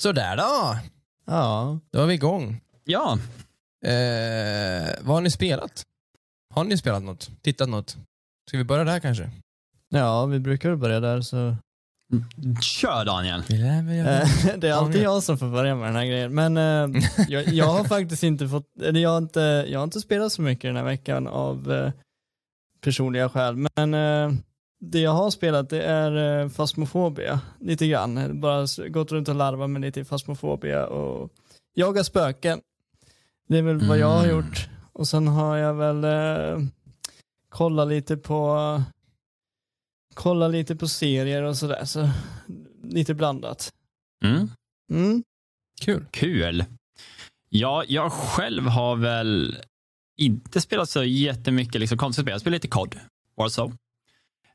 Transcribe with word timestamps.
Sådär 0.00 0.36
då. 0.36 0.76
Ja. 1.24 1.78
Då 1.92 2.00
är 2.02 2.06
vi 2.06 2.14
igång. 2.14 2.60
Ja, 2.84 3.18
Eh, 3.84 4.94
vad 5.00 5.16
har 5.16 5.20
ni 5.20 5.30
spelat? 5.30 5.82
Har 6.54 6.64
ni 6.64 6.78
spelat 6.78 7.02
något? 7.02 7.30
Tittat 7.42 7.68
något? 7.68 7.96
Ska 8.48 8.58
vi 8.58 8.64
börja 8.64 8.84
där 8.84 9.00
kanske? 9.00 9.30
Ja, 9.88 10.26
vi 10.26 10.38
brukar 10.38 10.74
börja 10.76 11.00
där 11.00 11.20
så. 11.20 11.56
kör 12.62 13.04
Daniel. 13.04 13.40
Eh, 13.40 14.56
det 14.58 14.68
är 14.68 14.72
alltid 14.72 15.02
jag 15.02 15.22
som 15.22 15.38
får 15.38 15.50
börja 15.50 15.74
med 15.74 15.88
den 15.88 15.96
här 15.96 16.04
grejen. 16.06 16.34
Men 16.34 16.56
eh, 16.56 17.02
jag, 17.28 17.48
jag 17.48 17.66
har 17.66 17.84
faktiskt 17.84 18.22
inte 18.22 18.48
fått, 18.48 18.80
eller 18.82 19.00
jag 19.00 19.10
har 19.10 19.18
inte, 19.18 19.66
jag 19.68 19.78
har 19.78 19.84
inte 19.84 20.00
spelat 20.00 20.32
så 20.32 20.42
mycket 20.42 20.62
den 20.68 20.76
här 20.76 20.84
veckan 20.84 21.26
av 21.26 21.72
eh, 21.72 21.92
personliga 22.80 23.28
skäl. 23.28 23.56
Men 23.76 23.94
eh, 23.94 24.38
det 24.80 25.00
jag 25.00 25.10
har 25.10 25.30
spelat 25.30 25.70
det 25.70 25.82
är 25.82 26.42
eh, 26.42 26.48
Phasmophobia, 26.50 27.40
lite 27.60 27.86
grann. 27.86 28.40
Bara 28.40 28.66
gått 28.88 29.12
runt 29.12 29.28
och 29.28 29.34
larvat 29.34 29.70
med 29.70 29.82
lite 29.82 30.00
i 30.00 30.04
Phasmophobia 30.04 30.86
och 30.86 31.32
jaga 31.74 32.04
spöken. 32.04 32.60
Det 33.48 33.58
är 33.58 33.62
väl 33.62 33.88
vad 33.88 33.98
jag 33.98 34.06
har 34.08 34.24
Mm. 34.24 34.36
gjort. 34.36 34.68
Och 34.92 35.08
sen 35.08 35.28
har 35.28 35.56
jag 35.56 35.74
väl 35.74 36.04
eh, 36.04 36.64
kollat 37.48 37.88
lite 37.88 38.16
på 38.16 38.82
kolla 40.14 40.48
lite 40.48 40.76
på 40.76 40.88
serier 40.88 41.42
och 41.42 41.56
sådär. 41.56 41.84
Så 41.84 42.10
lite 42.82 43.14
blandat. 43.14 43.72
Mm. 44.24 44.50
Mm. 44.92 45.22
Kul. 45.80 46.06
Kul. 46.10 46.64
Ja, 47.48 47.84
jag 47.88 48.12
själv 48.12 48.66
har 48.66 48.96
väl 48.96 49.56
inte 50.16 50.60
spelat 50.60 50.90
så 50.90 51.04
jättemycket 51.04 51.80
liksom, 51.80 51.98
konstigt 51.98 52.24
spel. 52.24 52.32
Jag 52.32 52.40
spelar 52.40 52.54
lite 52.56 52.68
COD, 52.68 52.94
Warzone. 53.36 53.74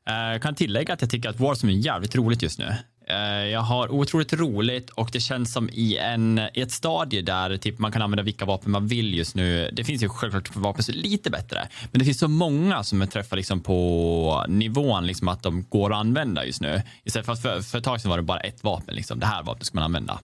Eh, 0.08 0.14
Jag 0.32 0.42
kan 0.42 0.54
tillägga 0.54 0.94
att 0.94 1.00
jag 1.00 1.10
tycker 1.10 1.28
att 1.28 1.40
Warzone 1.40 1.72
är 1.72 1.76
jävligt 1.76 2.14
roligt 2.16 2.42
just 2.42 2.58
nu. 2.58 2.74
Eh, 3.08 3.16
Jag 3.46 3.60
har 3.60 3.88
otroligt 3.92 4.32
roligt 4.32 4.90
och 4.90 5.08
det 5.12 5.20
känns 5.20 5.52
som 5.52 5.70
i, 5.72 5.96
en, 5.98 6.40
i 6.54 6.60
ett 6.60 6.70
stadie 6.72 7.22
där 7.22 7.56
typ, 7.56 7.78
man 7.78 7.92
kan 7.92 8.02
använda 8.02 8.22
vilka 8.22 8.44
vapen 8.44 8.70
man 8.72 8.86
vill 8.86 9.14
just 9.14 9.34
nu. 9.34 9.70
Det 9.72 9.84
finns 9.84 10.02
ju 10.02 10.08
självklart 10.08 10.56
vapen 10.56 10.82
som 10.82 10.94
är 10.94 10.98
lite 10.98 11.30
bättre, 11.30 11.68
men 11.92 11.98
det 11.98 12.04
finns 12.04 12.18
så 12.18 12.28
många 12.28 12.84
som 12.84 13.00
jag 13.00 13.10
träffar 13.10 13.36
liksom 13.36 13.60
på 13.60 14.44
nivån 14.48 15.06
liksom 15.06 15.28
att 15.28 15.42
de 15.42 15.64
går 15.68 15.92
att 15.92 15.98
använda 15.98 16.44
just 16.44 16.60
nu. 16.60 16.82
Istället 17.04 17.26
för 17.26 17.32
att 17.32 17.42
för, 17.42 17.60
för 17.60 17.78
ett 17.78 17.84
tag 17.84 18.00
sedan 18.00 18.10
var 18.10 18.16
det 18.16 18.22
bara 18.22 18.40
ett 18.40 18.64
vapen. 18.64 18.94
Liksom. 18.94 19.18
Det 19.18 19.26
här 19.26 19.42
vapnet 19.42 19.66
ska 19.66 19.74
man 19.74 19.84
använda. 19.84 20.18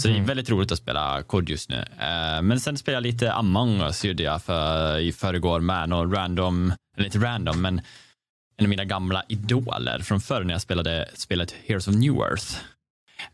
Så 0.00 0.08
det 0.08 0.16
är 0.18 0.22
väldigt 0.22 0.50
roligt 0.50 0.72
att 0.72 0.78
spela 0.78 1.22
kod 1.22 1.48
just 1.50 1.70
nu. 1.70 1.76
Eh, 2.00 2.42
Men 2.42 2.60
sen 2.60 2.76
spelar 2.76 2.96
jag 2.96 3.02
lite 3.02 3.32
Among 3.32 3.80
us 3.80 4.04
gjorde 4.04 4.22
jag 4.22 4.42
för, 4.42 4.98
i 4.98 5.12
förrgår 5.12 5.60
med 5.60 5.88
någon 5.88 6.14
random, 6.14 6.72
eller 6.96 7.06
inte 7.06 7.18
random, 7.18 7.62
men 7.62 7.80
en 8.58 8.64
av 8.64 8.68
mina 8.68 8.84
gamla 8.84 9.22
idoler 9.28 9.98
från 9.98 10.20
förr 10.20 10.44
när 10.44 10.54
jag 10.54 10.60
spelade 10.60 11.08
spelet 11.14 11.54
Heroes 11.66 11.88
of 11.88 11.94
New 11.94 12.14
Earth. 12.14 12.54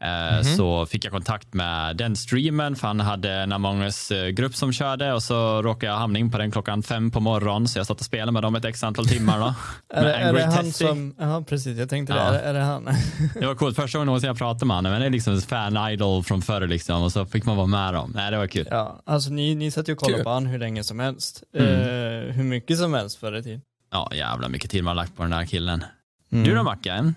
Eh, 0.00 0.42
Så 0.56 0.86
fick 0.86 1.05
jag 1.05 1.12
kontakt 1.12 1.55
med 1.55 1.97
den 1.97 2.17
streamen 2.17 2.77
för 2.77 2.86
han 2.86 3.00
hade 3.00 3.33
en 3.33 3.52
Among 3.52 3.83
us-grupp 3.83 4.55
som 4.56 4.72
körde 4.72 5.12
och 5.12 5.22
så 5.22 5.62
råkade 5.62 5.92
jag 5.92 5.98
hamna 5.98 6.19
in 6.19 6.30
på 6.30 6.39
den 6.39 6.50
klockan 6.50 6.83
fem 6.83 7.11
på 7.11 7.20
morgonen 7.20 7.69
så 7.69 7.78
jag 7.78 7.86
satt 7.86 7.98
och 8.00 8.06
spelade 8.06 8.33
med 8.33 8.42
dem 8.42 8.55
ett 8.55 8.64
x 8.64 8.84
antal 8.84 9.06
timmar. 9.06 9.39
Då. 9.39 9.55
Är, 9.95 10.05
det- 10.05 10.14
är 10.14 10.33
det 10.33 10.45
han 10.45 10.72
som, 10.72 11.14
ja 11.19 11.45
precis, 11.48 11.78
jag 11.78 11.89
tänkte 11.89 12.14
Ja. 12.14 12.30
det. 12.30 12.39
Är, 12.39 12.42
är 12.50 12.55
det 12.55 12.61
han? 12.64 12.84
Det 13.41 13.47
var 13.47 13.55
coolt. 13.55 13.77
Första 13.77 13.98
gången 13.98 14.06
någonsin 14.06 14.27
jag 14.28 14.39
pratade 14.39 14.67
med 14.67 14.77
honom. 14.77 14.92
Men 14.92 15.00
det 15.00 15.06
är 15.06 15.11
liksom 15.11 15.33
en 15.34 15.41
fan-idol 15.41 16.22
från 16.25 16.42
förr 16.42 16.67
liksom. 16.67 17.02
Och 17.02 17.12
så 17.12 17.27
fick 17.27 17.45
man 17.45 17.56
vara 17.56 17.67
med 17.67 17.95
dem. 17.95 18.12
Nej, 18.14 18.30
det 18.30 18.36
var 18.39 18.47
kul. 18.47 18.69
ja, 18.70 19.02
alltså 19.06 19.30
ni, 19.30 19.55
ni 19.55 19.70
satt 19.70 19.89
ju 19.89 19.92
och 19.92 19.98
kollade 19.98 20.17
Kul. 20.19 20.25
på 20.25 20.30
han 20.30 20.47
hur 20.47 20.58
länge 20.58 20.84
som 20.84 20.98
helst. 21.00 21.42
Mm. 21.58 21.70
Eh, 21.72 22.34
hur 22.34 22.45
mycket 22.45 22.78
som 22.78 22.95
helst 22.95 23.19
förr 23.19 23.36
i 23.36 23.42
tiden. 23.42 23.61
Ja, 23.95 24.11
jävla 24.14 24.48
mycket 24.48 24.70
tid 24.70 24.84
man 24.84 24.97
har 24.97 25.05
lagt 25.05 25.17
på 25.17 25.23
den 25.23 25.31
där 25.31 25.47
killen. 25.47 25.84
Mm. 26.33 26.45
Du 26.45 26.55
då 26.55 26.62
Macke? 26.62 27.14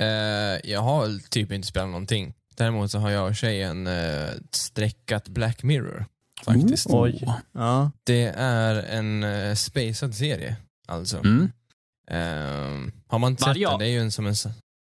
Eh, 0.00 0.70
jag 0.70 0.80
har 0.80 1.02
väl 1.02 1.20
typ 1.20 1.52
inte 1.52 1.68
spelat 1.68 1.88
någonting. 1.88 2.34
Däremot 2.56 2.90
så 2.90 2.98
har 2.98 3.10
jag 3.10 3.28
och 3.28 3.36
tjejen 3.36 3.86
eh, 3.86 4.28
sträckat 4.50 5.28
Black 5.28 5.62
Mirror. 5.62 6.06
Faktiskt. 6.44 6.86
Oj. 6.90 7.24
Ja. 7.52 7.90
Det 8.04 8.34
är 8.36 8.74
en 8.74 9.24
uh, 9.24 9.54
spacad 9.54 10.14
serie. 10.14 10.56
Alltså. 10.88 11.18
Mm. 11.18 11.50
Eh, 12.10 12.92
har 13.06 13.18
man 13.18 13.30
inte 13.30 13.42
sett 13.42 13.48
Varje- 13.48 13.68
den, 13.68 13.78
det 13.78 13.86
är 13.86 13.90
ju 13.90 14.00
en 14.00 14.12
som 14.12 14.26
en... 14.26 14.34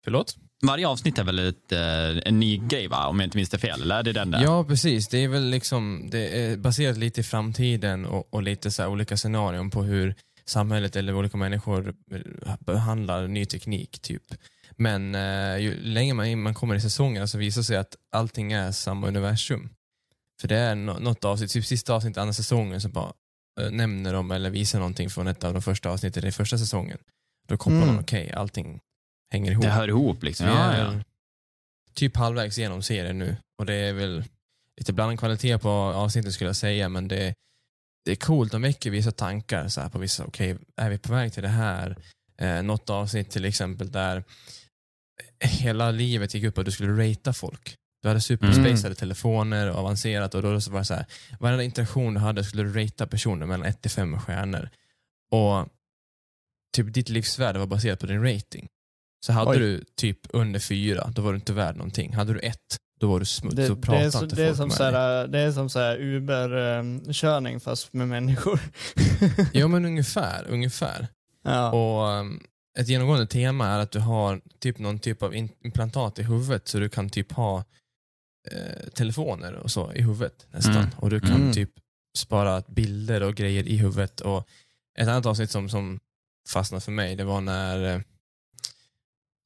Förlåt? 0.04 0.36
Varje 0.62 0.88
avsnitt 0.88 1.18
är 1.18 1.24
väl 1.24 1.38
ett, 1.38 1.72
en 2.26 2.40
ny 2.40 2.58
grej, 2.58 2.88
va? 2.88 3.06
Om 3.06 3.20
jag 3.20 3.26
inte 3.26 3.36
minns 3.36 3.50
det 3.50 3.58
fel. 3.58 3.82
Eller 3.82 3.98
är 3.98 4.02
det 4.02 4.12
den 4.12 4.30
där? 4.30 4.42
Ja, 4.42 4.64
precis. 4.64 5.08
Det 5.08 5.18
är 5.18 5.28
väl 5.28 5.50
liksom 5.50 6.08
det 6.10 6.40
är 6.40 6.56
baserat 6.56 6.96
lite 6.96 7.20
i 7.20 7.24
framtiden 7.24 8.06
och, 8.06 8.34
och 8.34 8.42
lite 8.42 8.70
så 8.70 8.82
här 8.82 8.88
olika 8.88 9.16
scenarion 9.16 9.70
på 9.70 9.82
hur 9.82 10.14
samhället 10.48 10.96
eller 10.96 11.14
olika 11.14 11.36
människor 11.36 11.94
eh, 12.12 12.54
behandlar 12.60 13.26
ny 13.28 13.44
teknik. 13.46 13.98
typ. 14.00 14.22
Men 14.76 15.14
eh, 15.14 15.56
ju 15.58 15.80
längre 15.80 16.14
man, 16.14 16.26
in- 16.26 16.42
man 16.42 16.54
kommer 16.54 16.74
i 16.74 16.80
säsongerna 16.80 17.26
så 17.26 17.38
visar 17.38 17.60
det 17.60 17.64
sig 17.64 17.76
att 17.76 17.96
allting 18.12 18.52
är 18.52 18.72
samma 18.72 19.08
universum. 19.08 19.70
För 20.40 20.48
det 20.48 20.56
är 20.56 20.74
nå- 20.74 20.98
något 20.98 21.24
avsnitt, 21.24 21.50
typ 21.50 21.64
sista 21.66 21.94
avsnittet 21.94 22.18
andra 22.18 22.32
säsongen, 22.32 22.80
så 22.80 22.88
bara 22.88 23.12
eh, 23.60 23.70
nämner 23.70 24.12
de 24.12 24.30
eller 24.30 24.50
visar 24.50 24.78
någonting 24.78 25.10
från 25.10 25.26
ett 25.28 25.44
av 25.44 25.52
de 25.52 25.62
första 25.62 25.90
avsnitten 25.90 26.26
i 26.26 26.32
första 26.32 26.58
säsongen. 26.58 26.98
Då 27.48 27.56
kopplar 27.56 27.76
Mm. 27.82 27.94
man, 27.94 27.98
okej, 28.04 28.32
allting 28.32 28.80
hänger 29.32 29.52
ihop. 29.52 29.64
Det 29.64 29.70
hör 29.70 29.88
ihop 29.88 30.22
liksom. 30.22 30.46
Ja, 30.46 30.76
ja. 30.78 30.94
typ 31.94 32.16
halvvägs 32.16 32.58
genom 32.58 32.82
serien 32.82 33.18
nu 33.18 33.36
och 33.58 33.66
det 33.66 33.74
är 33.74 33.92
väl 33.92 34.24
lite 34.76 34.92
blandad 34.92 35.18
kvalitet 35.18 35.58
på 35.58 35.68
avsnittet 35.70 36.32
skulle 36.32 36.48
jag 36.48 36.56
säga 36.56 36.88
men 36.88 37.08
det, 37.08 37.34
det 38.04 38.10
är 38.10 38.16
coolt, 38.16 38.52
de 38.52 38.62
väcker 38.62 38.90
vissa 38.90 39.10
tankar 39.10 39.68
så 39.68 39.80
här 39.80 39.88
på 39.88 39.98
vissa, 39.98 40.24
okej, 40.24 40.56
är 40.76 40.90
vi 40.90 40.98
på 40.98 41.12
väg 41.12 41.32
till 41.32 41.42
det 41.42 41.48
här? 41.48 41.96
Eh, 42.40 42.62
något 42.62 42.90
avsnitt 42.90 43.30
till 43.30 43.44
exempel 43.44 43.90
där 43.90 44.24
hela 45.40 45.90
livet 45.90 46.34
gick 46.34 46.44
upp 46.44 46.54
på 46.54 46.60
att 46.60 46.64
du 46.64 46.70
skulle 46.72 47.10
ratea 47.10 47.32
folk. 47.32 47.74
Du 48.02 48.08
hade 48.08 48.20
superspacade 48.20 48.94
telefoner 48.94 49.70
och 49.70 49.78
avancerat 49.78 50.34
och 50.34 50.42
då 50.42 50.60
så 50.60 50.70
var 50.70 50.78
det 50.78 50.84
så 50.84 50.94
här, 50.94 51.06
varenda 51.40 51.64
interaktion 51.64 52.14
du 52.14 52.20
hade 52.20 52.44
skulle 52.44 52.62
du 52.62 52.84
ratea 52.84 53.06
personer 53.06 53.46
mellan 53.46 53.66
1 53.66 53.82
till 53.82 53.90
5 53.90 54.20
stjärnor. 54.20 54.70
Och 55.30 55.68
typ 56.76 56.94
ditt 56.94 57.08
livsvärde 57.08 57.58
var 57.58 57.66
baserat 57.66 58.00
på 58.00 58.06
din 58.06 58.22
rating. 58.22 58.68
Så 59.26 59.32
hade 59.32 59.50
Oj. 59.50 59.58
du 59.58 59.84
typ 59.96 60.18
under 60.30 60.60
fyra, 60.60 61.12
då 61.14 61.22
var 61.22 61.32
du 61.32 61.36
inte 61.36 61.52
värd 61.52 61.76
någonting. 61.76 62.14
Hade 62.14 62.32
du 62.32 62.38
ett, 62.38 62.76
då 62.98 63.08
var 63.10 63.20
du 63.20 63.26
smuts 63.26 63.56
Det, 63.56 63.70
och 63.70 63.76
det, 63.76 63.82
pratade 63.82 64.06
är 64.06 64.10
så, 64.10 64.22
inte 64.24 64.36
det, 64.36 64.42
är 64.42 64.46
folk 64.46 64.56
som 64.56 64.68
med 64.68 64.76
så 64.76 64.82
här, 64.84 65.26
det 65.28 65.38
är 65.38 65.52
som 65.52 65.68
så 65.70 65.78
här 65.78 65.96
Uber-körning 66.00 67.60
fast 67.60 67.92
med 67.92 68.08
människor. 68.08 68.60
Jo 69.52 69.68
men 69.68 69.84
ungefär, 69.84 70.46
ungefär. 70.48 71.08
ja. 71.42 71.72
Och 71.72 72.18
um, 72.20 72.40
ett 72.78 72.88
genomgående 72.88 73.26
tema 73.26 73.66
är 73.66 73.78
att 73.78 73.90
du 73.90 73.98
har 73.98 74.40
typ 74.58 74.78
någon 74.78 74.98
typ 74.98 75.22
av 75.22 75.34
implantat 75.34 76.18
i 76.18 76.22
huvudet 76.22 76.68
så 76.68 76.78
du 76.78 76.88
kan 76.88 77.10
typ 77.10 77.32
ha 77.32 77.64
eh, 78.50 78.88
telefoner 78.94 79.52
och 79.54 79.70
så 79.70 79.92
i 79.92 80.02
huvudet 80.02 80.46
nästan. 80.50 80.76
Mm. 80.76 80.88
Och 80.96 81.10
du 81.10 81.20
kan 81.20 81.30
Mm. 81.40 81.52
typ 81.52 81.70
spara 82.16 82.62
bilder 82.68 83.22
och 83.22 83.34
grejer 83.34 83.68
i 83.68 83.76
huvudet. 83.76 84.20
Och 84.20 84.48
ett 84.98 85.08
annat 85.08 85.26
avsnitt 85.26 85.50
som, 85.50 85.68
som 85.68 86.00
fastnade 86.48 86.80
för 86.80 86.92
mig, 86.92 87.16
det 87.16 87.24
var 87.24 87.40
när 87.40 87.94
eh, 87.94 88.00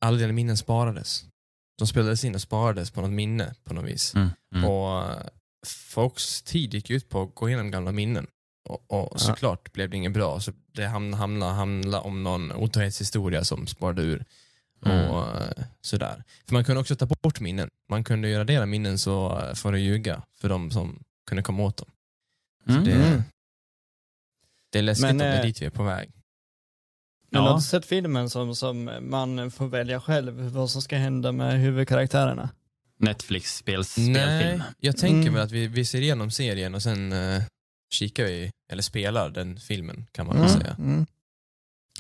alla 0.01 0.17
dina 0.19 0.33
minnen 0.33 0.57
sparades. 0.57 1.25
De 1.83 1.87
spelades 1.87 2.25
in 2.25 2.35
och 2.35 2.41
sparades 2.41 2.91
på 2.91 3.01
något 3.01 3.11
minne 3.11 3.55
på 3.65 3.75
något 3.75 3.85
vis. 3.85 4.15
Mm. 4.15 4.29
Mm. 4.55 4.69
Och 4.71 5.11
eh, 5.11 5.23
folks 5.67 6.43
tid 6.43 6.75
gick 6.75 6.91
ut 6.91 7.09
på 7.09 7.23
att 7.23 7.35
gå 7.35 7.49
igenom 7.49 7.71
gamla 7.71 7.93
minnen. 7.93 8.27
Och, 8.69 8.75
och 8.91 9.09
Ja. 9.15 9.19
såklart 9.19 9.73
blev 9.73 9.91
det 9.91 9.97
inget 9.97 10.13
bra. 10.13 10.41
Så 10.41 10.53
det 10.73 10.87
hamnade 10.87 11.21
hamna, 11.21 11.53
hamna 11.53 12.01
om 12.01 12.23
någon 12.23 12.53
otrohetshistoria 12.53 13.45
som 13.45 13.67
sparade 13.67 14.03
ur. 14.03 14.25
Mm. 14.87 15.11
Och 15.11 15.41
eh, 15.41 15.65
sådär. 15.81 16.25
För 16.47 16.53
man 16.53 16.65
kunde 16.65 16.81
också 16.81 16.97
ta 16.97 17.07
bort 17.07 17.41
minnen. 17.41 17.71
Man 17.89 18.05
kunde 18.05 18.29
göra 18.29 18.41
radera 18.41 18.67
minnen 18.67 18.99
så 18.99 19.39
eh, 19.41 19.55
får 19.55 19.73
du 19.73 19.79
ljuga 19.81 20.23
för 20.41 20.49
de 20.49 20.71
som 20.71 21.03
kunde 21.27 21.43
komma 21.43 21.63
åt 21.63 21.77
dem. 21.77 21.91
Så 22.67 22.73
Mm. 22.73 22.85
det, 22.85 22.93
Mm. 22.93 23.23
det 24.73 24.79
är 24.79 24.83
läskigt 24.83 25.03
Men, 25.03 25.13
om 25.13 25.19
det 25.19 25.25
är 25.25 25.43
dit 25.43 25.63
vi 25.63 25.67
är 25.67 25.71
på 25.71 25.83
väg. 25.83 26.11
Men 27.33 27.43
Ja. 27.43 27.49
har 27.49 27.57
du 27.57 27.63
sett 27.63 27.87
filmen 27.87 28.31
som, 28.31 28.55
som 28.57 28.91
man 29.01 29.51
får 29.51 29.67
välja 29.69 30.01
själv 30.01 30.41
vad 30.41 30.71
som 30.71 30.83
ska 30.83 30.97
hända 30.97 31.33
med 31.33 31.61
huvudkaraktärerna? 31.61 32.49
Netflix 32.99 33.57
spels, 33.57 33.97
Nej, 33.99 34.15
spelfilm. 34.15 34.63
jag 34.81 34.97
tänker 34.97 35.21
Mm. 35.21 35.35
väl 35.35 35.43
att 35.43 35.51
vi, 35.53 35.67
vi 35.67 35.85
ser 35.85 36.01
igenom 36.01 36.31
serien 36.31 36.75
och 36.75 36.83
sen 36.83 37.13
eh, 37.13 37.43
kikar 37.95 38.25
vi, 38.25 38.51
eller 38.73 38.83
spelar 38.83 39.31
den 39.31 39.57
filmen 39.61 40.07
kan 40.13 40.27
man 40.27 40.37
väl 40.37 40.47
Mm. 40.49 40.61
säga. 40.61 40.75
Mm. 40.79 41.07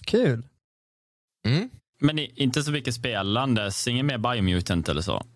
Kul. 0.04 0.42
Mm. 1.46 1.70
Men 2.00 2.18
i- 2.18 2.32
inte 2.36 2.62
så 2.62 2.70
mycket 2.70 2.94
spelandes, 2.94 3.88
ingen 3.88 4.06
mer 4.06 4.18
Biomutant 4.18 4.88
eller 4.88 5.02
så? 5.02 5.26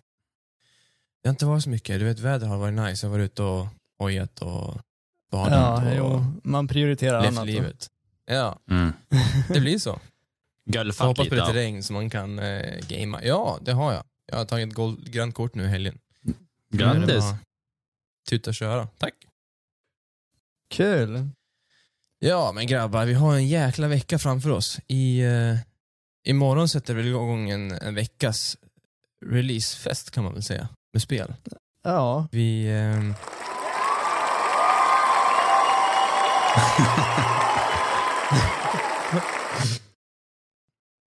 Det 1.23 1.29
har 1.29 1.33
inte 1.33 1.45
varit 1.45 1.63
så 1.63 1.69
mycket. 1.69 1.99
Du 1.99 2.05
vet, 2.05 2.19
vädret 2.19 2.49
har 2.49 2.57
varit 2.57 2.73
nice. 2.73 3.05
Jag 3.05 3.11
har 3.11 3.17
varit 3.17 3.31
ute 3.31 3.43
och 3.43 3.67
hojat 3.99 4.39
och 4.41 4.79
badat 5.31 5.83
Ja, 5.85 5.89
och 5.91 5.95
jo, 5.97 6.25
man 6.43 6.67
prioriterar 6.67 7.17
annat. 7.19 7.35
då. 7.35 7.43
livet. 7.43 7.87
Ja, 8.31 8.59
Mm. 8.69 8.93
det 9.49 9.59
blir 9.59 9.79
så. 9.79 9.93
Får 9.93 10.01
Gullfack 10.73 11.07
hoppas 11.07 11.29
på 11.29 11.35
lite. 11.35 11.53
regn 11.53 11.83
så 11.83 11.93
man 11.93 12.09
kan 12.09 12.39
eh, 12.39 12.79
gamea. 12.87 13.23
Ja, 13.23 13.57
det 13.61 13.71
har 13.71 13.93
jag. 13.93 14.03
Jag 14.31 14.37
har 14.37 14.45
tagit 14.45 14.73
gold, 14.73 15.11
grönt 15.11 15.35
kort 15.35 15.55
nu 15.55 15.63
i 15.63 15.67
helgen. 15.67 15.97
Nu 16.21 16.33
är 16.83 16.93
det 16.93 16.99
Grattis. 16.99 17.23
bara 17.23 17.37
Tuta 18.29 18.49
och 18.49 18.55
köra. 18.55 18.87
Tack. 18.97 19.13
Kul. 20.69 21.29
Ja, 22.19 22.51
men 22.55 22.67
grabbar, 22.67 23.05
vi 23.05 23.13
har 23.13 23.35
en 23.35 23.47
jäkla 23.47 23.87
vecka 23.87 24.19
framför 24.19 24.49
oss. 24.49 24.79
I, 24.87 25.19
eh, 25.19 25.55
imorgon 26.23 26.69
sätter 26.69 26.93
vi 26.93 27.07
igång 27.09 27.49
en, 27.49 27.71
en 27.71 27.95
veckas 27.95 28.57
releasefest 29.25 30.11
kan 30.11 30.23
man 30.23 30.33
väl 30.33 30.43
säga, 30.43 30.67
med 30.93 31.01
spel. 31.01 31.33
Ja, 31.83 32.27
Vi... 32.31 32.67
ehm, 32.71 33.13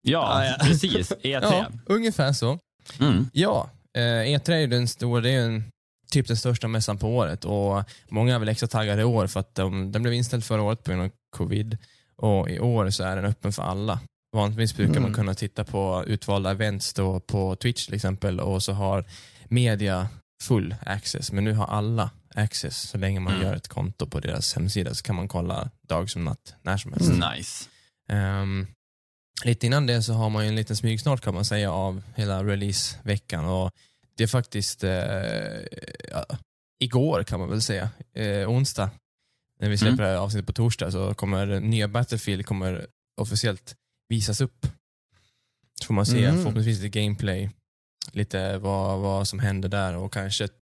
Ja, 0.03 0.45
ja. 0.45 0.57
precis. 0.67 1.13
E3. 1.13 1.41
ja, 1.43 1.67
ungefär 1.87 2.33
så. 2.33 2.59
Mm. 3.01 3.27
Ja, 3.33 3.71
eh, 3.97 4.01
E3 4.01 4.51
är 4.53 4.59
ju 4.59 4.67
den 4.67 4.89
stora, 4.89 5.21
det 5.21 5.31
är 5.31 5.41
en, 5.41 5.65
typ 6.11 6.27
den 6.29 6.37
största 6.37 6.69
mässan 6.69 6.99
på 6.99 7.09
året 7.17 7.45
och 7.45 7.85
många 8.09 8.35
är 8.35 8.39
väl 8.39 8.49
extra 8.49 8.69
taggade 8.69 9.03
i 9.03 9.05
år 9.05 9.27
för 9.27 9.41
att 9.41 9.55
de, 9.55 9.93
den 9.93 10.03
blev 10.03 10.15
inställd 10.15 10.45
förra 10.45 10.63
året 10.63 10.83
på 10.83 10.91
grund 10.91 11.03
av 11.03 11.11
covid 11.37 11.79
och 12.17 12.51
i 12.51 12.61
år 12.61 12.91
så 12.91 13.05
är 13.05 13.17
den 13.17 13.25
öppen 13.25 13.53
för 13.53 13.63
alla. 13.63 14.01
Vanligtvis 14.37 14.77
brukar 14.77 14.95
man 14.95 15.03
Mm. 15.03 15.15
kunna 15.15 15.35
titta 15.35 15.65
på 15.65 16.05
utvalda 16.07 16.51
events 16.51 16.95
då 16.95 17.21
på 17.21 17.57
Twitch 17.57 17.85
till 17.87 17.95
exempel 17.95 18.41
och 18.41 18.63
så 18.63 18.73
har 18.73 19.05
media 19.49 20.09
full 20.43 20.75
access, 20.87 21.33
men 21.33 21.45
nu 21.45 21.53
har 21.53 21.67
alla 21.67 22.11
access 22.35 22.89
så 22.89 22.99
länge 22.99 23.21
man 23.21 23.33
Mm. 23.35 23.47
gör 23.47 23.55
ett 23.55 23.69
konto 23.69 24.07
på 24.07 24.21
deras 24.21 24.55
hemsida 24.55 24.95
så 24.95 25.03
kan 25.03 25.17
man 25.17 25.29
kolla 25.29 25.71
dag 25.89 26.11
som 26.11 26.25
natt, 26.25 26.55
när 26.63 26.77
som 26.77 26.93
helst. 26.93 27.11
Nice. 27.37 27.69
Ehm, 28.09 28.67
lite 29.45 29.67
innan 29.67 29.87
det 29.87 30.03
så 30.03 30.13
har 30.13 30.31
man 30.31 30.43
ju 30.45 30.49
en 30.49 30.57
liten 30.57 30.77
smygsnart 30.77 31.21
kan 31.21 31.35
man 31.35 31.45
säga 31.45 31.73
av 31.73 32.03
hela 32.17 32.45
releaseveckan 32.45 33.45
och 33.45 33.71
det 34.15 34.23
är 34.23 34.29
faktiskt 34.29 34.85
eh, 34.85 34.91
ja, 36.11 36.27
igår 36.79 37.23
kan 37.23 37.41
man 37.41 37.49
väl 37.51 37.63
säga, 37.63 37.91
eh, 38.15 38.51
onsdag, 38.51 38.91
när 39.61 39.69
vi 39.69 39.79
släpper 39.79 39.93
Mm. 39.93 40.05
det 40.05 40.11
här 40.11 40.17
avsnittet 40.17 40.47
på 40.47 40.53
torsdag 40.53 40.91
så 40.91 41.15
kommer 41.15 41.61
nya 41.61 41.89
Battlefield 41.89 42.47
kommer 42.47 42.87
officiellt 43.21 43.77
visas 44.09 44.41
upp. 44.41 44.67
Så 45.81 45.87
får 45.87 45.95
man 45.95 46.07
se 46.07 46.25
Mm. 46.25 46.37
förhoppningsvis 46.37 46.81
lite 46.81 47.01
gameplay, 47.01 47.51
lite 48.13 48.59
vad, 48.59 48.99
vad 49.01 49.29
som 49.29 49.39
händer 49.39 49.69
där 49.69 49.97
och 49.97 50.13
kanske 50.13 50.45
ett, 50.45 50.55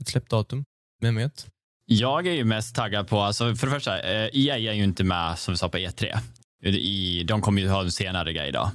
ett 0.00 0.08
släppdatum, 0.08 0.64
vem 1.00 1.16
vet? 1.16 1.46
Jag 1.86 2.26
är 2.26 2.32
ju 2.32 2.44
mest 2.44 2.74
taggad 2.74 3.08
på, 3.08 3.20
alltså 3.20 3.54
för 3.54 3.66
det 3.66 3.72
första, 3.72 4.00
eh, 4.02 4.30
EA 4.32 4.58
är 4.58 4.72
ju 4.72 4.84
inte 4.84 5.04
med 5.04 5.38
som 5.38 5.54
vi 5.54 5.58
sa 5.58 5.68
på 5.68 5.78
E3. 5.78 6.18
I, 6.64 7.24
de 7.24 7.40
kommer 7.40 7.62
ju 7.62 7.68
ha 7.68 7.82
en 7.82 7.92
senare 7.92 8.32
grej 8.32 8.52
då. 8.52 8.70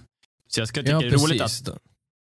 Så 0.47 0.61
jag 0.61 0.67
skulle 0.67 0.85
tycka 0.85 0.99
det 0.99 1.07
är 1.07 1.11
roligt 1.11 1.41
att 1.41 1.69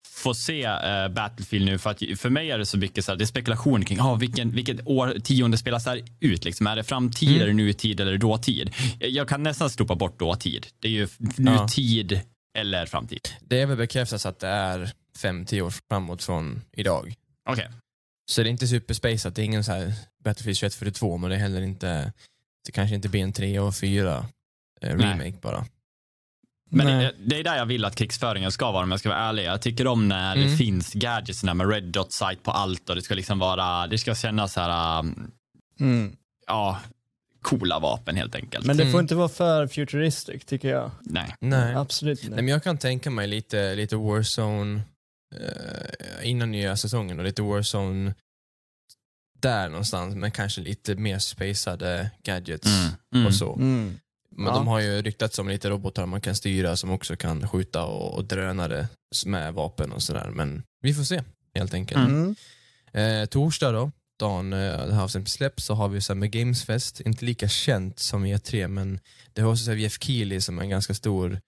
få 0.09 0.35
se 0.35 0.65
eh, 0.65 1.09
Battlefield 1.09 1.65
nu 1.67 1.79
för 1.79 1.91
att 1.91 1.99
för 2.17 2.31
mig 2.31 2.51
är 2.51 2.59
det 2.59 2.67
så 2.67 2.79
mycket 2.79 3.05
så 3.05 3.13
här, 3.13 3.17
det 3.17 3.25
är 3.25 3.27
spekulation 3.27 3.85
kring 3.85 4.01
ah, 4.01 4.15
vilken, 4.15 4.51
vilket 4.51 4.87
år 4.87 5.17
tionde 5.25 5.59
spelas 5.59 5.85
det 5.85 5.91
här 5.91 6.03
ut. 6.21 6.45
Liksom. 6.45 6.67
Är 6.67 6.77
det 6.77 6.85
framtid, 6.85 7.29
Mm. 7.29 7.43
är 7.43 7.47
det 7.47 7.53
nutid 7.53 8.01
eller 8.01 8.19
dåtid? 8.19 8.75
Jag, 9.01 9.11
jag 9.11 9.29
kan 9.29 9.43
nästan 9.43 9.71
slopa 9.71 9.95
bort 9.95 10.19
dåtid. 10.19 10.67
Det 10.79 10.89
är 10.89 10.93
ju 10.93 11.09
nutid 11.37 12.21
eller 12.57 12.87
framtid. 12.87 13.29
Det 13.41 13.61
är 13.61 13.67
väl 13.67 13.77
bekräftat 13.77 14.27
att 14.27 14.39
det 14.39 14.49
är 14.49 14.93
5-10 15.19 15.61
år 15.61 15.73
framåt 15.89 16.23
från 16.23 16.63
idag. 16.73 17.15
Okej. 17.49 17.69
Så 18.31 18.43
det 18.43 18.49
är 18.49 18.51
inte 18.51 18.67
superspaceat, 18.69 19.35
det 19.35 19.43
är 19.43 19.45
ingen 19.45 19.65
så 19.65 19.73
här 19.73 19.93
Battlefield 20.25 20.59
2142 20.59 21.17
men 21.17 21.31
det 21.31 21.37
är 21.37 21.41
heller 21.41 21.61
inte, 21.63 22.13
det 22.67 22.73
kanske 22.73 22.95
inte 22.95 23.09
blir 23.09 23.23
en 23.23 23.33
3 23.33 23.59
och 23.59 23.75
4 23.77 24.27
eh, 24.81 24.97
Nej. 24.97 25.07
remake 25.07 25.39
bara. 25.43 25.65
Men 26.71 26.87
Nej. 26.87 27.05
det, 27.05 27.15
det 27.27 27.41
är 27.41 27.45
där 27.45 27.57
jag 27.57 27.67
vill 27.67 27.85
att 27.85 27.97
krigsföringen 27.97 28.53
ska 28.53 28.71
vara 28.73 28.83
om 28.83 28.91
jag 28.91 29.01
ska 29.01 29.09
vara 29.09 29.19
ärlig. 29.19 29.45
Jag 29.45 29.63
tycker 29.63 29.87
om 29.87 30.09
när 30.09 30.37
det 30.37 30.43
Mm. 30.43 30.57
finns 30.57 30.93
gadgets 30.93 31.43
med 31.45 31.71
red 31.71 31.85
dot 31.85 32.13
sight 32.13 32.43
på 32.43 32.51
allt 32.51 32.91
och 32.91 32.97
det 32.97 33.03
ska 33.03 33.15
liksom 33.15 33.39
vara, 33.39 33.87
det 33.87 33.99
ska 33.99 34.15
kännas 34.15 34.53
så 34.53 34.61
här, 34.61 34.99
um, 35.01 35.31
mm. 35.81 36.17
ja, 36.47 36.81
coola 37.47 37.79
vapen 37.79 38.17
helt 38.17 38.35
enkelt. 38.35 38.67
men 38.67 38.77
det 38.77 38.83
får 38.83 38.91
Mm. 38.91 39.01
inte 39.01 39.15
vara 39.15 39.29
för 39.29 39.67
futuristic 39.67 40.45
tycker 40.45 40.69
jag. 40.69 40.91
Nej. 41.01 41.35
Nej. 41.41 41.75
Absolut 41.75 42.19
Nej 42.19 42.25
inte. 42.27 42.37
men 42.43 42.49
jag 42.49 42.63
kan 42.63 42.79
tänka 42.79 43.11
mig 43.11 43.27
lite, 43.27 43.75
lite 43.75 43.97
Warzone 43.97 44.81
eh, 45.35 46.29
innan 46.31 46.51
nya 46.51 46.77
säsongen 46.77 47.19
och 47.19 47.25
lite 47.25 47.43
Warzone 47.43 48.15
där 49.41 49.69
någonstans 49.69 50.15
men 50.15 50.31
kanske 50.31 50.61
lite 50.61 50.95
mer 50.95 51.19
spacade 51.19 52.11
gadgets 52.23 52.67
Mm. 52.67 52.93
Mm. 53.15 53.27
och 53.27 53.35
så. 53.35 53.55
Mm. 53.55 53.99
Men 54.31 54.47
Ja. 54.47 54.53
de 54.55 54.67
har 54.67 54.81
ju 54.81 55.03
ryktats 55.03 55.39
om 55.39 55.49
lite 55.49 55.71
robotar 55.71 56.07
man 56.07 56.21
kan 56.21 56.35
styra 56.37 56.77
som 56.77 56.91
också 56.91 57.17
kan 57.17 57.49
skjuta 57.49 57.85
och, 57.85 58.15
och 58.15 58.25
drönare 58.25 58.89
med 59.27 59.55
vapen 59.55 59.93
och 59.93 60.03
sådär. 60.03 60.31
Men 60.31 60.63
vi 60.81 60.95
får 60.95 61.03
se 61.05 61.23
helt 61.55 61.75
enkelt. 61.75 62.09
Mm. 62.09 62.35
Eh, 62.93 63.27
torsdag 63.27 63.73
då, 63.73 63.91
dagen 64.19 64.53
eh, 64.53 64.87
det 64.87 64.95
här 64.95 65.03
avsnittet 65.03 65.29
släpps, 65.31 65.65
så 65.65 65.75
har 65.75 65.89
vi 65.89 66.01
Summer 66.01 66.27
Games 66.27 66.65
Fest. 66.65 67.01
Inte 67.01 67.25
lika 67.25 67.49
känt 67.49 67.99
som 67.99 68.27
E3, 68.27 68.69
men 68.69 69.01
det 69.33 69.43
har 69.43 69.51
också 69.51 69.75
Jeff 69.75 69.99
Keely 70.03 70.41
som 70.41 70.59
är 70.59 70.63
en 70.63 70.71
ganska 70.71 70.95
stor 70.95 71.41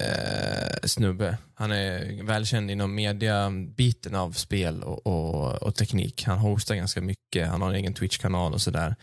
eh, 0.00 0.76
snubbe. 0.84 1.38
Han 1.54 1.70
är 1.72 2.22
välkänd 2.22 2.70
inom 2.70 2.94
media-biten 2.94 4.14
av 4.14 4.32
spel 4.32 4.82
och, 4.82 5.06
och, 5.06 5.62
och 5.62 5.74
teknik. 5.74 6.24
Han 6.24 6.38
hostar 6.38 6.74
ganska 6.74 7.00
mycket, 7.00 7.48
han 7.48 7.62
har 7.62 7.68
en 7.68 7.74
egen 7.74 7.94
Twitch-kanal 7.94 8.52
och 8.52 8.62
sådär. 8.62 8.96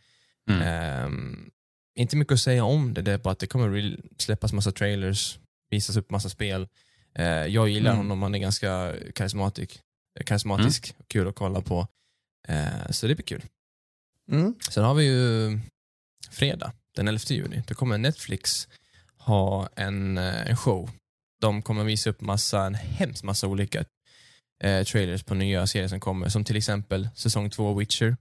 Mm. 0.50 0.62
Ehm, 0.62 1.50
inte 1.96 2.16
mycket 2.18 2.34
att 2.34 2.40
säga 2.40 2.64
om 2.64 2.94
det, 2.94 3.02
det 3.02 3.12
är 3.12 3.18
bara 3.18 3.32
att 3.32 3.40
det 3.40 3.48
kommer 3.48 3.98
släppas 4.18 4.54
massa 4.54 4.72
trailers, 4.72 5.40
visas 5.70 5.98
upp 5.98 6.12
massa 6.12 6.30
spel. 6.30 6.68
Eh, 7.16 7.26
jag 7.26 7.70
gillar 7.70 7.92
Mm. 7.92 7.98
honom, 7.98 8.22
han 8.22 8.36
är 8.36 8.40
ganska 8.40 8.94
karismatisk, 9.16 9.80
karismatisk 10.26 10.94
och 10.98 11.08
kul 11.08 11.28
att 11.28 11.36
kolla 11.36 11.62
på. 11.62 11.88
Eh, 12.48 12.90
så 12.90 13.08
det 13.08 13.16
blir 13.16 13.26
kul. 13.26 13.44
Mm. 14.32 14.56
Sen 14.70 14.84
har 14.84 14.94
vi 14.94 15.04
ju 15.06 15.60
fredag, 16.32 16.72
den 16.96 17.08
11 17.08 17.20
juni. 17.30 17.64
Då 17.68 17.76
kommer 17.76 17.98
Netflix 17.98 18.68
ha 19.18 19.70
en, 19.76 20.18
eh, 20.18 20.50
en 20.50 20.58
show. 20.58 20.90
De 21.42 21.62
kommer 21.62 21.84
visa 21.84 22.10
upp 22.10 22.22
massa, 22.22 22.66
en 22.66 22.76
hemskt 22.76 23.24
massa 23.24 23.48
olika 23.48 23.86
eh, 24.64 24.84
trailers 24.84 25.24
på 25.24 25.34
nya 25.34 25.68
serier 25.68 25.88
som 25.88 26.00
kommer. 26.00 26.30
Som 26.30 26.44
till 26.44 26.56
exempel 26.58 27.10
säsong 27.16 27.50
två 27.50 27.74
Witcher. 27.74 28.18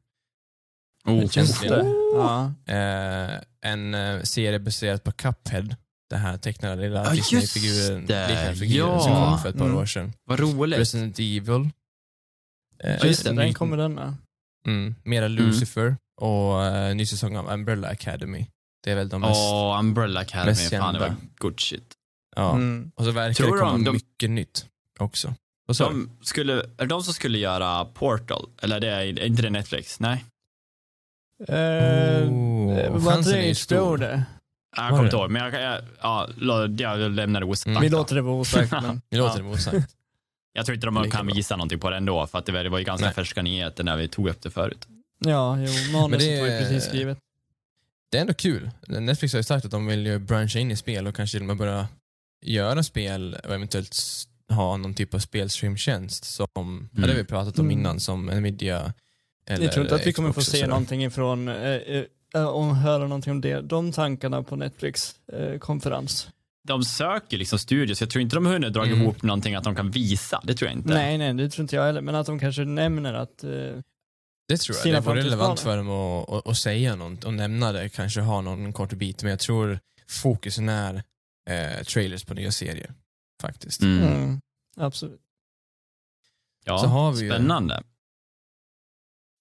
Oh, 1.05 1.29
Känns 1.29 1.49
Just 1.49 1.61
det. 1.61 1.85
Ja. 2.15 2.55
Eh, 2.67 3.41
en 3.71 3.95
eh, 3.95 4.23
serie 4.23 4.59
baserad 4.59 5.05
på 5.05 5.13
Cuphead. 5.13 5.77
Det 6.11 6.17
här 6.17 6.39
tecknade 6.39 6.83
lilla 6.83 7.15
just 7.15 7.31
Disney-figuren, 7.31 8.07
det. 8.07 8.29
liknande 8.29 8.57
figuren 8.57 8.89
Ja. 8.89 9.01
som 9.01 9.13
kom 9.15 9.39
för 9.39 9.49
ett 9.49 9.59
par 9.59 9.65
Mm. 9.65 9.77
år 9.77 9.87
sedan. 9.87 10.13
Vad 10.25 10.41
roligt. 10.41 10.79
Resident 10.79 11.19
Evil. 11.19 11.71
Eh, 12.85 13.07
just 13.07 13.25
det, 13.25 13.31
en 13.31 13.37
den 13.37 13.55
kommer 13.55 13.77
den 13.77 13.95
med. 13.95 14.15
Mm, 14.67 14.95
mera 15.05 15.29
Lucifer 15.29 15.97
och 16.21 16.61
uh, 16.63 16.95
ny 16.95 17.07
säsong 17.07 17.37
av 17.37 17.51
Umbrella 17.53 17.89
Academy. 17.89 18.47
Det 18.85 18.91
är 18.91 18.97
väl 18.97 19.09
de 19.09 19.21
mest... 19.21 19.41
Åh, 19.53 19.79
Umbrella 19.81 20.21
Academy. 20.21 20.51
mest 20.51 20.71
Fan, 20.71 20.95
det 20.95 21.01
var 21.01 21.15
good 21.39 21.61
shit. 21.61 21.93
ja. 22.37 22.55
Mm. 22.55 22.91
Och 22.95 23.05
så 23.05 23.11
verkar 23.11 23.35
Tror 23.35 23.55
det 23.57 23.61
komma 23.61 23.73
de- 23.73 23.85
de- 23.85 23.93
mycket 23.93 24.31
nytt 24.31 24.67
också. 24.99 25.35
Sa 25.73 25.91
du? 25.91 25.95
De 25.95 26.25
skulle, 26.27 26.53
är 26.55 26.67
det 26.77 26.87
de 26.87 27.03
som 27.03 27.15
skulle 27.15 27.39
göra 27.39 27.85
Portal? 27.85 28.49
Eller 28.63 28.81
det 28.81 28.89
är, 28.91 29.01
är 29.01 29.25
inte 29.27 29.43
det 29.43 29.51
Netflix? 29.51 30.01
Nej. 30.01 30.25
Eh, 31.49 31.55
Oh, 32.29 32.79
eh, 32.79 32.91
var 32.93 33.01
chansen 33.13 33.41
inte 33.45 33.77
är 33.77 33.97
det 33.99 34.07
det? 34.07 34.23
Jag 34.77 34.89
kommer 34.91 35.05
inte 35.05 35.17
ihåg, 35.17 35.31
men 35.31 35.43
jag, 35.43 35.63
jag, 35.63 35.81
ja, 36.01 36.29
jag 36.79 37.11
lämnar 37.11 37.41
det 37.41 37.47
osagt. 37.47 37.67
Mm. 37.71 37.83
Vi 37.83 37.89
låter 37.89 38.15
det 38.15 38.23
vara 38.23 38.35
osagt. 38.35 38.73
men, 38.73 39.01
Vi 39.11 39.19
låter 39.19 39.39
det 39.39 39.45
motsagt. 39.45 39.97
Jag 40.61 40.67
tror 40.67 40.75
inte 40.75 40.87
de 40.87 41.03
Lika 41.03 41.17
kan 41.17 41.27
bra. 41.27 41.37
gissa 41.37 41.57
någonting 41.57 41.79
på 41.79 41.91
det 41.91 41.97
ändå, 41.97 42.27
för 42.27 42.39
att 42.39 42.47
det 42.47 42.53
var, 42.53 42.65
det 42.65 42.71
var 42.71 42.79
ju 42.79 42.85
ganska 42.85 43.07
Nej. 43.07 43.15
färska 43.15 43.43
nyheter 43.43 43.85
när 43.85 43.97
vi 43.97 44.09
tog 44.09 44.29
upp 44.29 44.43
det 44.43 44.51
förut. 44.51 44.87
Ja, 45.19 45.59
jo, 45.59 45.93
manuset 45.93 46.21
det- 46.29 46.41
var 46.41 46.49
ju 46.49 46.59
precis 46.59 46.85
skrivet. 46.85 47.19
Det 48.11 48.17
är 48.17 48.21
ändå 48.21 48.35
kul. 48.35 48.71
Netflix 48.87 49.35
har 49.35 49.39
ju 49.39 49.45
sagt 49.45 49.65
att 49.65 49.71
de 49.71 49.87
vill 49.87 50.07
ju 50.07 50.19
branscha 50.19 50.59
in 50.59 50.71
i 50.71 50.77
spel 50.77 51.07
och 51.07 51.15
kanske 51.15 51.35
till 51.39 51.43
och 51.43 51.47
med 51.47 51.57
börja 51.57 51.89
göra 52.43 52.83
spel 52.83 53.37
och 53.45 53.55
eventuellt 53.55 53.97
ha 54.51 54.77
någon 54.77 54.95
typ 54.95 55.15
av 55.15 55.19
spelstreamtjänst 55.19 56.25
som, 56.25 56.49
ja, 56.95 57.01
det 57.03 57.09
har 57.09 57.15
vi 57.15 57.25
pratat 57.25 57.59
om 57.59 57.67
Mm. 57.67 57.79
innan, 57.79 58.01
som 58.01 58.27
Nvidia 58.27 58.93
eller 59.47 59.65
Jag 59.65 59.73
tror 59.73 59.85
inte 59.85 59.95
att 59.95 60.07
vi 60.07 60.13
kommer 60.13 60.33
få 60.33 60.41
Xbox 60.41 60.59
se 60.59 60.67
någonting 60.67 61.05
ifrån, 61.05 61.49
eh, 61.49 61.55
eh, 61.57 62.05
eh, 62.35 62.45
och 62.45 62.77
höra 62.77 63.03
någonting 63.03 63.31
om 63.31 63.41
det, 63.41 63.61
de 63.61 63.93
tankarna 63.93 64.43
på 64.43 64.57
Netflix 64.57 65.15
eh, 65.33 65.59
konferens. 65.59 66.29
De 66.63 66.85
söker 66.85 67.39
liksom 67.39 67.59
studios, 67.59 68.01
jag 68.01 68.11
tror 68.11 68.23
inte 68.23 68.37
de 68.37 68.47
har 68.47 68.53
hunnit 68.53 68.73
dra 68.73 68.85
Mm. 68.87 69.03
ihop 69.03 69.23
någonting 69.23 69.55
att 69.55 69.65
de 69.65 69.75
kan 69.75 69.91
visa. 69.91 70.41
Det 70.45 70.55
tror 70.55 70.71
jag 70.71 70.79
inte. 70.79 70.95
Nej, 70.95 71.19
nej, 71.19 71.35
det 71.35 71.51
tror 71.51 71.63
inte 71.63 71.77
jag 71.77 71.83
heller, 71.85 72.01
men 72.01 72.15
att 72.15 72.27
de 72.27 72.39
kanske 72.39 72.65
nämner 72.65 73.15
att 73.15 73.45
eh, 73.45 73.51
Det 74.49 74.57
tror 74.57 74.77
jag. 74.85 74.95
Det 74.95 75.01
vore 75.01 75.21
relevant 75.23 75.61
för 75.61 75.77
dem 75.77 75.91
att, 75.91 76.29
att, 76.31 76.47
att 76.47 76.57
säga 76.57 76.97
något 76.97 77.25
och 77.25 77.35
nämna 77.35 77.73
det, 77.73 77.89
kanske 77.89 78.21
ha 78.21 78.41
någon 78.41 78.73
kort 78.73 78.93
bit, 78.93 79.23
men 79.23 79.31
jag 79.31 79.39
tror 79.41 79.79
fokusen 80.09 80.69
är 80.69 80.95
eh, 81.51 81.83
trailers 81.85 82.25
på 82.25 82.35
nya 82.35 82.53
serier. 82.53 82.95
Faktiskt. 83.43 83.83
Mm. 83.83 84.03
mm, 84.05 84.41
absolut. 84.77 85.21
Ja, 86.65 86.79
Så 86.79 86.87
har 86.87 87.13
vi 87.13 87.23
ju- 87.25 87.31
spännande. 87.31 87.83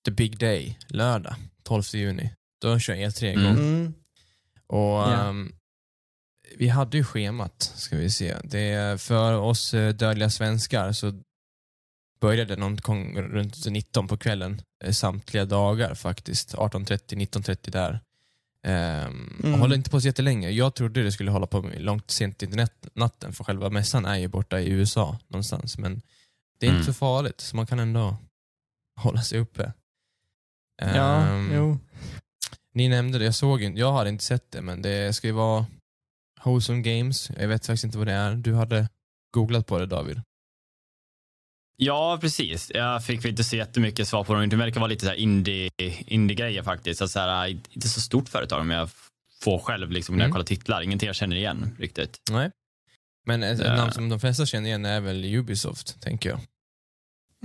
The 0.05 0.11
Big 0.11 0.37
Day, 0.39 0.77
lördag, 0.87 1.35
12 1.63 1.83
juni. 1.93 2.31
Då 2.61 2.79
kör 2.79 2.93
E3 2.95 3.25
igång. 3.31 3.45
Mm. 3.45 3.93
Och 4.67 4.77
Ja. 4.77 5.29
ehm, 5.29 5.51
vi 6.57 6.67
hade 6.67 6.97
ju 6.97 7.03
schemat, 7.03 7.73
ska 7.75 7.95
vi 7.97 8.09
se. 8.09 8.35
Det 8.43 9.01
för 9.01 9.33
oss 9.37 9.73
eh, 9.73 9.93
dödliga 9.93 10.29
svenskar 10.29 10.91
så 10.91 11.13
började 12.21 12.55
någon 12.55 12.75
gång 12.75 13.17
runt 13.21 13.65
19 13.67 14.07
på 14.07 14.17
kvällen 14.17 14.61
eh, 14.83 14.91
samtliga 14.91 15.45
dagar 15.45 15.95
faktiskt. 15.95 16.55
18.30, 16.55 17.15
19.30 17.15 17.71
där. 17.71 17.99
Um, 18.67 19.35
Mm. 19.43 19.59
Håller 19.59 19.75
inte 19.75 19.89
på 19.89 20.01
så 20.01 20.07
jättelänge. 20.07 20.49
Jag 20.49 20.75
trodde 20.75 21.03
det 21.03 21.11
skulle 21.11 21.31
hålla 21.31 21.47
på 21.47 21.71
långt 21.77 22.11
sent 22.11 22.43
i 22.43 22.45
nät- 22.47 22.89
natten 22.93 23.33
för 23.33 23.43
själva 23.43 23.69
mässan 23.69 24.05
är 24.05 24.17
ju 24.17 24.27
borta 24.27 24.59
i 24.59 24.69
USA 24.69 25.19
någonstans. 25.27 25.77
Men 25.77 26.01
det 26.59 26.65
är 26.65 26.69
Mm. 26.69 26.79
inte 26.81 26.93
så 26.93 26.97
farligt, 26.99 27.41
så 27.41 27.55
man 27.55 27.67
kan 27.67 27.79
ändå 27.79 28.17
hålla 29.01 29.21
sig 29.21 29.39
uppe. 29.39 29.73
Ja, 30.81 31.25
Ehm, 31.27 31.51
jo. 31.55 31.77
Ni 32.73 32.89
nämnde 32.89 33.17
det, 33.19 33.25
jag 33.25 33.35
såg 33.35 33.61
inte, 33.63 33.79
jag 33.79 33.93
hade 33.93 34.09
inte 34.09 34.23
sett 34.23 34.51
det, 34.51 34.61
men 34.61 34.81
det 34.81 35.13
ska 35.15 35.27
ju 35.27 35.33
vara 35.33 35.65
Wholesome 36.43 36.81
Games. 36.81 37.31
Jag 37.37 37.47
vet 37.47 37.65
faktiskt 37.65 37.83
inte 37.83 37.97
vad 37.97 38.07
det 38.07 38.13
är. 38.13 38.35
Du 38.35 38.53
hade 38.55 38.89
googlat 39.33 39.67
på 39.67 39.79
det 39.79 39.85
David. 39.85 40.21
Ja, 41.77 42.17
precis. 42.21 42.71
Jag 42.73 43.05
fick 43.05 43.25
inte 43.25 43.43
så 43.43 43.55
jättemycket 43.55 44.07
svar 44.07 44.23
på 44.23 44.33
dem. 44.33 44.49
Det 44.49 44.55
verkar 44.55 44.79
vara 44.79 44.87
lite 44.89 45.05
så 45.05 45.09
här 45.09 45.15
indie, 45.17 45.69
indie-grejer 46.07 46.63
faktiskt. 46.63 47.01
Alltså 47.01 47.13
så 47.13 47.19
här, 47.19 47.47
inte 47.47 47.89
så 47.89 48.01
stort 48.01 48.29
företag, 48.29 48.65
men 48.65 48.77
jag 48.77 48.89
får 49.41 49.59
själv 49.59 49.91
liksom, 49.91 50.15
när 50.15 50.21
jag 50.23 50.25
Mm. 50.25 50.33
kollar 50.33 50.45
titlar. 50.45 50.81
Ingenting 50.81 51.07
jag 51.07 51.15
känner 51.15 51.35
igen 51.35 51.75
riktigt. 51.79 52.17
Nej. 52.31 52.51
Men 53.25 53.43
ett, 53.43 53.59
ett 53.59 53.65
Ja. 53.65 53.75
namn 53.75 53.91
som 53.91 54.09
de 54.09 54.19
flesta 54.19 54.45
känner 54.45 54.67
igen 54.69 54.85
är 54.85 55.01
väl 55.01 55.25
Ubisoft, 55.25 56.01
tänker 56.01 56.29
jag. 56.29 56.39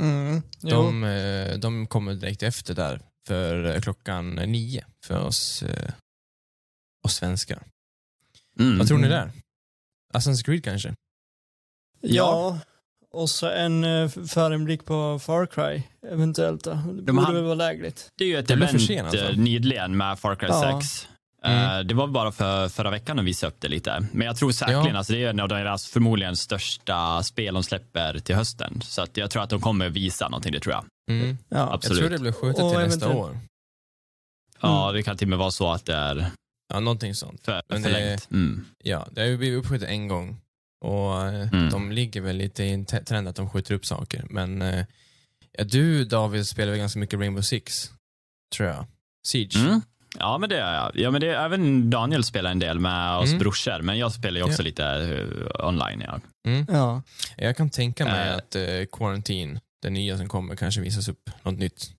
Mm. 0.00 0.42
De, 0.60 1.04
eh, 1.04 1.58
de 1.58 1.86
kommer 1.86 2.14
direkt 2.14 2.42
efter 2.42 2.74
där, 2.74 3.00
för 3.26 3.64
eh, 3.74 3.80
klockan 3.80 4.30
nio 4.34 4.84
för 5.06 5.18
oss, 5.20 5.62
eh, 5.62 5.90
oss 7.04 7.14
svenskar. 7.14 7.62
Mm. 8.60 8.78
Vad 8.78 8.88
tror 8.88 8.98
ni 8.98 9.08
där? 9.08 9.30
Assassin's 10.14 10.44
Creed 10.44 10.64
kanske? 10.64 10.94
Ja. 12.00 12.58
Och 13.10 13.30
så 13.30 13.48
en 13.50 13.84
uh, 13.84 14.08
förinblick 14.08 14.84
på 14.84 15.18
Far 15.18 15.46
Cry 15.46 15.82
eventuellt. 16.12 16.64
Då. 16.64 16.70
Det 16.70 17.02
De 17.02 17.16
borde 17.16 17.32
väl 17.32 17.42
vara 17.44 17.54
lägligt. 17.54 18.08
Det 18.18 18.24
är 18.24 18.28
ju 18.28 18.38
ett 18.38 18.48
Det 18.48 18.54
event 18.54 18.90
va? 19.14 19.18
eh, 19.30 19.36
nyligen 19.36 19.96
med 19.96 20.18
Far 20.18 20.34
Cry 20.34 20.48
Ja. 20.48 20.80
6. 20.82 21.08
Mm. 21.44 21.78
Eh, 21.78 21.84
Det 21.84 21.94
var 21.94 22.06
bara 22.06 22.32
för 22.32 22.68
förra 22.68 22.90
veckan 22.90 23.18
att 23.18 23.24
visa 23.24 23.46
upp 23.46 23.56
det 23.60 23.68
lite. 23.68 24.06
Men 24.12 24.26
jag 24.26 24.36
tror 24.36 24.50
säkerligen 24.52 24.86
Ja. 24.86 24.98
alltså 24.98 25.12
det 25.12 25.24
är 25.24 25.30
en 25.30 25.40
av 25.40 25.48
deras 25.48 25.86
förmodligen 25.86 26.36
största 26.36 27.22
spel 27.22 27.54
de 27.54 27.62
släpper 27.62 28.18
till 28.18 28.34
hösten. 28.34 28.80
Så 28.82 29.02
att 29.02 29.16
jag 29.16 29.30
tror 29.30 29.42
att 29.42 29.50
de 29.50 29.60
kommer 29.60 29.88
visa 29.88 30.28
någonting, 30.28 30.52
det 30.52 30.60
tror 30.60 30.74
jag. 30.74 30.84
Mm. 31.10 31.38
Ja. 31.48 31.58
Jag 31.58 31.72
Absolut. 31.72 31.98
tror 31.98 32.10
det 32.10 32.18
blir 32.18 32.32
skjutet 32.32 32.62
Och 32.62 32.70
till 32.70 32.78
nästa 32.80 33.06
eventuellt- 33.06 33.16
år. 33.30 33.38
Ja, 34.60 34.82
Mm. 34.82 34.94
det 34.96 35.02
kan 35.02 35.16
till 35.16 35.26
och 35.26 35.30
med 35.30 35.38
vara 35.38 35.50
så 35.50 35.70
att 35.72 35.84
det 35.84 35.94
är 35.94 36.26
Ja, 36.72 36.80
någonting 36.80 37.14
sånt. 37.14 37.44
för, 37.44 37.62
Men 37.68 37.82
det- 37.82 37.88
förlängt. 37.88 38.30
Mm. 38.30 38.64
Ja, 38.84 39.08
det 39.12 39.20
har 39.20 39.28
ju 39.28 39.36
blivit 39.36 39.58
uppskjutet 39.58 39.88
en 39.88 40.08
gång. 40.08 40.40
Och 40.80 41.22
Mm. 41.22 41.70
de 41.70 41.92
ligger 41.92 42.20
väl 42.20 42.36
lite 42.36 42.64
i 42.64 42.70
en 42.72 42.86
trend 42.86 43.28
att 43.28 43.36
de 43.36 43.50
skjuter 43.50 43.74
upp 43.74 43.86
saker. 43.86 44.24
Men 44.30 44.62
eh, 44.62 44.84
ja, 45.52 45.64
du 45.64 46.04
David 46.04 46.46
spelar 46.46 46.70
väl 46.70 46.78
ganska 46.80 46.98
mycket 46.98 47.18
Rainbow 47.20 47.42
Six, 47.42 47.90
tror 48.56 48.68
jag. 48.68 48.86
Siege. 49.26 49.56
Mm. 49.58 49.80
Ja, 50.18 50.38
men 50.38 50.48
det 50.48 50.58
är 50.60 50.74
jag. 50.74 50.96
Ja, 50.96 51.10
men 51.10 51.20
det 51.20 51.34
även 51.36 51.90
Daniel 51.90 52.24
spelar 52.24 52.50
en 52.50 52.58
del 52.58 52.78
med 52.80 53.16
oss 53.18 53.28
Mm. 53.28 53.38
brorsor, 53.38 53.82
men 53.82 53.98
jag 53.98 54.12
spelar 54.12 54.36
ju 54.38 54.44
också 54.44 54.62
Ja. 54.62 54.64
lite 54.64 54.84
eh, 54.86 55.66
online. 55.68 56.00
Ja. 56.00 56.20
Mm. 56.48 56.66
Ja. 56.68 57.02
Jag 57.36 57.56
kan 57.56 57.70
tänka 57.70 58.04
mig 58.04 58.28
Eh. 58.28 58.36
att 58.36 58.54
eh, 58.56 58.84
Quarantine, 58.92 59.60
det 59.82 59.90
nya 59.90 60.18
som 60.18 60.28
kommer, 60.28 60.56
kanske 60.56 60.80
visas 60.80 61.08
upp 61.08 61.30
något 61.42 61.58
nytt. 61.58 61.90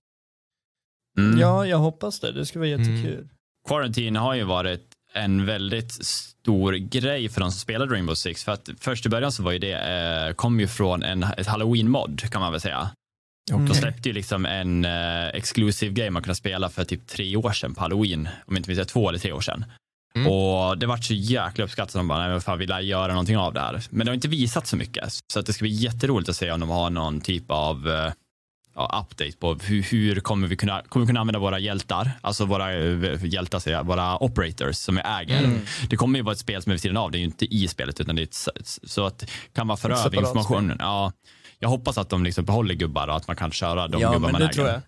Mm. 1.18 1.38
ja, 1.40 1.66
jag 1.66 1.78
hoppas 1.78 2.20
det. 2.20 2.32
Det 2.32 2.46
skulle 2.46 2.60
vara 2.60 2.80
jättekul. 2.80 3.28
Quarantine 3.66 4.18
har 4.18 4.34
ju 4.34 4.44
varit 4.44 4.82
en 5.12 5.46
väldigt 5.46 5.92
stor 5.92 6.72
grej 6.72 7.28
för 7.28 7.40
de 7.40 7.50
som 7.50 7.60
spelade 7.60 7.94
Rainbow 7.94 8.14
Six. 8.14 8.44
För 8.44 8.52
att 8.52 8.68
först 8.80 9.06
i 9.06 9.08
början 9.08 9.32
så 9.32 9.42
var 9.42 9.52
ju 9.52 9.58
det, 9.58 9.72
eh, 9.72 10.34
kom 10.34 10.60
ju 10.60 10.68
från 10.68 11.02
en, 11.02 11.22
halloween-mod 11.22 12.30
kan 12.30 12.40
man 12.40 12.52
väl 12.52 12.60
säga. 12.60 12.90
Okej. 13.52 13.66
De 13.66 13.74
släppte 13.74 14.08
ju 14.08 14.12
liksom 14.12 14.46
en 14.46 14.84
eh, 14.84 15.26
exclusive 15.26 15.92
game 15.92 16.10
man 16.10 16.22
kunde 16.22 16.34
spela 16.34 16.68
för 16.68 16.84
typ 16.84 17.06
tre 17.06 17.36
år 17.36 17.52
sedan 17.52 17.74
på 17.74 17.80
halloween. 17.80 18.28
Om 18.46 18.54
jag 18.54 18.56
inte 18.56 18.70
minns 18.70 18.78
det, 18.78 18.84
två 18.84 19.08
eller 19.08 19.18
tre 19.18 19.32
år 19.32 19.40
sedan. 19.40 19.64
Mm. 20.16 20.32
Och 20.32 20.78
det 20.78 20.86
vart 20.86 21.04
så 21.04 21.14
jäkla 21.14 21.64
uppskattat. 21.64 21.92
De 21.92 22.08
bara, 22.08 22.18
nej 22.18 22.28
men 22.28 22.40
fan 22.40 22.58
vi 22.58 22.66
lär 22.66 22.80
göra 22.80 23.12
någonting 23.12 23.36
av 23.36 23.54
det 23.54 23.60
här. 23.60 23.82
Men 23.90 24.06
det 24.06 24.10
har 24.10 24.14
inte 24.14 24.28
visat 24.28 24.66
så 24.66 24.76
mycket. 24.76 25.12
Så 25.32 25.40
att 25.40 25.46
det 25.46 25.52
ska 25.52 25.62
bli 25.62 25.74
jätteroligt 25.74 26.28
att 26.28 26.36
se 26.36 26.50
om 26.50 26.60
de 26.60 26.68
har 26.68 26.90
någon 26.90 27.20
typ 27.20 27.50
av 27.50 27.88
eh, 27.88 28.12
ja, 28.76 29.06
update 29.10 29.36
på 29.38 29.54
hur, 29.54 29.82
hur 29.82 30.20
kommer 30.20 30.48
vi 30.48 30.56
kunna, 30.56 30.82
kommer 30.88 31.06
vi 31.06 31.08
kunna 31.10 31.20
använda 31.20 31.38
våra 31.38 31.58
hjältar, 31.58 32.10
alltså 32.20 32.44
våra 32.44 32.72
eh, 32.74 33.24
hjältar, 33.24 33.58
säger 33.58 33.76
jag, 33.76 33.84
våra 33.86 34.22
operators 34.22 34.76
som 34.76 34.94
vi 34.94 35.00
äger. 35.00 35.44
Mm. 35.44 35.60
Det 35.90 35.96
kommer 35.96 36.18
ju 36.18 36.22
vara 36.22 36.32
ett 36.32 36.38
spel 36.38 36.62
som 36.62 36.70
är 36.70 36.74
vid 36.74 36.82
sidan 36.82 36.96
av, 36.96 37.10
det 37.10 37.16
är 37.18 37.20
ju 37.20 37.24
inte 37.24 37.54
i 37.54 37.68
spelet 37.68 38.00
utan 38.00 38.16
det 38.16 38.22
är 38.22 38.50
ett, 38.56 38.68
så 38.90 39.06
att 39.06 39.30
kan 39.54 39.66
man 39.66 39.76
föra 39.76 39.92
Ett 39.92 39.98
över 39.98 40.10
separat 40.10 40.28
informationen. 40.28 40.76
Ja, 40.80 41.12
jag 41.58 41.68
hoppas 41.68 41.98
att 41.98 42.08
de 42.08 42.24
liksom 42.24 42.44
behåller 42.44 42.74
gubbar 42.74 43.08
och 43.08 43.16
att 43.16 43.26
man 43.26 43.36
kan 43.36 43.50
köra 43.52 43.88
de 43.88 44.00
Ja, 44.00 44.12
gubbar 44.12 44.20
men 44.20 44.32
man 44.32 44.40
det 44.40 44.46
äger. 44.46 44.54
tror 44.54 44.68
jag. 44.68 44.80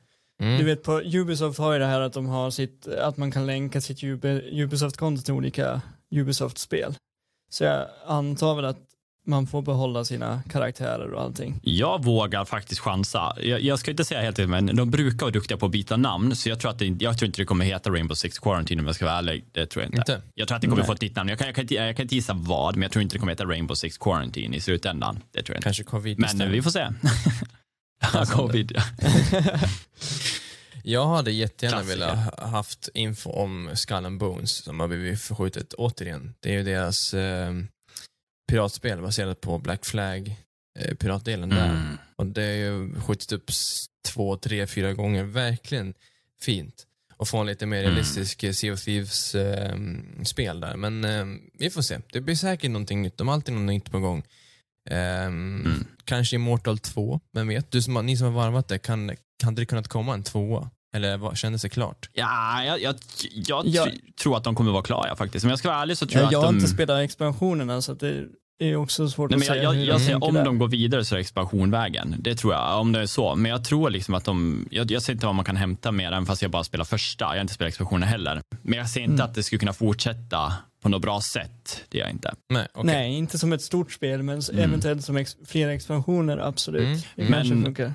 Mm. 0.42 0.58
Du 0.58 0.64
vet 0.64 0.82
på 0.82 1.00
Ubisoft 1.04 1.58
har 1.58 1.72
ju 1.72 1.78
det 1.78 1.86
här 1.86 2.00
att 2.00 2.12
de 2.12 2.26
har 2.26 2.50
sitt, 2.50 2.86
att 2.86 3.16
man 3.16 3.30
kan 3.30 3.46
länka 3.46 3.80
sitt 3.80 3.98
Ubi- 4.02 4.62
Ubisoft-konto 4.62 5.22
till 5.22 5.34
olika 5.34 5.80
Ubisoft-spel. 6.14 6.94
Så 7.50 7.64
jag 7.64 7.86
antar 8.06 8.54
väl 8.54 8.64
att 8.64 8.78
man 9.28 9.46
får 9.46 9.62
behålla 9.62 10.04
sina 10.04 10.42
karaktärer 10.50 11.12
och 11.12 11.22
allting. 11.22 11.60
Jag 11.62 12.04
vågar 12.04 12.44
faktiskt 12.44 12.80
chansa. 12.80 13.36
Jag, 13.42 13.60
jag 13.60 13.78
ska 13.78 13.90
inte 13.90 14.04
säga 14.04 14.20
helt 14.20 14.38
men 14.48 14.76
de 14.76 14.90
brukar 14.90 15.20
vara 15.20 15.30
duktiga 15.30 15.56
på 15.58 15.66
att 15.66 15.72
byta 15.72 15.96
namn, 15.96 16.36
så 16.36 16.48
jag 16.48 16.60
tror, 16.60 16.70
att 16.70 16.78
det, 16.78 16.86
jag 17.00 17.18
tror 17.18 17.26
inte 17.26 17.40
det 17.42 17.46
kommer 17.46 17.64
heta 17.64 17.90
Rainbow 17.90 18.14
Six 18.14 18.38
Quarantine 18.38 18.80
om 18.80 18.86
jag 18.86 18.94
ska 18.94 19.04
vara 19.04 19.16
ärlig. 19.16 19.44
Det 19.52 19.66
tror 19.66 19.82
jag 19.82 19.88
inte. 19.88 19.98
Inte? 20.12 20.22
Jag 20.34 20.48
tror 20.48 20.56
att 20.56 20.60
det 20.62 20.66
kommer 20.68 20.76
Nej. 20.82 20.86
få 20.86 20.92
ett 20.92 21.00
nytt 21.00 21.16
namn. 21.16 21.28
Jag 21.28 21.38
kan, 21.38 21.46
jag, 21.46 21.54
kan, 21.54 21.62
inte- 21.62 21.74
jag 21.74 21.96
kan 21.96 22.02
inte 22.02 22.14
gissa 22.14 22.32
vad, 22.34 22.74
men 22.76 22.82
jag 22.82 22.92
tror 22.92 23.02
inte 23.02 23.14
det 23.14 23.18
kommer 23.18 23.32
heta 23.32 23.44
Rainbow 23.44 23.74
Six 23.74 23.98
Quarantine 23.98 24.56
i 24.56 24.60
slutändan. 24.60 25.18
Det 25.32 25.42
tror 25.42 25.54
jag 25.54 25.58
inte. 25.58 25.64
Kanske 25.64 25.84
covid 25.84 26.18
Men 26.18 26.26
istället. 26.30 26.54
vi 26.54 26.62
får 26.62 26.70
se. 26.70 26.88
ja, 28.12 28.24
covid. 28.24 28.72
Jag 30.84 31.06
hade 31.08 31.30
jättegärna 31.32 31.76
Klassiker. 31.76 31.98
velat 32.06 32.38
ha 32.40 32.46
haft 32.48 32.88
info 32.94 33.30
om 33.30 33.70
Skull 33.74 33.96
and 34.06 34.18
Bones 34.20 34.52
som 34.64 34.80
har 34.80 34.88
blivit 34.88 35.20
förskjutet 35.20 35.72
återigen. 35.74 36.34
Det 36.40 36.48
är 36.48 36.52
ju 36.54 36.62
deras 36.62 37.14
eh, 37.14 37.52
piratspel 38.48 39.02
baserat 39.02 39.40
på 39.40 39.58
Black 39.58 39.84
Flag, 39.86 40.36
eh, 40.78 40.94
piratdelen 40.94 41.48
där. 41.48 41.68
Mm. 41.70 41.98
Och 42.16 42.26
det 42.26 42.42
är 42.42 42.56
ju 42.56 43.00
skjutit 43.00 43.32
upp 43.32 43.50
två, 44.08 44.36
tre, 44.36 44.66
fyra 44.66 44.92
gånger. 44.92 45.24
Verkligen 45.24 45.94
fint. 46.40 46.84
Och 47.16 47.28
få 47.28 47.38
en 47.38 47.46
lite 47.46 47.66
mer 47.66 47.78
Mm. 47.78 47.90
realistisk 47.90 48.42
eh, 48.42 48.52
Sea 48.52 48.72
of 48.72 48.84
Thieves 48.84 49.34
eh, 49.34 49.76
spel 50.24 50.60
där. 50.60 50.76
Men 50.76 51.04
eh, 51.04 51.26
vi 51.58 51.70
får 51.70 51.82
se. 51.82 51.98
Det 52.12 52.20
blir 52.20 52.34
säkert 52.34 52.70
någonting 52.70 53.02
nytt. 53.02 53.16
De 53.18 53.28
har 53.28 53.34
alltid 53.34 53.54
något 53.54 53.64
nytt 53.64 53.90
på 53.90 54.00
gång. 54.00 54.22
Ehm, 54.90 55.62
Mm. 55.66 55.84
Kanske 56.04 56.36
Immortal 56.36 56.78
2, 56.78 57.20
vem 57.32 57.48
vet? 57.48 57.70
Du 57.70 57.82
som, 57.82 58.06
ni 58.06 58.16
som 58.16 58.26
har 58.26 58.32
varvat 58.34 58.68
det, 58.68 58.78
kan, 58.78 59.10
kan 59.42 59.54
det 59.54 59.66
kunnat 59.66 59.88
komma 59.88 60.14
en 60.14 60.22
tvåa? 60.22 60.70
Eller 60.96 61.16
vad, 61.16 61.36
kändes 61.38 61.62
det 61.62 61.68
klart? 61.68 62.10
Ja, 62.12 62.64
jag, 62.64 62.80
jag, 62.82 62.94
jag 63.32 63.66
Ja. 63.66 63.86
tr- 63.86 64.12
tror 64.22 64.36
att 64.36 64.44
de 64.44 64.54
kommer 64.54 64.72
vara 64.72 64.82
klara 64.82 65.16
faktiskt. 65.16 65.44
Om 65.44 65.50
jag 65.50 65.58
ska 65.58 65.68
vara 65.68 65.80
ärlig 65.82 65.98
så 65.98 66.06
tror 66.06 66.22
Jag, 66.22 66.26
jag 66.26 66.32
jag 66.32 66.38
att 66.38 66.44
har 66.44 66.52
de... 66.52 66.56
inte 66.58 66.68
spelat 66.70 67.00
expansionerna 67.04 67.82
så 67.82 67.92
att 67.92 68.00
det 68.00 68.24
är 68.60 68.76
också 68.76 69.08
svårt 69.08 69.30
Nej, 69.30 69.36
att 69.36 69.38
men 69.38 69.46
jag, 69.46 69.72
säga 69.72 69.84
jag, 69.84 69.94
jag 69.94 70.00
ser 70.00 70.10
tänker 70.10 70.28
om 70.28 70.34
där. 70.34 70.44
de 70.44 70.58
går 70.58 70.68
vidare 70.68 71.04
så 71.04 71.14
är 71.14 71.16
det 71.16 71.20
expansionvägen. 71.20 72.14
Det 72.18 72.34
tror 72.34 72.54
jag, 72.54 72.80
om 72.80 72.92
det 72.92 73.00
är 73.00 73.06
så. 73.06 73.34
Men 73.36 73.50
jag 73.50 73.64
tror 73.64 73.90
liksom 73.90 74.14
att 74.14 74.24
de, 74.24 74.66
jag, 74.70 74.90
jag 74.90 75.02
ser 75.02 75.12
inte 75.12 75.26
vad 75.26 75.34
man 75.34 75.44
kan 75.44 75.56
hämta 75.56 75.92
mer, 75.92 76.06
även 76.06 76.26
fast 76.26 76.42
jag 76.42 76.50
bara 76.50 76.64
spelar 76.64 76.84
första. 76.84 77.24
Jag 77.24 77.30
har 77.30 77.40
inte 77.40 77.54
spelat 77.54 77.68
expansioner 77.68 78.06
heller. 78.06 78.40
Men 78.62 78.78
jag 78.78 78.88
ser 78.90 79.00
inte 79.00 79.12
Mm. 79.14 79.24
att 79.26 79.34
det 79.34 79.42
skulle 79.42 79.58
kunna 79.58 79.72
fortsätta 79.72 80.52
på 80.82 80.88
något 80.88 81.02
bra 81.02 81.20
sätt. 81.20 81.84
Det 81.88 81.98
gör 81.98 82.04
jag 82.04 82.14
inte. 82.14 82.34
Nej, 82.48 82.66
okej. 82.74 82.86
Nej, 82.86 83.12
inte 83.14 83.38
som 83.38 83.52
ett 83.52 83.62
stort 83.62 83.92
spel, 83.92 84.22
men 84.22 84.40
Mm. 84.52 84.64
eventuellt 84.64 85.04
som 85.04 85.16
ex- 85.16 85.36
flera 85.46 85.72
expansioner, 85.72 86.38
absolut. 86.38 86.82
Mm. 86.86 86.98
Det 87.16 87.22
Men- 87.22 87.32
kanske 87.32 87.54
funkar. 87.64 87.92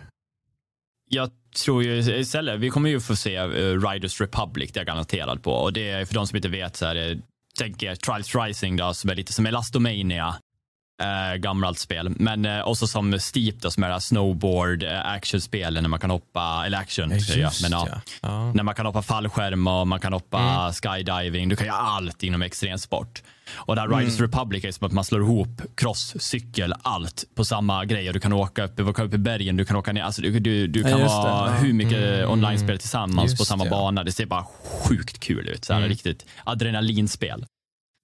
Jag 1.09 1.29
tror 1.55 1.83
ju 1.83 2.19
istället, 2.19 2.59
vi 2.59 2.69
kommer 2.69 2.89
ju 2.89 2.99
få 2.99 3.15
se 3.15 3.35
eh, 3.35 3.47
Riders 3.89 4.21
Republic, 4.21 4.71
det 4.71 4.77
är 4.77 4.81
jag 4.81 4.87
garanterad 4.87 5.43
på. 5.43 5.51
Och 5.51 5.73
det 5.73 5.89
är 5.89 6.05
för 6.05 6.13
de 6.13 6.27
som 6.27 6.35
inte 6.35 6.49
vet 6.49 6.75
så 6.75 6.85
är 6.85 6.95
det, 6.95 7.11
eh, 7.83 7.95
Trials 7.95 8.35
Rising 8.35 8.77
då, 8.77 8.93
som 8.93 9.09
är 9.09 9.15
lite 9.15 9.33
som 9.33 9.45
Elastomania. 9.45 10.35
Uh, 11.01 11.35
gammalt 11.37 11.79
spel. 11.79 12.09
Men 12.09 12.45
uh, 12.45 12.61
också 12.67 12.87
som 12.87 13.19
Steep 13.19 13.55
då, 13.61 13.71
som 13.71 13.83
är 13.83 13.89
det 13.89 14.01
snowboard 14.01 14.83
uh, 14.83 15.05
actionspelen 15.05 15.83
när 15.83 15.89
man 15.89 15.99
kan 15.99 16.09
hoppa, 16.09 16.63
eller 16.65 16.77
action 16.77 17.11
Ja, 17.11 17.35
jag. 17.35 17.51
Men, 17.61 17.71
ja, 17.71 18.01
ja. 18.21 18.53
När 18.53 18.63
man 18.63 18.75
kan 18.75 18.85
hoppa 18.85 19.01
fallskärm 19.01 19.67
och 19.67 19.87
man 19.87 19.99
kan 19.99 20.13
hoppa 20.13 20.39
Mm. 20.39 20.73
skydiving. 20.73 21.49
Du 21.49 21.55
kan 21.55 21.67
göra 21.67 21.77
allt 21.77 22.23
inom 22.23 22.41
extremsport. 22.41 23.23
Och 23.53 23.75
där 23.75 23.85
Mm. 23.85 23.99
Riders 23.99 24.19
Republic 24.19 24.63
är 24.65 24.71
som 24.71 24.87
att 24.87 24.93
man 24.93 25.03
slår 25.03 25.21
ihop 25.21 25.61
cross, 25.75 26.15
cykel, 26.19 26.73
allt 26.81 27.23
på 27.35 27.45
samma 27.45 27.85
grej. 27.85 28.07
Och 28.07 28.13
du 28.13 28.19
kan 28.19 28.33
åka 28.33 28.63
upp, 28.63 28.79
åka 28.79 29.03
upp 29.03 29.13
i 29.13 29.17
bergen, 29.17 29.57
du 29.57 29.65
kan 29.65 29.75
åka 29.75 29.91
ner. 29.93 30.01
Alltså 30.03 30.21
du, 30.21 30.39
du, 30.39 30.67
du 30.67 30.83
kan 30.83 30.91
det. 30.99 31.05
vara 31.05 31.47
Ja. 31.47 31.53
hur 31.53 31.73
mycket 31.73 32.03
Mm. 32.03 32.29
online-spel 32.31 32.79
tillsammans 32.79 33.31
Just 33.31 33.37
på 33.37 33.45
samma 33.45 33.63
det, 33.63 33.69
bana. 33.69 34.03
Det 34.03 34.11
ser 34.11 34.25
bara 34.25 34.45
sjukt 34.87 35.19
kul 35.19 35.47
ut. 35.49 35.65
Så 35.65 35.73
här, 35.73 35.79
Mm. 35.79 35.89
Riktigt 35.89 36.25
adrenalinspel. 36.43 37.45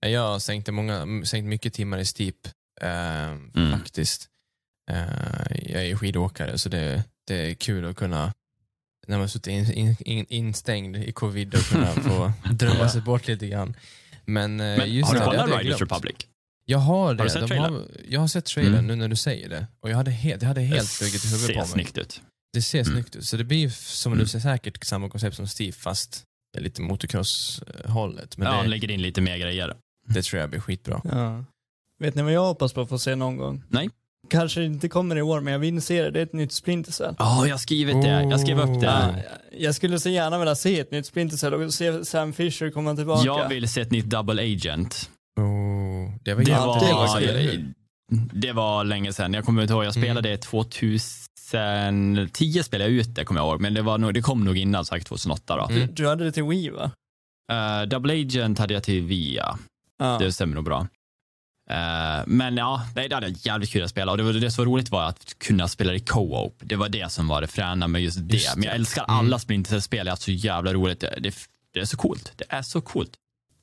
Jag 0.05 0.21
har 0.31 0.39
sänkt, 0.39 0.69
många, 0.73 1.05
sänkt 1.25 1.45
mycket 1.45 1.73
timmar 1.73 1.97
i 1.97 2.05
Steep, 2.05 2.35
eh, 2.81 3.37
Mm. 3.55 3.71
faktiskt. 3.79 4.27
Eh, 4.91 5.71
jag 5.71 5.85
är 5.85 5.95
skidåkare, 5.95 6.57
så 6.57 6.69
det, 6.69 7.03
det 7.27 7.51
är 7.51 7.53
kul 7.53 7.85
att 7.85 7.95
kunna, 7.95 8.33
när 9.07 9.17
man 9.17 9.29
suttit 9.29 9.47
in, 9.47 9.71
in, 9.73 9.95
in, 9.99 10.25
instängd 10.29 10.95
i 10.97 11.11
covid, 11.11 11.55
och 11.55 11.61
kunna 11.61 11.87
få 11.93 12.31
drömma 12.53 12.89
sig 12.89 13.01
bort 13.01 13.27
lite 13.27 13.47
grann. 13.47 13.75
Men, 14.25 14.59
eh, 14.59 14.77
Men 14.77 14.93
just 14.93 15.07
har 15.07 15.13
du 15.13 15.19
det, 15.19 15.25
det 15.31 15.37
kollat 15.37 15.59
Riders 15.61 15.77
glömt. 15.77 15.81
Republic? 15.81 16.15
Jag 16.65 16.79
har 16.79 17.13
det. 17.13 17.23
du 17.23 17.29
sett 17.29 17.41
De 17.41 17.47
trailern? 17.47 17.73
har, 17.73 17.87
jag 18.09 18.19
har 18.19 18.27
sett 18.27 18.45
trailern 18.45 18.73
Mm. 18.73 18.87
nu 18.87 18.95
när 18.95 19.07
du 19.07 19.15
säger 19.15 19.49
det. 19.49 19.67
Och 19.79 19.89
jag 19.89 19.95
hade, 19.97 20.11
helt, 20.11 20.41
jag 20.41 20.47
hade 20.47 20.61
helt 20.61 20.89
flugit 20.89 21.25
i 21.25 21.27
huvudet 21.27 21.47
ser 21.47 21.53
på 21.53 21.59
mig. 21.59 21.67
snyggt 21.69 21.97
ut. 21.97 22.21
Det 22.53 22.61
ser 22.61 22.79
Mm. 22.81 22.93
snyggt 22.93 23.15
ut. 23.15 23.25
Så 23.25 23.37
det 23.37 23.43
blir 23.43 23.69
som 23.69 24.11
Mm. 24.13 24.23
du 24.23 24.27
säger 24.29 24.43
säkert 24.43 24.83
samma 24.83 25.09
koncept 25.09 25.35
som 25.35 25.47
Steve 25.47 25.71
fast 25.71 26.23
det 26.53 26.59
lite 26.59 26.81
motocross-hållet. 26.81 28.37
Men 28.37 28.47
ja, 28.47 28.53
han 28.53 28.63
det, 28.63 28.69
lägger 28.69 28.91
in 28.91 29.01
lite 29.01 29.21
mer 29.21 29.37
grejer. 29.37 29.75
det 30.07 30.21
tror 30.21 30.39
jag 30.41 30.49
blir 30.49 30.59
skitbra. 30.59 31.01
Ja. 31.03 31.45
Vet 31.99 32.15
ni 32.15 32.21
vad 32.21 32.33
jag 32.33 32.45
hoppas 32.45 32.73
på 32.73 32.81
att 32.81 32.89
få 32.89 32.99
se 32.99 33.15
någon 33.15 33.37
gång? 33.37 33.63
Nej. 33.67 33.89
kanske 34.29 34.63
inte 34.63 34.89
kommer 34.89 35.15
i 35.15 35.21
år, 35.21 35.39
men 35.39 35.53
jag 35.53 35.59
vill 35.59 35.81
se 35.81 36.01
det. 36.01 36.11
Det 36.11 36.19
är 36.19 36.23
ett 36.23 36.33
nytt 36.33 36.51
Splinter 36.51 36.91
Cell. 36.91 37.15
Ja, 37.19 37.45
jag 37.45 37.53
har 37.53 37.57
skrivit 37.59 38.01
det. 38.01 38.23
Jag 38.23 38.39
skrev 38.39 38.59
upp 38.59 38.79
det. 38.81 38.85
Ja, 38.85 39.13
jag 39.57 39.75
skulle 39.75 39.99
så 39.99 40.09
gärna 40.09 40.39
vilja 40.39 40.55
se 40.55 40.79
ett 40.79 40.91
nytt 40.91 41.05
Splinter 41.05 41.37
Cell 41.37 41.53
och 41.53 41.73
se 41.73 42.05
Sam 42.05 42.33
Fisher 42.33 42.71
komma 42.71 42.95
tillbaka. 42.95 43.25
Jag 43.25 43.49
vill 43.49 43.69
se 43.69 43.81
ett 43.81 43.91
nytt 43.91 44.05
Double 44.05 44.41
Agent. 44.41 45.09
Oh, 45.39 46.13
det 46.23 46.33
var 46.33 46.43
Det 46.43 46.51
var, 46.51 46.79
det 46.79 46.93
var 46.93 47.19
det 48.33 48.51
var 48.51 48.83
länge 48.83 49.13
sedan. 49.13 49.33
Jag 49.33 49.45
kommer 49.45 49.61
inte 49.61 49.73
ihåg, 49.73 49.85
jag 49.85 49.93
spelade 49.93 50.29
det 50.29 50.37
2010 50.37 50.99
spelade 52.63 52.89
jag 52.91 52.99
ut 52.99 53.15
det, 53.15 53.25
kommer 53.25 53.41
jag 53.41 53.47
ihåg. 53.47 53.61
Men 53.61 53.73
det, 53.73 53.81
var 53.81 53.97
nog, 53.97 54.13
det 54.13 54.21
kom 54.21 54.45
nog 54.45 54.57
innan, 54.57 54.85
sagt 54.85 55.07
2008 55.07 55.57
då. 55.57 55.67
Mm. 55.73 55.87
Du 55.93 56.07
hade 56.07 56.23
det 56.23 56.31
till 56.31 56.43
Wii 56.43 56.69
va? 56.69 56.91
Eh, 57.51 57.81
Double 57.87 58.13
Agent 58.13 58.59
hade 58.59 58.73
jag 58.73 58.83
till 58.83 59.03
via. 59.03 59.57
Ja. 59.99 60.17
Det 60.19 60.31
stämmer 60.31 60.55
nog 60.55 60.63
bra. 60.63 60.87
Eh, 61.69 62.23
men 62.27 62.57
ja, 62.57 62.81
det 62.95 63.07
det 63.07 63.15
hade 63.15 63.27
jag 63.27 63.37
jävligt 63.41 63.69
kul 63.69 63.83
att 63.83 63.89
spela 63.89 64.11
och 64.11 64.17
det, 64.17 64.23
var, 64.23 64.33
det 64.33 64.51
som 64.51 64.65
var 64.65 64.71
roligt 64.71 64.89
var 64.91 65.03
att 65.03 65.39
kunna 65.39 65.67
spela 65.67 65.93
i 65.93 65.99
co-op. 65.99 66.55
Det 66.59 66.75
var 66.75 66.89
det 66.89 67.11
som 67.11 67.27
var 67.27 67.41
det 67.41 67.47
fräna 67.47 67.87
med 67.87 68.01
just 68.01 68.17
det. 68.29 68.37
Just 68.37 68.55
Men 68.55 68.63
jag 68.63 68.71
det. 68.73 68.75
älskar 68.75 69.03
Mm. 69.03 69.15
alla 69.15 69.39
Splinter 69.39 69.69
Cell-spel, 69.71 69.97
jag 69.97 70.05
har 70.05 70.09
haft 70.11 70.21
så 70.21 70.31
jävla 70.31 70.73
roligt. 70.73 70.99
Det, 70.99 71.15
det, 71.19 71.35
det 71.73 71.79
är 71.79 71.85
så 71.85 71.97
coolt. 71.97 72.31
Det 72.35 72.45
är 72.49 72.61
så 72.61 72.81
coolt. 72.81 73.11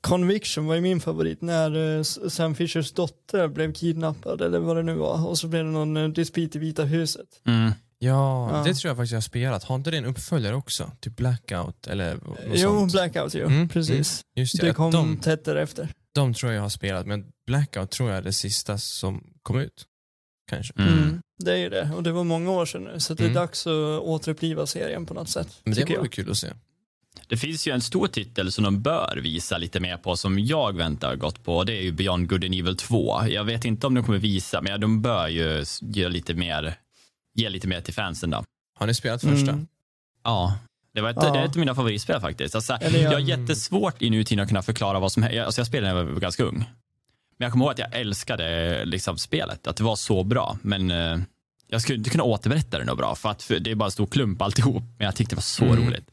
Conviction 0.01 0.65
var 0.65 0.75
ju 0.75 0.81
min 0.81 0.99
favorit 1.01 1.41
när 1.41 1.97
eh, 1.97 2.03
Sam 2.03 2.55
Fishers 2.55 2.91
dotter 2.91 3.47
blev 3.47 3.73
kidnappad 3.73 4.41
eller 4.41 4.59
vad 4.59 4.75
det 4.75 4.83
nu 4.83 4.93
var 4.93 5.27
och 5.27 5.37
så 5.37 5.47
blev 5.47 5.63
det 5.65 5.71
någon 5.71 5.97
uh, 5.97 6.09
dispyt 6.09 6.55
i 6.55 6.59
Vita 6.59 6.83
huset. 6.83 7.25
Mm. 7.47 7.71
Ja, 7.99 8.49
Ja. 8.57 8.63
det 8.63 8.73
tror 8.73 8.89
jag 8.89 8.97
faktiskt 8.97 9.11
jag 9.11 9.17
har 9.17 9.21
spelat. 9.21 9.63
Har 9.63 9.75
inte 9.75 9.91
det 9.91 9.97
en 9.97 10.05
uppföljare 10.05 10.55
också? 10.55 10.91
Typ 10.99 11.15
Blackout 11.15 11.87
eller 11.87 12.13
något 12.15 12.37
jo, 12.53 12.69
sånt? 12.79 12.91
Blackout 12.91 13.35
ju, 13.35 13.43
Mm, 13.45 13.69
precis. 13.69 14.21
Just 14.35 14.61
det, 14.61 14.67
Det 14.67 14.73
kom 14.73 14.91
de, 14.91 15.17
tätt 15.17 15.45
därefter. 15.45 15.89
De 16.21 16.33
tror 16.33 16.51
jag 16.51 16.61
har 16.61 16.69
spelat, 16.69 17.07
men 17.07 17.25
Blackout 17.47 17.91
tror 17.91 18.09
jag 18.09 18.17
är 18.17 18.21
det 18.21 18.33
sista 18.33 18.77
som 18.77 19.23
kom 19.43 19.59
ut. 19.59 19.85
Kanske. 20.49 20.73
Mm. 20.77 20.93
Mm. 20.93 21.21
Det 21.43 21.51
är 21.53 21.57
ju 21.57 21.69
det 21.69 21.91
och 21.95 22.03
det 22.03 22.11
var 22.11 22.23
många 22.23 22.51
år 22.51 22.65
sedan 22.65 22.83
nu 22.83 22.99
så 22.99 23.13
det 23.13 23.23
är 23.23 23.25
Mm. 23.25 23.35
dags 23.35 23.67
att 23.67 23.73
återuppliva 24.01 24.65
serien 24.67 25.05
på 25.05 25.13
något 25.13 25.29
sätt. 25.29 25.61
Men 25.63 25.73
det 25.73 25.85
var 25.89 25.95
jag. 25.95 26.11
kul 26.11 26.31
att 26.31 26.37
se. 26.37 26.47
Det 27.27 27.37
finns 27.37 27.67
ju 27.67 27.71
en 27.71 27.81
stor 27.81 28.07
titel 28.07 28.51
som 28.51 28.63
de 28.63 28.81
bör 28.81 29.19
visa 29.23 29.57
lite 29.57 29.79
mer 29.79 29.97
på 29.97 30.17
som 30.17 30.39
jag 30.39 30.75
väntar 30.75 31.15
gott 31.15 31.43
på 31.43 31.57
och 31.57 31.65
det 31.65 31.73
är 31.77 31.81
ju 31.81 31.91
Beyond 31.91 32.29
Good 32.29 32.43
and 32.45 32.53
Evil 32.53 32.77
2. 32.77 33.27
Jag 33.27 33.43
vet 33.43 33.65
inte 33.65 33.87
om 33.87 33.93
de 33.93 34.03
kommer 34.03 34.17
visa 34.17 34.61
men 34.61 34.81
de 34.81 35.01
bör 35.01 35.27
ju 35.27 35.65
ge 35.81 36.09
lite 36.09 36.33
mer, 36.33 36.73
ge 37.35 37.49
lite 37.49 37.67
mer 37.67 37.81
till 37.81 37.93
fansen 37.93 38.29
då. 38.29 38.43
Har 38.79 38.87
ni 38.87 38.93
spelat 38.93 39.21
första? 39.21 39.51
Mm. 39.51 39.67
Ja, 40.23 40.59
det, 40.97 41.01
var 41.01 41.09
ett, 41.09 41.17
Ja. 41.21 41.31
det 41.33 41.39
är 41.39 41.43
ett 41.45 41.51
av 41.51 41.57
mina 41.57 41.75
favoritspel 41.75 42.21
faktiskt. 42.21 42.55
Alltså, 42.55 42.73
Eller 42.73 42.99
jag 42.99 43.05
jag- 43.13 43.19
har 43.19 43.19
jättesvårt 43.19 44.01
i 44.01 44.09
nutiden 44.09 44.43
att 44.43 44.47
kunna 44.49 44.61
förklara 44.61 44.99
vad 44.99 45.11
som 45.11 45.23
händer. 45.23 45.41
Alltså, 45.41 45.59
jag 45.61 45.67
spelade 45.67 45.93
när 45.93 45.99
jag 46.01 46.05
var 46.13 46.19
ganska 46.21 46.43
ung. 46.43 46.57
Men 47.37 47.45
jag 47.45 47.51
kommer 47.51 47.65
ihåg 47.65 47.71
att 47.71 47.79
jag 47.79 47.93
älskade 47.95 48.85
liksom, 48.85 49.17
spelet, 49.17 49.67
att 49.67 49.75
det 49.77 49.83
var 49.83 49.95
så 49.95 50.23
bra. 50.23 50.57
Men 50.61 50.91
eh, 50.91 51.17
jag 51.67 51.81
skulle 51.81 51.97
inte 51.97 52.09
kunna 52.09 52.23
återberätta 52.23 52.79
det 52.79 52.85
något 52.85 52.97
bra 52.97 53.15
för 53.15 53.29
att 53.29 53.43
för 53.43 53.59
det 53.59 53.71
är 53.71 53.75
bara 53.75 53.85
en 53.85 53.91
stor 53.91 54.07
klump 54.07 54.41
alltihop. 54.41 54.83
Men 54.97 55.05
jag 55.05 55.15
tyckte 55.15 55.35
det 55.35 55.37
var 55.37 55.41
så 55.41 55.65
Mm. 55.65 55.85
roligt. 55.87 56.09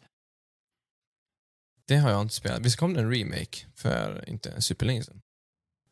Det 1.88 1.96
har 1.96 2.10
jag 2.10 2.22
inte 2.22 2.34
spelat. 2.34 2.60
Visst 2.60 2.76
kom 2.76 2.94
det 2.94 3.00
en 3.00 3.10
remake 3.14 3.58
för 3.76 4.24
inte 4.28 4.62
superlänge 4.62 5.02
sedan? 5.04 5.20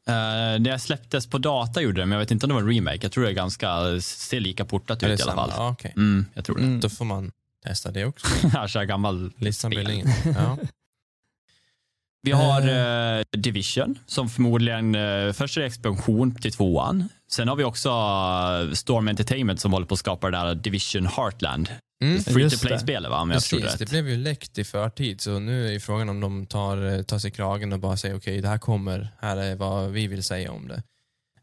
Uh, 0.08 0.60
det 0.62 0.78
släpptes 0.78 1.26
på 1.26 1.38
data 1.38 1.80
gjorde 1.82 2.00
det, 2.00 2.06
men 2.06 2.12
jag 2.12 2.18
vet 2.20 2.30
inte 2.30 2.46
om 2.46 2.48
det 2.48 2.54
var 2.54 2.62
en 2.62 2.68
remake. 2.74 2.98
Jag 3.02 3.12
tror 3.12 3.24
det 3.24 3.30
är 3.30 3.34
ganska, 3.34 4.00
ser 4.00 4.40
lika 4.40 4.64
portat 4.64 5.02
ut 5.02 5.20
i 5.20 5.22
alla 5.22 5.34
fall. 5.34 5.50
Ja, 5.56 5.70
okej. 5.70 5.92
Mm, 5.96 6.26
jag 6.34 6.44
tror 6.44 6.56
det. 6.56 6.62
Mm. 6.62 6.80
Då 6.80 6.88
får 6.88 7.04
man 7.04 7.32
testa 7.62 7.90
det 7.90 8.04
också. 8.04 8.26
Kör 8.68 8.84
gammal 8.84 9.32
Listan 9.38 9.70
blir 9.70 9.84
spel. 9.84 10.34
Ja. 10.36 10.58
Vi 12.24 12.32
har 12.32 12.60
eh, 13.18 13.22
Division 13.36 13.98
som 14.06 14.28
förmodligen, 14.28 14.94
uh, 14.94 15.32
först 15.32 15.56
är 15.56 15.60
det 15.60 15.66
expansion 15.66 16.34
till 16.34 16.52
tvåan. 16.52 17.08
Sen 17.32 17.48
har 17.48 17.56
vi 17.56 17.64
också 17.64 17.88
eh, 17.88 18.74
Storm 18.74 19.08
Entertainment 19.08 19.60
som 19.60 19.72
håller 19.72 19.86
på 19.86 19.94
att 19.94 19.98
skapa 19.98 20.30
det 20.30 20.36
där 20.36 20.54
Division 20.54 21.06
Heartland. 21.06 21.68
Mm. 22.04 22.22
Free 22.22 22.50
to 22.50 22.58
play-spelet 22.66 23.10
va, 23.10 23.20
om 23.20 23.30
jag 23.30 23.36
Precis, 23.36 23.64
rätt. 23.64 23.78
det 23.78 23.90
blev 23.90 24.08
ju 24.08 24.16
läckt 24.16 24.58
i 24.58 24.64
förtid 24.64 25.20
så 25.20 25.38
nu 25.38 25.74
är 25.74 25.78
frågan 25.78 26.08
om 26.08 26.20
de 26.20 26.46
tar, 26.46 26.92
eh, 26.96 27.02
tar 27.02 27.18
sig 27.18 27.30
kragen 27.30 27.72
och 27.72 27.78
bara 27.78 27.96
säger 27.96 28.16
okej, 28.16 28.40
det 28.40 28.48
här 28.48 28.58
kommer, 28.58 29.08
här 29.20 29.36
är 29.36 29.56
vad 29.56 29.90
vi 29.90 30.06
vill 30.06 30.22
säga 30.22 30.52
om 30.52 30.68
det. 30.68 30.82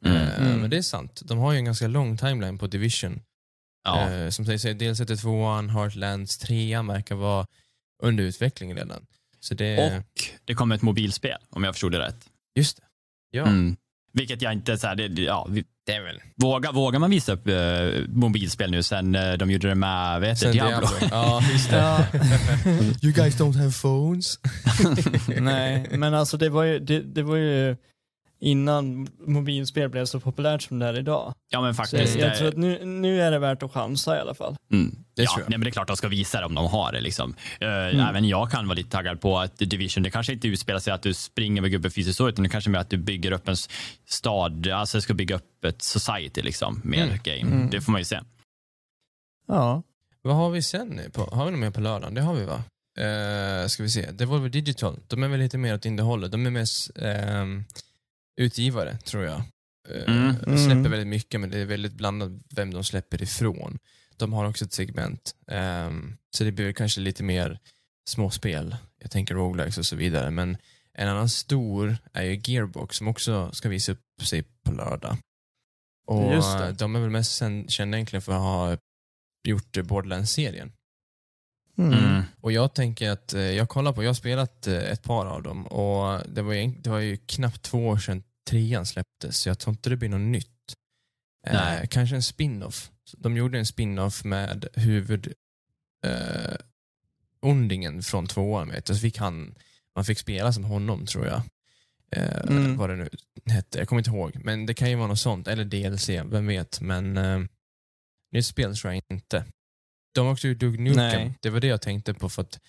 Mm. 0.05 0.17
Eh, 0.17 0.39
Mm. 0.39 0.59
Men 0.61 0.69
det 0.69 0.77
är 0.77 0.81
sant, 0.81 1.21
de 1.25 1.37
har 1.37 1.51
ju 1.51 1.57
en 1.57 1.65
ganska 1.65 1.87
lång 1.87 2.17
timeline 2.17 2.57
på 2.57 2.67
Division. 2.67 3.21
Ja. 3.83 4.09
Eh, 4.11 4.29
som 4.29 4.45
säger, 4.45 4.73
dels 4.73 5.01
heter 5.01 5.15
tvåan, 5.15 5.69
Heartlands, 5.69 6.37
trean 6.37 6.87
verkar 6.87 7.15
vara 7.15 7.47
under 8.03 8.23
utveckling 8.23 8.75
redan. 8.75 9.05
Så 9.39 9.53
det, 9.53 9.97
Och 9.97 10.23
det 10.45 10.53
kommer 10.53 10.75
ett 10.75 10.81
mobilspel 10.81 11.37
om 11.49 11.63
jag 11.63 11.73
förstod 11.73 11.91
det 11.91 11.99
rätt. 11.99 12.25
just 12.55 12.77
det. 12.77 12.83
Ja, 13.31 13.43
Mm. 13.43 13.75
Vilket 14.13 14.41
jag 14.41 14.53
inte, 14.53 14.77
så 14.77 14.87
här, 14.87 14.95
det, 14.95 15.21
ja, 15.21 15.47
vi, 15.49 15.63
det 15.85 15.93
är 15.93 16.01
väl. 16.01 16.21
vågar, 16.35 16.71
vågar 16.73 16.99
man 16.99 17.09
visa 17.09 17.33
upp 17.33 17.47
eh, 17.47 17.55
mobilspel 18.07 18.71
nu 18.71 18.83
sen 18.83 19.15
eh, 19.15 19.33
de 19.33 19.51
gjorde 19.51 19.67
det 19.67 19.75
med, 19.75 20.21
vet 20.21 20.35
du, 20.39 20.39
Sen 20.39 20.51
Diablo? 20.51 20.87
Ja, 21.11 21.41
just 21.51 21.69
det. 21.69 22.07
You 23.03 23.13
guys 23.13 23.39
don't 23.39 23.57
have 23.57 23.71
phones? 23.71 24.39
Nej, 25.41 25.87
men 25.91 26.13
alltså 26.13 26.37
det 26.37 26.49
var 26.49 26.63
ju, 26.63 26.79
det, 26.79 26.99
det 27.01 27.23
var 27.23 27.35
ju 27.37 27.77
innan 28.41 29.07
mobilspel 29.27 29.89
blev 29.89 30.05
så 30.05 30.19
populärt 30.19 30.61
som 30.61 30.79
det 30.79 30.85
är 30.85 30.97
idag. 30.99 31.33
Ja 31.49 31.61
men 31.61 31.73
Så 31.73 31.77
faktiskt. 31.77 32.15
jag, 32.19 32.29
jag 32.29 32.37
tror 32.37 32.47
att 32.47 32.57
nu, 32.57 32.85
nu 32.85 33.21
är 33.21 33.31
det 33.31 33.39
värt 33.39 33.63
att 33.63 33.71
chansa 33.73 34.17
i 34.17 34.19
alla 34.19 34.33
fall. 34.33 34.55
Mm. 34.71 34.95
Det 35.15 35.23
ja. 35.23 35.31
Nej, 35.37 35.45
men 35.49 35.61
det 35.61 35.67
är 35.67 35.71
klart 35.71 35.87
de 35.87 35.97
ska 35.97 36.07
visa 36.07 36.39
det 36.39 36.45
om 36.45 36.55
de 36.55 36.65
har 36.67 36.91
det. 36.91 37.01
Liksom. 37.01 37.35
Eh, 37.59 37.67
Mm. 37.69 37.99
Även 37.99 38.27
jag 38.27 38.51
kan 38.51 38.67
vara 38.67 38.75
lite 38.75 38.89
taggad 38.89 39.21
på 39.21 39.39
att 39.39 39.57
Division, 39.57 40.03
det 40.03 40.09
kanske 40.11 40.33
inte 40.33 40.47
utspelar 40.47 40.79
sig 40.79 40.93
att 40.93 41.01
du 41.01 41.13
springer 41.13 41.61
med 41.61 41.71
gubben 41.71 41.91
fysiskt 41.91 42.17
så, 42.17 42.29
utan 42.29 42.43
det 42.43 42.49
kanske 42.49 42.69
är 42.69 42.71
mer 42.71 42.79
att 42.79 42.89
du 42.89 42.97
bygger 42.97 43.31
upp 43.31 43.47
en 43.47 43.55
stad, 44.07 44.67
alltså 44.67 45.01
ska 45.01 45.13
bygga 45.13 45.35
upp 45.35 45.65
ett 45.65 45.81
society 45.81 46.41
liksom, 46.41 46.81
med 46.83 47.03
Mm. 47.03 47.19
game. 47.23 47.55
Mm. 47.55 47.69
Det 47.69 47.81
får 47.81 47.91
man 47.91 48.01
ju 48.01 48.05
se. 48.05 48.19
Ja. 49.47 49.83
Vad 50.21 50.35
har 50.35 50.49
vi 50.49 50.61
sen? 50.61 51.01
På, 51.13 51.21
har 51.21 51.45
vi 51.45 51.51
något 51.51 51.59
mer 51.59 51.71
på 51.71 51.81
lördagen? 51.81 52.13
Det 52.13 52.21
har 52.21 52.33
vi 52.33 52.45
va? 52.45 52.63
Uh, 52.99 53.67
ska 53.67 53.83
vi 53.83 53.89
se. 53.89 54.11
Devolver 54.11 54.49
Digital, 54.49 54.99
de 55.07 55.23
är 55.23 55.27
väl 55.27 55.39
lite 55.39 55.57
mer 55.57 55.73
åt 55.75 55.85
innehållet. 55.85 56.31
De 56.31 56.45
är 56.45 56.49
mest 56.49 56.91
ehm, 56.97 57.63
utgivare, 58.39 58.97
tror 58.97 59.23
jag. 59.23 59.41
Uh, 59.91 60.03
Mm. 60.07 60.35
De 60.45 60.57
släpper 60.57 60.71
Mm. 60.71 60.91
väldigt 60.91 61.07
mycket, 61.07 61.39
men 61.41 61.49
det 61.49 61.59
är 61.59 61.65
väldigt 61.65 61.93
blandat 61.93 62.31
vem 62.55 62.73
de 62.73 62.83
släpper 62.83 63.21
ifrån. 63.21 63.79
De 64.17 64.33
har 64.33 64.45
också 64.45 64.65
ett 64.65 64.73
segment. 64.73 65.35
ehm, 65.47 66.17
så 66.35 66.43
det 66.43 66.51
blir 66.51 66.73
kanske 66.73 67.01
lite 67.01 67.23
mer 67.23 67.59
småspel. 68.09 68.75
Jag 68.99 69.11
tänker 69.11 69.35
roguelikes 69.35 69.77
och 69.77 69.85
så 69.85 69.95
vidare. 69.95 70.31
Men 70.31 70.57
en 70.93 71.07
annan 71.07 71.29
stor 71.29 71.97
är 72.13 72.23
ju 72.23 72.41
Gearbox 72.43 72.97
som 72.97 73.07
också 73.07 73.51
ska 73.53 73.69
visa 73.69 73.91
upp 73.91 74.01
sig 74.23 74.43
på 74.63 74.71
lördag. 74.71 75.17
Och 76.07 76.33
Just 76.33 76.57
det. 76.57 76.65
eh, 76.67 76.73
de 76.73 76.95
är 76.95 76.99
väl 76.99 77.09
mest 77.09 77.35
sen- 77.35 77.67
kända 77.67 77.97
egentligen 77.97 78.21
för 78.21 78.31
att 78.33 78.39
ha 78.39 78.77
gjort 79.47 79.77
eh, 79.77 79.83
Borderlands-serien. 79.83 80.71
Mm. 81.77 81.93
Mm. 81.93 82.21
Och 82.41 82.51
jag 82.51 82.73
tänker 82.73 83.09
att, 83.09 83.33
eh, 83.33 83.41
jag 83.41 83.69
kollar 83.69 83.93
på, 83.93 84.03
jag 84.03 84.09
har 84.09 84.13
spelat 84.13 84.67
eh, 84.67 84.73
ett 84.91 85.03
par 85.03 85.25
av 85.25 85.43
dem 85.43 85.67
och 85.67 86.21
det 86.29 86.41
var, 86.41 86.53
ju, 86.53 86.67
det 86.67 86.89
var 86.89 86.99
ju 86.99 87.17
knappt 87.17 87.61
två 87.61 87.87
år 87.87 87.97
sedan 87.97 88.23
trean 88.49 88.85
släpptes, 88.85 89.37
så 89.37 89.49
jag 89.49 89.59
tror 89.59 89.73
inte 89.73 89.89
det 89.89 89.97
blir 89.97 90.09
något 90.09 90.31
nytt. 90.31 90.73
Eh, 91.47 91.87
kanske 91.89 92.15
en 92.15 92.23
spin-off. 92.23 92.91
De 93.17 93.37
gjorde 93.37 93.59
en 93.59 93.65
spin-off 93.65 94.23
med 94.23 94.67
huvud 94.73 95.33
eh, 96.05 96.55
ondingen 97.41 98.03
från 98.03 98.27
tvåan, 98.27 98.69
vet 98.69 98.89
jag. 98.89 98.97
Så 98.97 99.01
fick 99.01 99.17
han, 99.17 99.55
man 99.95 100.05
fick 100.05 100.19
spela 100.19 100.53
som 100.53 100.63
honom 100.63 101.05
tror 101.05 101.27
jag. 101.27 101.41
Eh, 102.11 102.39
Mm. 102.49 102.77
Vad 102.77 102.89
det 102.89 102.95
nu 102.95 103.09
hette, 103.45 103.77
jag 103.77 103.87
kommer 103.87 103.99
inte 103.99 104.09
ihåg. 104.09 104.35
Men 104.43 104.65
det 104.65 104.73
kan 104.73 104.89
ju 104.89 104.95
vara 104.95 105.07
något 105.07 105.19
sånt, 105.19 105.47
eller 105.47 105.65
DLC, 105.65 106.09
vem 106.09 106.47
vet. 106.47 106.81
Men 106.81 107.17
eh, 107.17 107.39
nytt 108.31 108.45
spel 108.45 108.75
tror 108.77 108.93
jag 108.93 109.03
inte. 109.11 109.45
De 110.13 110.25
har 110.25 110.33
också 110.33 110.47
gjort 110.47 110.59
Duke 110.59 110.81
Nukem, 110.81 110.97
Nej. 110.97 111.33
det 111.41 111.49
var 111.49 111.59
det 111.59 111.67
jag 111.67 111.81
tänkte 111.81 112.13
på 112.13 112.29
för 112.29 112.41
att 112.41 112.59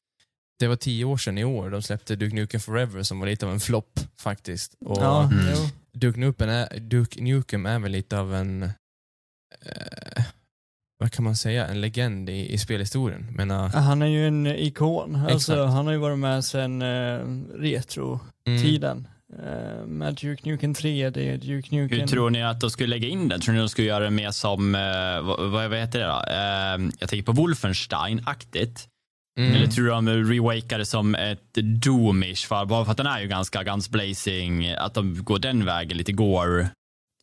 det 0.60 0.68
var 0.68 0.76
tio 0.76 1.04
år 1.04 1.16
sedan 1.16 1.38
i 1.38 1.44
år 1.44 1.70
de 1.70 1.82
släppte 1.82 2.16
Duke 2.16 2.34
Nukem 2.34 2.60
Forever 2.60 3.02
som 3.02 3.20
var 3.20 3.26
lite 3.26 3.46
av 3.46 3.52
en 3.52 3.60
flopp 3.60 4.00
faktiskt. 4.18 4.74
Och 4.80 5.02
Ja, 5.02 5.22
Mm. 5.32 5.68
Duke, 5.92 6.20
Nukem 6.20 6.48
är, 6.48 6.80
Duke 6.80 7.22
Nukem 7.22 7.66
är 7.66 7.78
väl 7.78 7.92
lite 7.92 8.18
av 8.18 8.34
en, 8.34 8.62
eh, 8.62 10.24
vad 10.98 11.12
kan 11.12 11.24
man 11.24 11.36
säga, 11.36 11.66
en 11.66 11.80
legend 11.80 12.30
i, 12.30 12.52
i 12.52 12.58
spelhistorien. 12.58 13.26
Men, 13.36 13.50
uh, 13.50 13.66
Han 13.66 14.02
är 14.02 14.06
ju 14.06 14.26
en 14.26 14.46
ikon. 14.46 15.16
Alltså, 15.16 15.64
han 15.64 15.86
har 15.86 15.92
ju 15.92 15.98
varit 15.98 16.18
med 16.18 16.44
sedan 16.44 16.82
uh, 16.82 17.44
retro-tiden. 17.54 18.96
mm, 18.98 19.06
Eh, 19.38 19.86
med 19.86 20.14
Duke 20.14 20.48
Nukem 20.48 20.74
3, 20.74 21.10
det 21.10 21.28
är 21.28 21.36
Duke 21.36 21.74
Nukem... 21.74 22.00
Hur 22.00 22.06
tror 22.06 22.30
ni 22.30 22.42
att 22.42 22.60
de 22.60 22.70
skulle 22.70 22.88
lägga 22.88 23.08
in 23.08 23.28
den? 23.28 23.40
Tror 23.40 23.52
ni 23.54 23.60
de 23.60 23.68
skulle 23.68 23.86
göra 23.86 24.04
det 24.04 24.10
mer 24.10 24.30
som, 24.30 24.74
eh, 24.74 25.22
vad, 25.22 25.50
vad 25.70 25.78
heter 25.78 25.98
det 25.98 26.06
då? 26.06 26.22
Eh, 26.28 26.92
jag 26.98 27.08
tänker 27.08 27.22
på 27.22 27.32
Wolfenstein-aktigt. 27.32 28.88
Mm, 29.38 29.52
Eller 29.54 29.66
tror 29.66 29.84
du 29.84 29.90
de 29.90 30.08
rewakar 30.08 30.78
det 30.78 30.86
som 30.86 31.14
ett 31.14 31.54
Doomish? 31.54 32.46
För, 32.48 32.64
bara 32.64 32.84
för 32.84 32.90
att 32.90 32.96
den 32.96 33.06
är 33.06 33.20
ju 33.20 33.26
ganska 33.28 33.62
guns 33.62 33.90
blazing, 33.90 34.70
att 34.70 34.94
de 34.94 35.24
går 35.24 35.38
den 35.38 35.64
vägen, 35.64 35.96
lite 35.96 36.12
gore. 36.12 36.70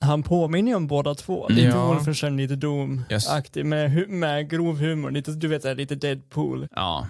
Han 0.02 0.24
påminner 0.24 0.72
ju 0.72 0.76
om 0.76 0.88
båda 0.88 1.16
två. 1.16 1.48
Lite 1.50 1.68
Ja. 1.68 1.88
Wolfenstein, 1.88 2.38
lite 2.38 2.56
Doom-aktig. 2.56 3.64
Med, 3.66 3.90
hu- 3.92 4.08
med 4.08 4.50
grov 4.50 4.78
humor. 4.80 5.12
Lite, 5.12 5.32
du 5.32 5.48
vet, 5.48 5.78
lite 5.78 5.96
Deadpool-humor. 5.96 6.68
Ja. 6.76 7.08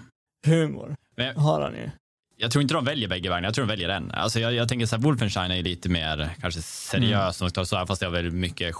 Men 1.16 1.36
Har 1.36 1.60
han 1.60 1.72
ju. 1.74 1.90
jag 2.36 2.50
tror 2.50 2.62
inte 2.62 2.74
de 2.74 2.84
väljer 2.84 3.08
bägge 3.08 3.28
vägarna, 3.28 3.46
jag 3.46 3.54
tror 3.54 3.64
de 3.64 3.68
väljer 3.68 3.88
en. 3.88 4.10
Alltså 4.10 4.40
jag, 4.40 4.54
jag 4.54 4.68
tänker 4.68 4.86
så 4.86 4.96
här, 4.96 5.02
Wolfenstein 5.02 5.50
är 5.50 5.62
lite 5.62 5.88
mer 5.88 6.30
kanske 6.40 6.62
seriös, 6.62 7.40
mm. 7.40 7.66
så 7.66 7.76
här, 7.76 7.86
fast 7.86 8.00
det 8.00 8.06
har 8.06 8.12
väldigt 8.12 8.34
mycket 8.34 8.74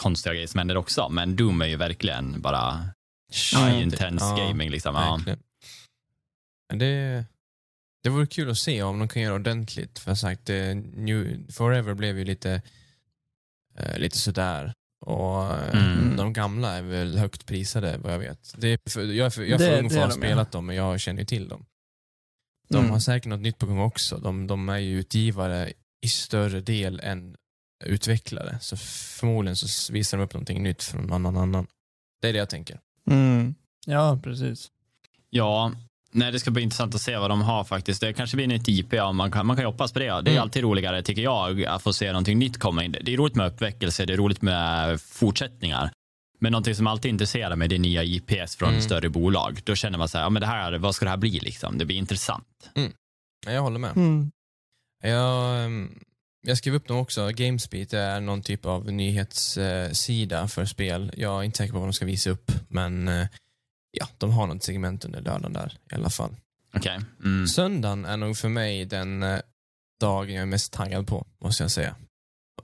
konstiga 0.00 0.32
grejer 0.34 0.46
som 0.46 0.58
händer 0.58 0.76
också. 0.76 1.08
Men 1.08 1.36
Doom 1.36 1.62
är 1.62 1.66
ju 1.66 1.76
verkligen 1.76 2.40
bara 2.40 2.78
high 3.56 3.82
intense 3.82 4.24
ja, 4.24 4.36
gaming. 4.36 4.70
Liksom. 4.70 4.94
Ja. 4.94 5.20
Det, 6.78 7.24
det 8.02 8.10
vore 8.10 8.26
kul 8.26 8.50
att 8.50 8.58
se 8.58 8.82
om 8.82 8.98
de 8.98 9.08
kan 9.08 9.22
göra 9.22 9.34
ordentligt. 9.34 9.98
För 9.98 10.14
sagt, 10.14 10.48
New, 10.48 11.50
Forever 11.52 11.94
blev 11.94 12.18
ju 12.18 12.24
lite, 12.24 12.62
uh, 13.80 13.98
lite 13.98 14.18
sådär. 14.18 14.74
Och 15.00 15.54
eh, 15.54 15.92
mm. 15.92 16.16
de 16.16 16.32
gamla 16.32 16.76
är 16.76 16.82
väl 16.82 17.18
högt 17.18 17.46
prisade 17.46 17.98
vad 17.98 18.12
jag 18.12 18.18
vet. 18.18 18.54
Det 18.58 18.68
är 18.68 18.78
för, 18.90 19.04
jag 19.04 19.26
är 19.26 19.30
för, 19.30 19.42
jag 19.42 19.60
är 19.60 19.66
för 19.66 19.72
det, 19.72 19.80
ung 19.80 19.90
för 19.90 19.98
att 19.98 20.04
ha 20.04 20.10
spelat 20.10 20.52
dem, 20.52 20.66
men 20.66 20.76
jag 20.76 21.00
känner 21.00 21.20
ju 21.20 21.26
till 21.26 21.48
dem. 21.48 21.66
De 22.68 22.78
mm. 22.78 22.90
har 22.90 22.98
säkert 22.98 23.28
något 23.28 23.40
nytt 23.40 23.58
på 23.58 23.66
gång 23.66 23.80
också. 23.80 24.18
De, 24.18 24.46
de 24.46 24.68
är 24.68 24.78
ju 24.78 24.98
utgivare 24.98 25.72
i 26.00 26.08
större 26.08 26.60
del 26.60 27.00
än 27.00 27.36
utvecklare. 27.84 28.58
Så 28.60 28.76
förmodligen 28.76 29.56
så 29.56 29.92
visar 29.92 30.18
de 30.18 30.24
upp 30.24 30.34
någonting 30.34 30.62
nytt 30.62 30.82
från 30.82 31.06
någon 31.06 31.36
annan. 31.36 31.66
Det 32.20 32.28
är 32.28 32.32
det 32.32 32.38
jag 32.38 32.48
tänker. 32.48 32.80
Mm. 33.10 33.54
Ja, 33.86 34.20
precis. 34.22 34.70
Ja, 35.30 35.72
nej, 36.12 36.32
det 36.32 36.40
ska 36.40 36.50
bli 36.50 36.62
intressant 36.62 36.94
att 36.94 37.00
se 37.00 37.16
vad 37.16 37.30
de 37.30 37.42
har 37.42 37.64
faktiskt. 37.64 38.00
Det 38.00 38.12
kanske 38.12 38.36
blir 38.36 38.46
nytt 38.46 38.68
IP, 38.68 38.92
ja, 38.92 39.12
man 39.12 39.30
kan, 39.30 39.46
man 39.46 39.56
kan 39.56 39.64
hoppas 39.64 39.92
på 39.92 39.98
det. 39.98 40.04
Det 40.04 40.10
är 40.10 40.20
mm. 40.20 40.42
alltid 40.42 40.62
roligare, 40.62 41.02
tycker 41.02 41.22
jag, 41.22 41.64
att 41.64 41.82
få 41.82 41.92
se 41.92 42.06
någonting 42.06 42.38
nytt 42.38 42.58
komma 42.58 42.84
in. 42.84 42.96
Det 43.02 43.12
är 43.12 43.16
roligt 43.16 43.34
med 43.34 43.46
uppväckelse, 43.46 44.06
det 44.06 44.12
är 44.12 44.16
roligt 44.16 44.42
med 44.42 45.00
fortsättningar. 45.00 45.90
Men 46.40 46.52
någonting 46.52 46.74
som 46.74 46.86
alltid 46.86 47.10
intresserar 47.10 47.56
mig 47.56 47.68
det 47.68 47.76
är 47.76 47.78
nya 47.78 48.04
IPs 48.04 48.56
från 48.56 48.68
mm. 48.68 48.80
större 48.80 49.08
bolag. 49.08 49.60
Då 49.64 49.74
känner 49.74 49.98
man 49.98 50.08
så 50.08 50.18
här, 50.18 50.24
ja, 50.24 50.30
men 50.30 50.40
det 50.40 50.46
här, 50.46 50.78
vad 50.78 50.94
ska 50.94 51.04
det 51.04 51.10
här 51.10 51.16
bli 51.16 51.40
liksom? 51.40 51.78
Det 51.78 51.84
blir 51.84 51.96
intressant. 51.96 52.70
Mm. 52.74 52.92
Jag 53.46 53.62
håller 53.62 53.78
med. 53.78 53.96
Mm. 53.96 54.30
Jag, 55.02 55.64
ehm, 55.64 55.98
jag 56.46 56.58
skrev 56.58 56.74
upp 56.74 56.88
dem 56.88 56.96
också. 56.96 57.28
Gamesbeat 57.28 57.92
är 57.92 58.20
någon 58.20 58.42
typ 58.42 58.66
av 58.66 58.92
nyhetssida 58.92 60.48
för 60.48 60.64
spel. 60.64 61.12
Jag 61.16 61.40
är 61.40 61.42
inte 61.42 61.58
säker 61.58 61.72
på 61.72 61.78
vad 61.78 61.88
de 61.88 61.92
ska 61.92 62.04
visa 62.04 62.30
upp, 62.30 62.52
men 62.68 63.08
eh, 63.08 63.26
ja, 63.90 64.08
de 64.18 64.32
har 64.32 64.46
något 64.46 64.62
segment 64.62 65.04
under 65.04 65.20
lördagen 65.20 65.52
där 65.52 65.78
i 65.92 65.94
alla 65.94 66.10
fall. 66.10 66.36
Okay. 66.74 67.00
Mm. 67.24 67.46
Söndagen 67.46 68.04
är 68.04 68.16
nog 68.16 68.36
för 68.36 68.48
mig 68.48 68.84
den 68.84 69.22
eh, 69.22 69.40
dagen 70.00 70.34
jag 70.34 70.42
är 70.42 70.46
mest 70.46 70.72
taggad 70.72 71.06
på, 71.06 71.26
måste 71.38 71.64
jag 71.64 71.70
säga. 71.70 71.96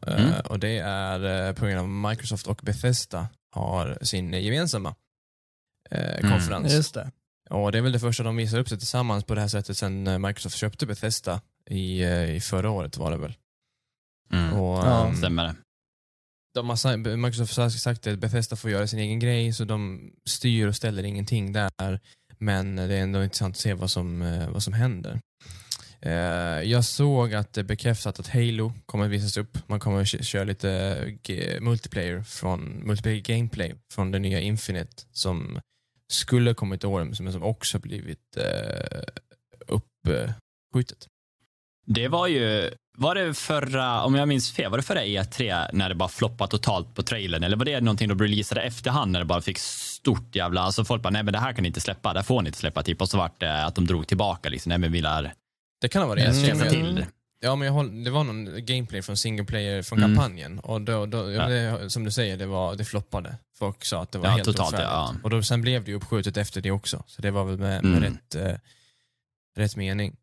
Eh, 0.07 0.15
mm. 0.15 0.33
Uh, 0.33 0.39
och 0.39 0.59
Det 0.59 0.79
är 0.79 1.49
uh, 1.49 1.55
på 1.55 1.67
grund 1.67 1.79
av 1.79 1.89
Microsoft 1.89 2.47
och 2.47 2.61
Bethesda 2.63 3.29
har 3.51 3.99
sin 4.03 4.33
gemensamma 4.33 4.95
uh, 5.95 6.31
konferens. 6.31 6.73
Just 6.73 6.95
det. 6.95 7.11
Och 7.51 7.73
Det 7.73 7.79
är 7.79 7.83
väl 7.83 7.93
det 7.93 8.01
första 8.01 8.23
de 8.23 8.37
visar 8.37 8.59
upp 8.59 8.69
sig 8.69 8.79
tillsammans 8.79 9.25
på 9.25 9.35
det 9.35 9.41
här 9.41 9.49
sättet 9.49 9.77
sen 9.77 10.23
Microsoft 10.23 10.57
köpte 10.57 10.87
Bethesda 10.87 11.41
i, 11.71 12.05
i 12.05 12.41
förra 12.41 12.71
året 12.71 12.97
var 12.97 13.11
det 13.11 13.17
väl. 13.17 13.35
Mm. 14.33 14.53
Och, 14.53 14.79
ja, 14.79 15.07
um, 15.09 15.17
stämmer 15.17 15.45
det. 15.45 15.55
De 16.57 16.69
har, 16.69 17.17
Microsoft 17.17 17.57
har 17.57 17.69
sagt 17.69 18.07
att 18.07 18.19
Bethesda 18.19 18.57
får 18.57 18.71
göra 18.71 18.87
sin 18.87 18.99
egen 18.99 19.19
grej, 19.19 19.53
så 19.53 19.65
de 19.65 20.11
styr 20.29 20.67
och 20.67 20.77
ställer 20.77 21.03
ingenting 21.03 21.53
där. 21.53 22.01
Men 22.39 22.77
det 22.77 22.95
är 22.95 23.03
ändå 23.03 23.25
intressant 23.25 23.57
att 23.57 23.61
se 23.61 23.75
vad 23.75 23.91
som, 23.91 24.23
eh, 24.23 24.51
vad 24.51 24.63
som 24.63 24.73
händer. 24.73 25.21
Eh, 26.01 26.13
jag 26.63 26.85
såg 26.85 27.35
att 27.35 27.53
det 27.53 27.65
bekräftat 27.65 28.21
att 28.21 28.29
Halo 28.29 28.73
kommer 28.87 29.05
att 29.05 29.11
visas 29.11 29.37
upp. 29.37 29.59
Man 29.69 29.81
kommer 29.81 30.01
att 30.01 30.25
köra 30.25 30.45
lite 30.45 30.71
eh, 31.29 31.61
multiplayer, 31.61 32.23
från, 32.23 32.61
multiplayer 32.61 33.21
gameplay 33.21 33.75
från 33.93 34.11
det 34.11 34.19
nya 34.19 34.41
Infinite 34.41 35.03
som 35.13 35.61
skulle 36.13 36.55
kommit 36.55 36.85
i 36.85 36.87
år, 36.87 37.05
men 37.05 37.33
som 37.33 37.43
också 37.43 37.79
blivit 37.79 38.39
uppskjutet. 39.67 41.09
Det 41.87 42.09
var 42.09 42.27
ju, 42.27 42.71
var 42.99 43.15
det 43.15 43.35
förra, 43.35 44.05
om 44.05 44.15
jag 44.15 44.29
minns 44.29 44.53
fel, 44.53 44.71
var 44.71 44.79
det 44.79 44.83
förra 44.83 45.05
E3 45.05 45.67
när 45.73 45.89
det 45.89 45.95
bara 45.95 46.09
floppade 46.09 46.51
totalt 46.51 46.95
på 46.95 47.03
trailern? 47.03 47.45
Eller 47.45 47.57
var 47.57 47.65
det 47.65 47.81
någonting 47.81 48.09
de 48.09 48.19
releasade 48.19 48.63
efterhand 48.63 49.13
när 49.13 49.19
det 49.19 49.25
bara 49.25 49.41
fick 49.41 49.59
stort 49.59 50.35
jävla, 50.35 50.61
alltså 50.61 50.85
folk 50.85 51.03
bara, 51.03 51.11
nej 51.11 51.23
men 51.23 51.33
det 51.33 51.39
här 51.39 51.53
kan 51.53 51.63
ni 51.63 51.69
inte 51.69 51.81
släppa, 51.81 52.13
det 52.13 52.19
här 52.19 52.25
får 52.25 52.43
ni 52.43 52.49
inte 52.49 52.59
släppa, 52.59 52.83
typ. 52.83 53.01
Och 53.01 53.09
så 53.09 53.19
vart 53.19 53.41
det 53.41 53.65
att 53.65 53.75
de 53.75 53.87
drog 53.87 54.07
tillbaka 54.07 54.49
liksom, 54.49 54.71
nej 54.71 54.79
men 54.79 54.93
vi 54.93 55.01
lär 55.01 55.33
det 55.81 55.89
kan 55.89 56.03
ha 56.03 56.09
varit 56.09 56.25
det. 56.25 56.51
Mm. 56.51 56.69
till. 56.69 57.07
Ja, 57.41 57.57
men 57.57 57.67
jag 57.67 57.73
håll, 57.73 58.05
det 58.05 58.11
var 58.11 58.25
någon 58.25 58.67
gameplay 58.67 59.03
från 59.03 59.17
single 59.17 59.45
player 59.45 59.83
från 59.83 59.99
mm. 59.99 60.11
kampanjen 60.17 60.59
och 60.59 60.81
då, 60.81 61.07
då 61.07 61.33
ja. 61.33 61.47
det, 61.47 61.91
som 61.91 62.05
du 62.05 62.11
säger, 62.11 62.37
det, 62.37 62.47
var, 62.47 62.77
det 62.77 62.85
floppade. 62.85 63.37
Folk 63.59 63.85
sa 63.85 64.03
att 64.03 64.13
det 64.13 64.19
var 64.19 64.27
ja, 64.27 64.33
helt 64.33 64.45
totalt, 64.45 64.77
ja. 64.79 65.15
Och 65.23 65.31
då, 65.31 65.43
sen 65.43 65.63
blev 65.63 65.85
det 65.85 65.95
uppskjutet 65.95 66.37
efter 66.37 66.61
det 66.61 66.71
också, 66.71 67.03
så 67.07 67.23
det 67.23 67.31
var 67.31 67.45
väl 67.45 67.59
med, 67.59 67.85
med 67.85 67.97
mm. 67.97 68.03
rätt, 68.03 68.35
eh, 68.35 68.59
rätt 69.57 69.77
mening. 69.77 70.17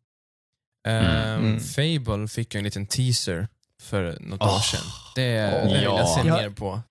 Um, 0.88 1.60
Fable 1.60 2.28
fick 2.28 2.54
en 2.54 2.64
liten 2.64 2.86
teaser 2.86 3.48
för 3.82 4.18
något 4.20 4.40
oh. 4.40 4.56
år 4.56 4.60
sedan. 4.60 4.80
Det, 5.14 5.62
oh. 5.64 5.72
vill 5.72 5.82
jag 5.82 6.08
se 6.08 6.24
mer 6.24 6.50
på. 6.50 6.82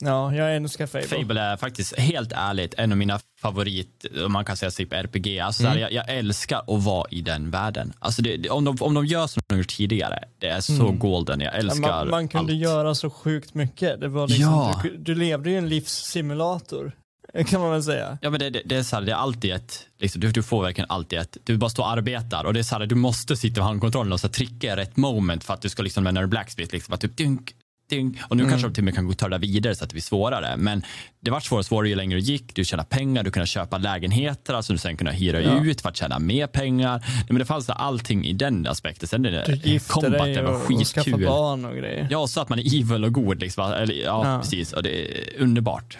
Ja, 0.00 0.34
jag 0.34 0.56
älskar 0.56 0.86
Fable. 0.86 1.08
Fable 1.08 1.40
är 1.40 1.56
faktiskt 1.56 1.98
helt 1.98 2.32
ärligt 2.32 2.74
en 2.74 2.92
av 2.92 2.98
mina 2.98 3.20
favorit, 3.40 4.06
om 4.24 4.32
man 4.32 4.44
kan 4.44 4.56
säga 4.56 4.70
typ 4.70 4.92
RPG. 4.92 5.38
Alltså, 5.38 5.66
mm. 5.66 5.78
jag, 5.78 5.92
jag, 5.92 6.08
älskar 6.08 6.62
att 6.66 6.84
vara 6.84 7.08
i 7.10 7.20
den 7.20 7.50
världen. 7.50 7.92
Alltså, 7.98 8.22
det, 8.22 8.50
om, 8.50 8.64
de, 8.64 8.76
om 8.80 8.94
de 8.94 9.06
gör 9.06 9.26
som 9.26 9.42
de 9.46 9.58
gjort 9.58 9.68
tidigare, 9.68 10.24
det 10.38 10.46
är 10.46 10.60
så 10.60 10.86
mm. 10.86 10.98
golden. 10.98 11.40
Jag 11.40 11.54
älskar 11.54 11.80
man, 11.80 12.08
man 12.08 12.28
kunde 12.28 12.52
allt. 12.52 12.62
göra 12.62 12.94
så 12.94 13.10
sjukt 13.10 13.54
mycket. 13.54 14.00
Det 14.00 14.08
var 14.08 14.28
liksom, 14.28 14.52
ja. 14.52 14.80
du, 14.82 14.96
du 14.96 15.14
levde 15.14 15.50
i 15.50 15.56
en 15.56 15.68
livssimulator 15.68 16.92
kan 17.46 17.60
man 17.60 17.70
väl 17.70 17.82
säga. 17.82 18.18
Ja, 18.22 18.30
men 18.30 18.40
det, 18.40 18.50
det, 18.50 18.62
det 18.64 18.76
är 18.76 18.82
så 18.82 18.96
här, 18.96 19.02
det 19.02 19.12
är 19.12 19.16
alltid 19.16 19.52
ett, 19.52 19.86
liksom, 19.98 20.20
du, 20.20 20.30
du, 20.30 20.42
får 20.42 20.62
verkligen 20.62 20.90
alltid 20.90 21.18
ett, 21.18 21.36
du 21.44 21.56
bara 21.56 21.70
står 21.70 21.82
och 21.82 21.90
arbetar 21.90 22.44
och 22.44 22.54
det 22.54 22.60
är 22.60 22.64
så 22.64 22.78
här, 22.78 22.86
du 22.86 22.94
måste 22.94 23.36
sitta 23.36 23.60
med 23.60 23.68
handkontrollen 23.68 24.12
och 24.12 24.20
så 24.20 24.28
tricka 24.28 24.72
i 24.72 24.76
rätt 24.76 24.96
moment 24.96 25.44
för 25.44 25.54
att 25.54 25.62
du 25.62 25.68
ska 25.68 25.82
liksom, 25.82 26.04
när 26.04 26.22
du 26.22 26.26
blacksmith, 26.26 26.72
liksom, 26.72 26.94
att 26.94 27.00
typ 27.00 27.16
dunk, 27.16 27.54
dunk. 27.90 28.18
Och 28.28 28.36
nu 28.36 28.42
mm. 28.42 28.50
kanske 28.50 28.68
de 28.68 28.74
till 28.74 28.80
och 28.80 28.84
med 28.84 28.94
kan 28.94 29.06
gå 29.06 29.28
det 29.28 29.38
vidare 29.38 29.74
så 29.74 29.84
att 29.84 29.90
det 29.90 29.94
blir 29.94 30.02
svårare. 30.02 30.56
Men 30.56 30.82
det 31.20 31.30
var 31.30 31.40
svårare 31.40 31.58
och 31.58 31.66
svårare 31.66 31.88
ju 31.88 31.94
längre 31.94 32.18
det 32.18 32.24
gick. 32.24 32.54
Du 32.54 32.64
tjänade 32.64 32.88
pengar, 32.88 33.22
du 33.22 33.30
kunde 33.30 33.46
köpa 33.46 33.78
lägenheter, 33.78 34.54
alltså 34.54 34.72
du 34.72 34.78
sen 34.78 34.96
kunde 34.96 35.12
hyra 35.12 35.40
ja. 35.40 35.64
ut 35.64 35.80
för 35.80 35.88
att 35.88 35.96
tjäna 35.96 36.18
mer 36.18 36.46
pengar. 36.46 37.06
Men 37.28 37.38
det 37.38 37.44
fanns 37.44 37.70
allting 37.70 38.24
i 38.24 38.32
den 38.32 38.66
aspekten. 38.66 39.08
Sen 39.08 39.22
det, 39.22 39.44
du 39.46 39.70
gifte 39.70 39.92
combat, 39.92 40.12
dig 40.12 40.44
och, 40.44 40.60
skitkul. 40.60 40.80
och 40.80 40.86
skaffa 40.86 41.18
barn 41.18 41.64
och 41.64 41.76
grejer. 41.76 42.08
Ja, 42.10 42.26
så 42.26 42.40
att 42.40 42.48
man 42.48 42.58
är 42.58 42.80
evil 42.80 43.04
och 43.04 43.12
god. 43.12 43.40
Liksom. 43.40 43.72
Eller, 43.72 43.94
ja, 43.94 44.32
ja, 44.32 44.40
precis. 44.40 44.72
Och 44.72 44.82
det 44.82 45.00
är 45.00 45.42
underbart. 45.42 45.98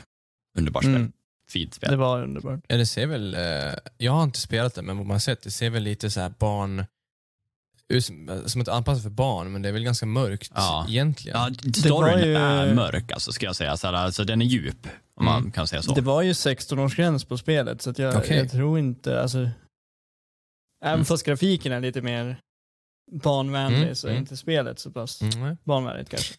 Underbart 0.58 0.84
spel. 0.84 0.96
Mm 0.96 1.12
fint 1.48 1.74
spel. 1.74 1.90
Det 1.90 1.96
var 1.96 2.22
underbart. 2.22 2.60
Ja, 2.68 2.76
det 2.76 2.86
ser 2.86 3.06
väl, 3.06 3.34
eh, 3.34 3.74
jag 3.98 4.12
har 4.12 4.24
inte 4.24 4.40
spelat 4.40 4.74
det, 4.74 4.82
men 4.82 4.96
vad 4.96 5.06
man 5.06 5.20
sett, 5.20 5.42
det 5.42 5.50
ser 5.50 5.70
väl 5.70 5.82
lite 5.82 6.10
så 6.10 6.20
här 6.20 6.32
barn 6.38 6.84
som 8.46 8.60
ett 8.60 8.68
anpassat 8.68 9.02
för 9.02 9.10
barn, 9.10 9.52
men 9.52 9.62
det 9.62 9.68
är 9.68 9.72
väl 9.72 9.84
ganska 9.84 10.06
mörkt 10.06 10.52
ja. 10.54 10.86
egentligen. 10.88 11.38
Ja, 11.38 11.72
storyn 11.72 12.18
ju... 12.18 12.36
är 12.36 12.74
mörk, 12.74 13.12
alltså, 13.12 13.32
ska 13.32 13.46
jag 13.46 13.56
säga. 13.56 13.76
Så 13.76 13.88
alltså, 13.88 14.24
den 14.24 14.42
är 14.42 14.46
djup, 14.46 14.86
om 15.14 15.26
mm. 15.28 15.42
man 15.42 15.50
kan 15.50 15.66
säga 15.66 15.82
så. 15.82 15.94
Det 15.94 16.00
var 16.00 16.22
ju 16.22 16.32
16-årsgräns 16.32 17.28
på 17.28 17.38
spelet, 17.38 17.82
så 17.82 17.94
jag, 17.96 18.16
okay. 18.16 18.36
jag, 18.36 18.50
tror 18.50 18.78
inte, 18.78 19.22
alltså, 19.22 19.38
även 19.38 20.94
mm. 20.94 21.04
fast 21.04 21.26
grafiken 21.26 21.72
är 21.72 21.80
lite 21.80 22.02
mer 22.02 22.40
barnvänlig 23.12 23.82
mm. 23.82 23.94
så 23.94 24.06
är 24.06 24.10
mm. 24.10 24.22
inte 24.22 24.36
spelet 24.36 24.78
så 24.78 24.90
pass 24.90 25.22
mm. 25.22 25.56
barnvänligt 25.64 26.10
kanske. 26.10 26.34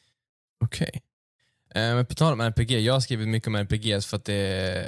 Okej. 0.64 0.90
Okay. 0.90 1.02
Eh, 1.78 1.96
men 1.96 2.06
på 2.06 2.14
tal 2.14 2.34
om 2.34 2.42
RPG, 2.42 2.72
jag 2.72 2.94
har 2.94 3.00
skrivit 3.00 3.28
mycket 3.28 3.48
om 3.48 3.56
RPGs 3.56 4.06
för 4.06 4.18
att 4.18 4.26
det, 4.26 4.86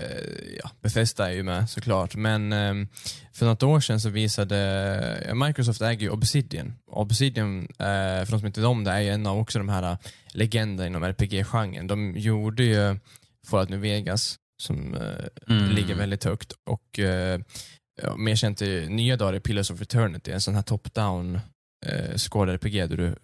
ja, 0.63 0.71
Bethesda 0.81 1.29
är 1.29 1.33
ju 1.33 1.43
med 1.43 1.69
såklart. 1.69 2.15
Men 2.15 2.53
ehm, 2.53 2.87
för 3.33 3.45
något 3.45 3.63
år 3.63 3.79
sedan 3.79 3.99
så 3.99 4.09
visade, 4.09 5.33
Microsoft 5.35 5.81
äger 5.81 6.01
ju 6.01 6.09
Obsidian. 6.09 6.73
Obsidian, 6.91 7.59
eh, 7.61 8.25
för 8.25 8.31
de 8.31 8.39
som 8.39 8.47
inte 8.47 8.61
vet 8.61 8.67
om 8.67 8.83
det, 8.83 8.91
är 8.91 8.99
ju 8.99 9.09
en 9.09 9.27
av 9.27 9.37
också 9.37 9.59
de 9.59 9.69
här 9.69 9.97
legenderna 10.33 10.87
inom 10.87 11.03
RPG-genren. 11.03 11.87
De 11.87 12.17
gjorde 12.17 12.63
ju 12.63 12.99
Fallout 13.47 13.69
New 13.69 13.79
Vegas 13.79 14.35
som 14.61 14.93
eh, 14.95 15.55
mm. 15.55 15.69
ligger 15.69 15.95
väldigt 15.95 16.23
högt 16.23 16.51
och 16.65 16.99
mer 18.17 18.35
känt 18.35 18.61
i 18.61 18.89
nya 18.89 19.17
dagar 19.17 19.33
är 19.33 19.39
Pillars 19.39 19.71
of 19.71 19.81
Eternity, 19.81 20.31
en 20.31 20.41
sån 20.41 20.55
här 20.55 20.61
top-down 20.61 21.39
eh, 21.85 22.15
skåd 22.15 22.49
RPG 22.49 22.89
där 22.89 22.97
du 22.97 23.15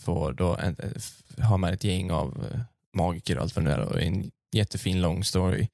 får 0.00 0.32
då 0.32 0.56
en, 0.56 0.76
ha 1.42 1.56
med 1.56 1.74
ett 1.74 1.84
gäng 1.84 2.10
av 2.10 2.46
magiker 2.96 3.36
och 3.36 3.42
allt 3.42 3.56
vad 3.56 3.64
det 3.64 3.72
är 3.72 3.80
och 3.80 4.02
en 4.02 4.30
jättefin 4.52 5.00
lång 5.00 5.24
story. 5.24 5.68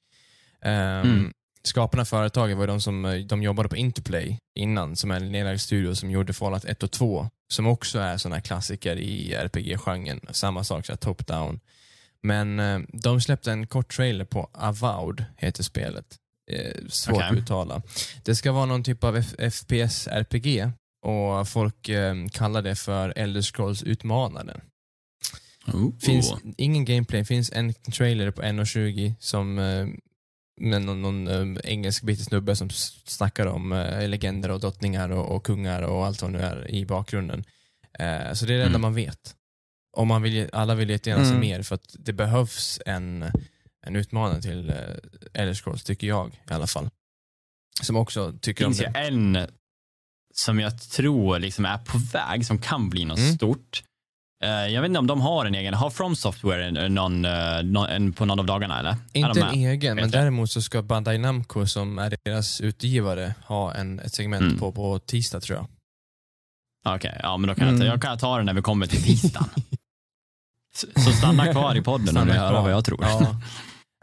Um, 0.65 0.73
mm. 0.73 1.33
Skaparna 1.63 2.01
av 2.01 2.05
företaget 2.05 2.57
var 2.57 2.67
de 2.67 2.81
som 2.81 3.05
eh, 3.05 3.19
de 3.19 3.43
jobbade 3.43 3.69
på 3.69 3.77
Interplay 3.77 4.39
innan, 4.55 4.97
som 4.97 5.11
är 5.11 5.17
en 5.17 5.33
nedlagd 5.33 5.61
studio 5.61 5.95
som 5.95 6.11
gjorde 6.11 6.33
Fallout 6.33 6.65
1 6.65 6.83
och 6.83 6.91
2, 6.91 7.31
som 7.49 7.67
också 7.67 7.99
är 7.99 8.17
sådana 8.17 8.41
klassiker 8.41 8.97
i 8.97 9.35
RPG-genren. 9.35 10.21
Samma 10.31 10.65
sak, 10.65 10.87
top-down. 10.87 11.61
Men 12.23 12.61
eh, 12.61 12.81
de 12.89 13.21
släppte 13.21 13.53
en 13.53 13.67
kort 13.67 13.97
trailer 13.97 14.25
på 14.25 14.51
Avowed, 14.53 15.25
heter 15.37 15.63
spelet. 15.63 16.17
Eh, 16.51 16.87
svårt 16.89 17.17
okay. 17.17 17.29
att 17.29 17.37
uttala. 17.37 17.83
Det 18.25 18.35
ska 18.35 18.53
vara 18.53 18.67
någon 18.67 18.85
typ 18.85 19.05
av 19.05 19.17
FPS-RPG 19.39 20.71
och 21.03 21.49
folk 21.49 21.89
eh, 21.89 22.15
kallar 22.33 22.63
det 22.63 22.77
för 22.77 23.13
Elder 23.17 23.43
Scrolls 23.43 23.83
Utmanaren. 23.83 24.61
Oh. 25.67 25.99
Finns 25.99 26.35
ingen 26.57 26.85
gameplay, 26.85 27.25
finns 27.25 27.53
en 27.53 27.75
trailer 27.75 28.31
på 28.31 28.43
1.20 28.43 29.15
som 29.21 29.59
eh, 29.59 29.87
med 30.61 30.83
någon, 30.83 31.03
någon 31.03 31.29
um, 31.29 31.59
engelsk 31.65 32.03
brittisk 32.03 32.29
snubbe 32.29 32.57
som 32.57 32.71
snackar 33.05 33.47
om 33.47 33.73
uh, 33.73 34.09
legender 34.09 34.51
och 34.51 34.61
drottningar 34.61 35.11
och, 35.11 35.37
och, 35.37 35.45
kungar 35.45 35.83
och 35.83 36.07
allt 36.07 36.23
vad 36.23 36.31
nu 36.33 36.39
är 36.39 36.71
i 36.71 36.87
bakgrunden. 36.87 37.45
Uh, 38.01 38.33
så 38.33 38.47
det 38.47 38.55
är 38.55 38.59
det 38.59 38.65
enda 38.65 38.67
mm. 38.67 38.81
man 38.81 38.95
vet. 38.95 39.35
och 39.97 40.07
man 40.07 40.23
vill, 40.23 40.51
alla 40.53 40.75
vill 40.75 40.91
jättegärna 40.91 41.25
se 41.25 41.31
Mm. 41.31 41.41
mer 41.41 41.63
för 41.63 41.75
att 41.75 41.97
det 41.99 42.13
behövs 42.13 42.81
en, 42.87 43.25
en 43.87 43.97
utmanare 43.97 44.43
till 44.43 44.71
uh, 44.71 44.77
Elder 45.35 45.55
Scrolls, 45.55 45.85
tycker 45.85 46.07
jag 46.07 46.41
i 46.51 46.53
alla 46.53 46.67
fall. 46.67 46.91
Som 47.83 47.97
också 47.97 48.33
tycker 48.41 48.67
om 48.67 48.75
finns 48.75 48.89
ju 48.89 48.93
det. 48.93 48.99
en 48.99 49.47
som 50.35 50.61
jag 50.61 50.83
tror 50.83 51.39
liksom 51.39 51.65
är 51.65 51.79
på 51.79 51.99
väg, 52.13 52.47
som 52.47 52.59
kan 52.59 52.91
bli 52.91 53.05
något 53.05 53.19
Mm. 53.19 53.35
stort. 53.35 53.83
Eh, 54.45 54.49
jag 54.51 54.83
vet 54.83 54.89
inte 54.89 54.99
om 54.99 55.07
de 55.07 55.21
har 55.21 55.47
en 55.47 55.55
egen, 55.55 55.75
har 55.75 55.91
From 55.91 56.17
Software 56.17 56.89
någon, 56.89 57.25
eh, 57.25 57.63
någon, 57.63 57.89
en, 57.89 58.13
på 58.13 58.25
någon 58.25 58.39
av 58.41 58.47
dagarna 58.47 58.79
eller? 58.79 58.97
Inte 59.13 59.41
en 59.41 59.55
egen, 59.55 59.97
men 59.97 60.11
däremot 60.11 60.51
så 60.51 60.63
ska 60.63 60.83
Bandai 60.83 61.19
Namco 61.19 61.67
som 61.67 61.99
är 61.99 62.17
deras 62.25 62.61
utgivare 62.61 63.35
ha 63.47 63.75
en, 63.75 63.99
ett 64.01 64.15
segment 64.15 64.43
Mm. 64.43 64.59
på, 64.59 64.73
på 64.73 64.99
tisdag 64.99 65.41
tror 65.41 65.59
jag. 65.59 65.67
Okej, 66.95 67.21
ja 67.23 67.37
men 67.37 67.49
då 67.49 67.55
kan 67.55 67.67
jag, 67.69 67.77
ta, 67.77 67.83
Mm. 67.83 67.87
jag 67.93 68.03
kan 68.03 68.19
ta 68.19 68.39
det 68.39 68.45
när 68.45 68.55
vi 68.55 68.63
kommer 68.63 68.87
till 68.87 69.03
tisdagen. 69.03 69.49
så, 70.77 70.87
så 71.01 71.11
stanna 71.13 71.53
kvar 71.53 71.75
i 71.77 71.83
podden 71.83 72.17
och 72.17 72.27
höra 72.35 72.61
vad 72.63 72.73
jag 72.73 72.85
tror. 72.85 72.99
Ja. 73.05 73.41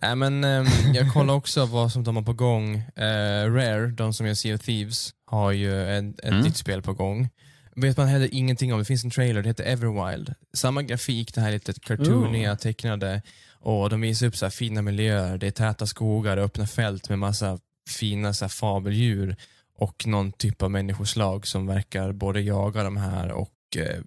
Nej, 0.01 0.15
men, 0.15 0.43
ehm, 0.43 0.65
jag 0.93 1.13
kollar 1.13 1.33
också 1.33 1.65
vad 1.65 1.91
som 1.91 2.03
de 2.03 2.15
har 2.15 2.23
på 2.23 2.33
gång. 2.33 2.75
Eh, 2.75 3.51
Rare, 3.53 3.87
de 3.87 4.13
som 4.13 4.27
gör 4.27 4.33
Sea 4.33 4.55
of 4.55 4.61
Thieves, 4.61 5.11
har 5.25 5.51
ju 5.51 5.97
ett, 5.97 6.19
ett 6.19 6.25
Mm. 6.25 6.39
nytt 6.39 6.57
spel 6.57 6.81
på 6.81 6.93
gång. 6.93 7.29
Vet 7.75 7.97
man 7.97 8.07
heller 8.07 8.29
ingenting 8.31 8.73
om. 8.73 8.79
Det 8.79 8.85
finns 8.85 9.03
en 9.03 9.09
trailer, 9.09 9.41
det 9.41 9.49
heter 9.49 9.63
Everwild. 9.63 10.33
Samma 10.53 10.83
grafik, 10.83 11.33
det 11.33 11.41
här 11.41 11.51
lite 11.51 11.73
cartooniga, 11.73 12.55
tecknade. 12.55 13.21
Och 13.51 13.89
de 13.89 14.01
visar 14.01 14.27
upp 14.27 14.37
så 14.37 14.45
här 14.45 14.51
fina 14.51 14.81
miljöer. 14.81 15.37
Det 15.37 15.47
är 15.47 15.51
täta 15.51 15.87
skogar 15.87 16.37
öppna 16.37 16.67
fält 16.67 17.09
med 17.09 17.19
massa 17.19 17.59
fina 17.89 18.33
så 18.33 18.45
här 18.45 18.49
fabeldjur. 18.49 19.35
Och 19.75 20.07
någon 20.07 20.31
typ 20.31 20.61
av 20.61 20.71
människoslag 20.71 21.47
som 21.47 21.67
verkar 21.67 22.11
både 22.11 22.41
jaga 22.41 22.83
de 22.83 22.97
här 22.97 23.31
och 23.31 23.77
eh, 23.77 24.01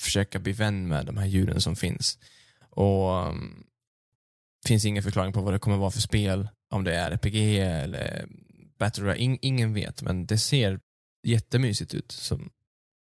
försöka 0.00 0.38
bli 0.38 0.52
vän 0.52 0.88
med 0.88 1.06
de 1.06 1.16
här 1.16 1.26
djuren 1.26 1.60
som 1.60 1.76
finns. 1.76 2.18
Och 2.70 3.28
um, 3.28 3.64
finns 4.66 4.84
ingen 4.84 5.02
förklaring 5.02 5.32
på 5.32 5.40
vad 5.40 5.54
det 5.54 5.58
kommer 5.58 5.76
vara 5.76 5.90
för 5.90 6.00
spel. 6.00 6.48
Om 6.70 6.84
det 6.84 6.94
är 6.94 7.10
RPG 7.10 7.58
eller 7.58 8.26
Battle 8.78 9.04
Royale. 9.04 9.20
In, 9.20 9.38
ingen 9.42 9.74
vet, 9.74 10.02
men 10.02 10.26
det 10.26 10.38
ser 10.38 10.80
jättemysigt 11.22 11.94
ut. 11.94 12.12
Som 12.12 12.50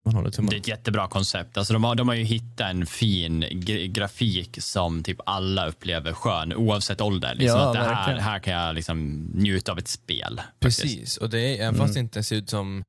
man 0.05 0.15
håller 0.15 0.29
Det 0.29 0.33
är 0.33 0.35
tummarna. 0.35 0.57
ett 0.57 0.67
jättebra 0.67 1.07
koncept. 1.07 1.57
Alltså 1.57 1.73
de, 1.73 1.83
har, 1.83 1.95
de 1.95 2.07
har 2.07 2.15
ju 2.15 2.23
hittat 2.23 2.69
en 2.69 2.85
fin 2.85 3.45
grafik 3.93 4.57
som 4.61 5.03
typ 5.03 5.19
alla 5.25 5.67
upplever 5.67 6.13
skön 6.13 6.53
oavsett 6.53 7.01
ålder. 7.01 7.35
Liksom 7.35 7.59
Ja, 7.59 7.67
att 7.67 7.73
det 7.73 7.79
här, 7.95 8.17
här 8.19 8.39
kan 8.39 8.53
jag 8.53 8.75
liksom 8.75 9.13
njuta 9.33 9.71
av 9.71 9.77
ett 9.79 9.87
spel. 9.87 10.37
faktiskt. 10.37 10.81
Precis, 10.81 11.17
och 11.17 11.29
det 11.29 11.39
är, 11.39 11.61
även 11.63 11.75
fast 11.75 11.93
det 11.93 11.99
inte 11.99 12.23
ser 12.23 12.35
ut 12.35 12.49
som 12.49 12.83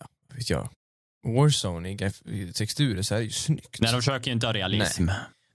ja, 0.00 0.06
vet 0.36 0.50
jag, 0.50 0.68
Warzone 1.26 1.90
i, 1.90 2.52
texturer 2.54 3.02
så 3.02 3.14
är 3.14 3.18
det 3.18 3.24
ju 3.24 3.30
snyggt. 3.30 3.80
Nej, 3.80 3.92
de 3.92 3.96
försöker 3.98 4.26
ju 4.26 4.32
inte 4.32 4.46
ha 4.46 4.52
realism. 4.54 5.08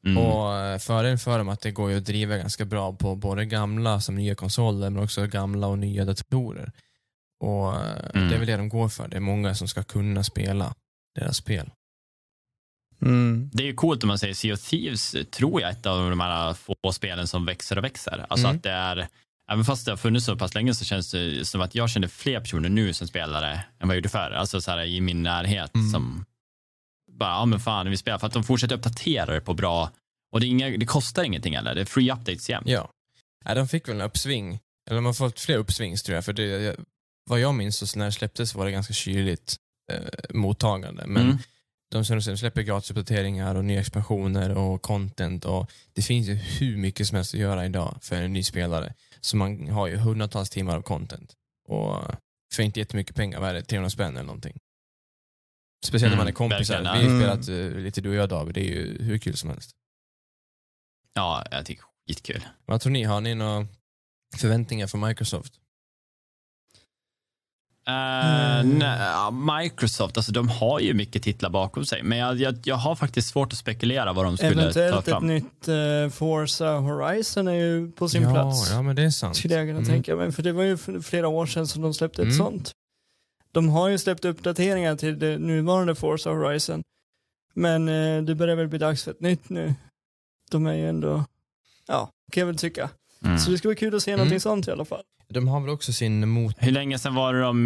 Mm. 0.06 0.18
Och 0.18 0.56
eh, 0.58 0.78
fördelen 0.80 1.20
för 1.20 1.38
dem 1.38 1.50
att 1.50 1.62
det 1.62 1.72
går 1.72 1.92
ju 1.92 1.98
att 1.98 2.06
driva 2.06 2.38
ganska 2.38 2.66
bra 2.66 2.94
på 2.94 3.16
både 3.16 3.46
gamla 3.46 4.02
som 4.02 4.16
nya 4.16 4.36
konsoler 4.36 4.90
men 4.90 5.04
också 5.04 5.28
gamla 5.28 5.68
och 5.68 5.80
nya 5.80 6.06
datorer. 6.06 6.72
Och 7.40 7.76
Mm. 8.16 8.30
Det 8.30 8.36
är 8.36 8.40
väl 8.40 8.48
det 8.48 8.58
de 8.58 8.70
går 8.70 8.90
för. 8.90 9.08
Det 9.08 9.16
är 9.16 9.20
många 9.20 9.56
som 9.56 9.68
ska 9.68 9.84
kunna 9.84 10.24
spela 10.24 10.76
deras 11.16 11.38
spel. 11.38 11.70
Mm. 13.02 13.50
Det 13.54 13.64
är 13.64 13.68
ju 13.68 13.74
coolt 13.74 14.04
om 14.04 14.08
man 14.08 14.20
säger 14.20 14.34
Sea 14.34 14.54
of 14.54 14.60
Thieves, 14.62 15.16
tror 15.32 15.62
jag, 15.62 15.72
ett 15.72 15.86
av 15.86 16.10
de 16.10 16.20
här 16.20 16.54
få 16.54 16.76
spelen 16.94 17.28
som 17.28 17.46
växer 17.46 17.78
och 17.78 17.84
växer. 17.84 18.26
Alltså 18.30 18.48
Mm. 18.48 18.58
att 18.58 18.64
det 18.64 18.72
är, 18.72 19.08
även 19.52 19.66
fast 19.66 19.86
det 19.86 19.92
har 19.92 19.98
funnits 19.98 20.26
så 20.26 20.36
pass 20.36 20.54
länge 20.56 20.74
så 20.74 20.86
känns 20.86 21.12
det 21.12 21.46
som 21.48 21.62
att 21.62 21.76
jag 21.76 21.90
känner 21.90 22.08
fler 22.08 22.40
personer 22.40 22.70
nu 22.70 22.94
som 22.94 23.08
spelare 23.08 23.52
än 23.54 23.88
vad 23.88 23.90
jag 23.90 23.96
gjorde 23.96 24.10
förr. 24.10 24.32
Alltså 24.32 24.62
så 24.62 24.72
här, 24.72 24.84
i 24.86 25.02
min 25.02 25.24
närhet 25.24 25.76
Mm. 25.76 25.90
som 25.92 26.26
bara, 27.12 27.30
ja 27.30 27.46
men 27.46 27.60
fan, 27.60 27.90
vi 27.90 27.98
spelar. 27.98 28.18
För 28.20 28.28
att 28.28 28.34
de 28.34 28.44
fortsätter 28.44 28.76
uppdatera 28.76 29.34
det 29.34 29.42
på 29.42 29.54
bra, 29.54 29.92
och 30.32 30.40
det, 30.40 30.46
är 30.46 30.50
inga, 30.50 30.70
det 30.78 30.86
kostar 30.86 31.24
ingenting 31.24 31.56
heller. 31.56 31.76
Det 31.76 31.82
är 31.82 31.86
free 31.86 32.12
updates 32.12 32.50
jämt. 32.50 32.68
Ja. 32.68 32.90
ja, 33.46 33.56
de 33.56 33.68
fick 33.68 33.88
väl 33.88 33.96
en 33.96 34.02
uppsving. 34.02 34.60
Eller 34.90 34.96
de 34.96 35.06
har 35.06 35.14
fått 35.14 35.40
fler 35.40 35.58
uppsvings 35.58 36.04
tror 36.04 36.16
jag. 36.16 36.26
För 36.26 36.34
det, 36.34 36.76
vad 37.30 37.40
jag 37.40 37.56
minns 37.56 37.90
så 37.92 38.00
när 38.00 38.06
det 38.06 38.12
släpptes 38.12 38.56
var 38.56 38.66
det 38.66 38.72
ganska 38.72 38.94
kyligt 38.94 39.56
mottagande. 40.30 41.08
Men 41.08 41.24
Mm. 41.24 41.38
de 41.92 42.06
som 42.06 42.22
släpper 42.38 42.62
gratisuppdateringar 42.62 43.56
och 43.56 43.66
nya 43.66 43.80
expansioner 43.80 44.58
och 44.58 44.82
content. 44.82 45.46
och 45.46 45.72
Det 45.94 46.02
finns 46.02 46.28
ju 46.28 46.34
hur 46.34 46.78
mycket 46.78 47.08
som 47.08 47.16
helst 47.16 47.34
att 47.34 47.40
göra 47.40 47.66
idag 47.66 47.98
för 48.02 48.16
en 48.16 48.34
ny 48.34 48.44
spelare. 48.44 48.94
Så 49.22 49.38
man 49.38 49.68
har 49.70 49.88
ju 49.88 49.96
hundratals 49.98 50.50
timmar 50.50 50.76
av 50.78 50.82
content. 50.82 51.34
Och 51.68 52.04
för 52.54 52.64
inte 52.64 52.80
jättemycket 52.80 53.16
pengar, 53.16 53.40
vad 53.40 53.50
är 53.50 53.54
det, 53.54 53.62
300 53.62 53.90
spänn 53.90 54.14
eller 54.16 54.24
någonting. 54.24 54.58
Speciellt 55.86 56.12
när 56.12 56.18
man 56.18 56.28
är 56.28 56.32
Mm, 56.32 56.36
kompisar. 56.36 56.82
verkligen, 56.82 57.18
Vi 57.18 57.24
har 57.26 57.30
ja. 57.36 57.42
spelat 57.44 57.74
eh, 57.74 57.80
lite 57.80 58.02
du 58.02 58.10
och 58.10 58.16
jag 58.16 58.30
David, 58.30 58.56
det 58.56 58.62
är 58.62 58.76
ju 58.76 59.04
hur 59.04 59.18
kul 59.18 59.38
som 59.38 59.50
helst. 59.50 59.72
Ja, 61.14 61.46
jag 61.52 61.66
tycker 61.66 61.84
skitkul. 62.08 62.46
Vad 62.66 62.82
tror 62.82 62.92
ni, 62.92 63.04
har 63.04 63.22
ni 63.22 63.36
några 63.36 63.68
förväntningar 64.38 64.88
från 64.88 65.02
Microsoft? 65.02 65.54
Uh, 67.90 68.60
Mm. 68.60 68.80
nej, 68.80 69.64
Microsoft, 69.64 70.18
alltså 70.18 70.32
de 70.32 70.50
har 70.50 70.80
ju 70.80 70.94
mycket 70.94 71.24
titlar 71.24 71.50
bakom 71.50 71.86
sig, 71.86 72.04
men 72.04 72.18
jag, 72.18 72.36
jag, 72.38 72.56
jag 72.64 72.76
har 72.76 72.96
faktiskt 72.96 73.28
svårt 73.30 73.54
att 73.54 73.60
spekulera 73.60 74.14
vad 74.14 74.26
de 74.26 74.38
skulle 74.38 74.54
ta 74.54 74.62
Eventuellt 74.62 74.98
ett 75.08 75.14
fram. 75.14 75.28
nytt 75.28 75.68
uh, 75.68 76.10
Forza 76.10 76.72
Horizon 76.72 77.48
är 77.48 77.54
ju 77.54 77.92
på 77.92 78.10
sin 78.10 78.24
ja, 78.24 78.34
plats. 78.34 78.72
Ja, 78.72 78.82
men 78.82 78.96
det 78.96 79.02
är 79.04 79.10
sant. 79.10 79.36
Skulle 79.36 79.54
jag 79.56 79.64
kunna 79.68 79.78
Mm. 79.80 79.90
tänka 79.90 80.16
mig. 80.16 80.32
För 80.32 80.44
det 80.44 80.52
var 80.52 80.64
ju 80.64 80.78
flera 81.02 81.28
år 81.28 81.46
sedan 81.46 81.68
som 81.68 81.82
de 81.82 81.94
släppte 81.94 82.22
ett 82.22 82.26
Mm. 82.26 82.38
sånt. 82.38 82.72
De 83.52 83.70
har 83.70 83.90
ju 83.90 83.98
släppt 83.98 84.26
uppdateringar 84.26 84.96
till 84.96 85.20
det 85.20 85.38
nuvarande 85.38 85.96
Forza 85.96 86.30
Horizon. 86.30 86.84
Men 87.54 87.88
eh, 87.90 88.22
det 88.24 88.36
börjar 88.36 88.56
väl 88.56 88.68
bli 88.68 88.80
dags 88.80 89.04
för 89.04 89.12
ett 89.12 89.22
nytt 89.22 89.50
nu. 89.50 89.74
De 90.52 90.66
är 90.68 90.74
ju 90.74 90.90
ändå, 90.90 91.26
ja, 91.88 92.10
kan 92.32 92.42
jag 92.42 92.48
väl 92.48 92.58
tycka. 92.58 92.90
Mm. 93.26 93.40
Så 93.40 93.52
det 93.52 93.58
ska 93.58 93.68
bli 93.68 93.76
kul 93.76 93.96
att 93.96 94.04
se 94.04 94.12
Mm. 94.12 94.18
någonting 94.20 94.40
sånt 94.40 94.68
i 94.68 94.72
alla 94.72 94.86
fall. 94.86 95.04
De 95.30 95.48
har 95.48 95.62
väl 95.62 95.70
också 95.70 95.94
sin 95.94 96.30
mot... 96.30 96.56
Hur 96.58 96.72
länge 96.72 97.00
sedan 97.00 97.16
var 97.16 97.34
det 97.34 97.42
de, 97.42 97.66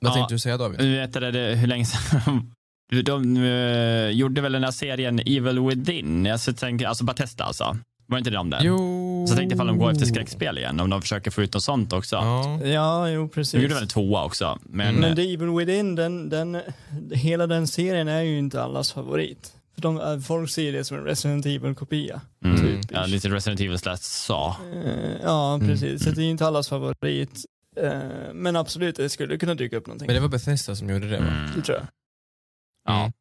Vad 0.00 0.10
Ja. 0.10 0.14
tänkte 0.14 0.34
du 0.34 0.38
säga 0.38 0.56
David? 0.56 0.80
vet 0.80 1.12
du 1.12 1.30
det, 1.30 1.54
hur 1.54 1.66
länge 1.66 1.84
sedan, 1.84 2.54
de 3.04 3.36
eh, 3.44 4.08
gjorde 4.08 4.40
väl 4.40 4.52
den 4.52 4.64
här 4.64 4.70
serien 4.70 5.18
Evil 5.18 5.60
Within, 5.60 6.26
alltså, 6.26 6.52
tänk, 6.52 6.82
alltså 6.82 7.04
Batesta 7.04 7.44
alltså. 7.44 7.76
Var 8.06 8.18
inte 8.18 8.30
det 8.30 8.36
de 8.36 8.50
där? 8.50 8.60
Jo... 8.62 9.24
Så 9.26 9.30
jag 9.32 9.38
tänkte 9.38 9.54
ifall 9.54 9.66
de 9.66 9.78
går 9.78 9.90
efter 9.90 10.06
skräckspel 10.06 10.58
igen, 10.58 10.80
om 10.80 10.90
de 10.90 11.02
försöker 11.02 11.30
få 11.30 11.42
ut 11.42 11.54
något 11.54 11.62
sånt 11.62 11.92
också. 11.92 12.16
Ja. 12.16 12.60
Ja, 12.64 13.08
jo 13.08 13.28
precis. 13.28 13.52
De 13.52 13.62
gjorde 13.62 13.74
väl 13.74 13.82
en 13.82 13.88
tvåa 13.88 14.24
också, 14.24 14.58
men, 14.62 14.88
Mm. 14.88 15.00
Men 15.00 15.16
The 15.16 15.34
Evil 15.34 15.48
Within, 15.50 15.94
den, 15.94 16.28
den, 16.28 16.60
hela 17.12 17.46
den 17.46 17.66
serien 17.66 18.08
är 18.08 18.20
ju 18.22 18.38
inte 18.38 18.62
allas 18.62 18.92
favorit. 18.92 19.52
De, 19.84 19.96
äh, 20.00 20.20
folk 20.20 20.50
ser 20.50 20.72
det 20.72 20.84
som 20.84 20.96
en 20.98 21.04
Resident 21.04 21.46
Evil-kopia. 21.46 22.20
mm, 22.44 22.56
typ. 22.56 22.90
ja, 22.92 23.06
lite 23.06 23.28
Resident 23.28 23.60
Evil 23.60 23.78
slash 23.78 23.96
sa. 24.02 24.56
Eh, 24.72 25.16
ja, 25.22 25.54
Mm, 25.54 25.68
precis. 25.68 26.02
Så 26.02 26.08
mm. 26.08 26.14
det 26.16 26.22
är 26.22 26.30
inte 26.30 26.46
allas 26.46 26.68
favorit. 26.68 27.44
Eh, 27.76 28.32
men 28.34 28.56
absolut, 28.56 28.96
det 28.96 29.08
skulle 29.10 29.38
kunna 29.38 29.54
dyka 29.54 29.76
upp 29.76 29.86
någonting. 29.86 30.06
Men 30.06 30.14
det 30.14 30.20
var 30.20 30.28
Bethesda 30.28 30.76
som 30.76 30.90
gjorde 30.90 31.08
det 31.08 31.18
va? 31.18 31.26
Mm. 31.26 31.50
Det 31.56 31.62
tror 31.62 31.78
jag. 31.78 31.86
Ja, 32.88 33.00
Mm. 33.00 33.12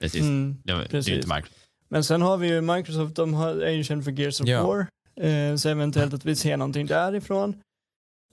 precis. 0.00 0.20
Mm. 0.22 0.56
Det, 0.64 0.72
var, 0.72 0.80
det 0.80 0.86
är 0.86 0.88
precis. 0.88 1.12
ju 1.12 1.16
inte 1.16 1.28
Microsoft. 1.34 1.58
Men 1.88 2.04
sen 2.04 2.22
har 2.22 2.36
vi 2.36 2.48
ju 2.48 2.60
Microsoft, 2.60 3.16
de 3.16 3.34
har, 3.34 3.82
känd 3.82 4.04
för 4.04 4.10
Gears 4.20 4.40
of 4.40 4.48
Ja. 4.48 4.62
War. 4.66 4.86
Eh, 5.20 5.56
så 5.56 5.68
eventuellt 5.68 6.14
att 6.14 6.24
vi 6.24 6.36
ser 6.36 6.56
någonting 6.56 6.86
därifrån. 6.86 7.54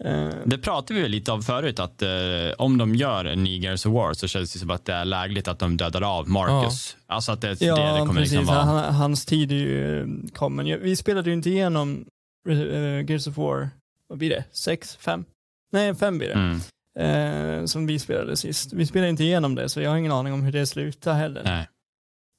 Eh, 0.04 0.30
Det 0.46 0.58
pratade 0.58 1.02
vi 1.02 1.10
lite 1.10 1.32
om 1.32 1.42
förut, 1.42 1.80
att 1.80 2.02
eh, 2.02 2.10
om 2.58 2.78
de 2.78 2.96
gör 2.96 3.26
en 3.26 3.44
ny 3.44 3.60
Gears 3.60 3.86
of 3.86 3.94
War 3.94 4.14
så 4.14 4.28
känns 4.28 4.54
det 4.54 4.60
som 4.60 4.70
att 4.70 4.86
det 4.86 4.94
är 4.94 5.06
lägligt 5.06 5.48
att 5.48 5.60
de 5.60 5.78
dödar 5.78 6.02
av 6.02 6.30
Marcus. 6.30 6.98
Alltså 7.08 7.32
att 7.32 7.42
det, 7.42 7.62
ja, 7.62 7.76
det, 7.76 7.94
det 7.94 8.00
kommer 8.00 8.22
precis. 8.22 8.32
liksom 8.38 8.56
vara... 8.56 8.64
Han, 8.64 8.96
hans 8.96 9.26
tid 9.26 9.52
är 9.52 9.56
ju 9.56 10.08
kommen. 10.34 10.68
Ja, 10.68 10.78
Vi 10.82 10.96
spelade 10.96 11.30
ju 11.30 11.34
inte 11.34 11.50
igenom 11.50 12.06
uh, 12.50 13.10
Gears 13.10 13.28
of 13.28 13.38
War, 13.38 13.70
vad 14.10 14.18
blir 14.18 14.30
det? 14.30 14.44
Sex? 14.52 14.96
Fem? 14.96 15.26
Nej, 15.72 15.96
fem 15.96 16.18
blir 16.18 16.28
det. 16.28 16.34
Mm, 16.34 16.60
Eh, 17.00 17.66
som 17.66 17.86
vi 17.86 18.00
spelade 18.00 18.38
sist. 18.38 18.74
Vi 18.74 18.86
spelade 18.86 19.10
inte 19.10 19.24
igenom 19.24 19.56
det, 19.56 19.70
så 19.70 19.82
jag 19.82 19.90
har 19.90 19.98
ingen 19.98 20.12
aning 20.12 20.34
om 20.34 20.44
hur 20.44 20.52
det 20.52 20.68
slutar 20.68 21.14
heller. 21.14 21.42
nej. 21.44 21.68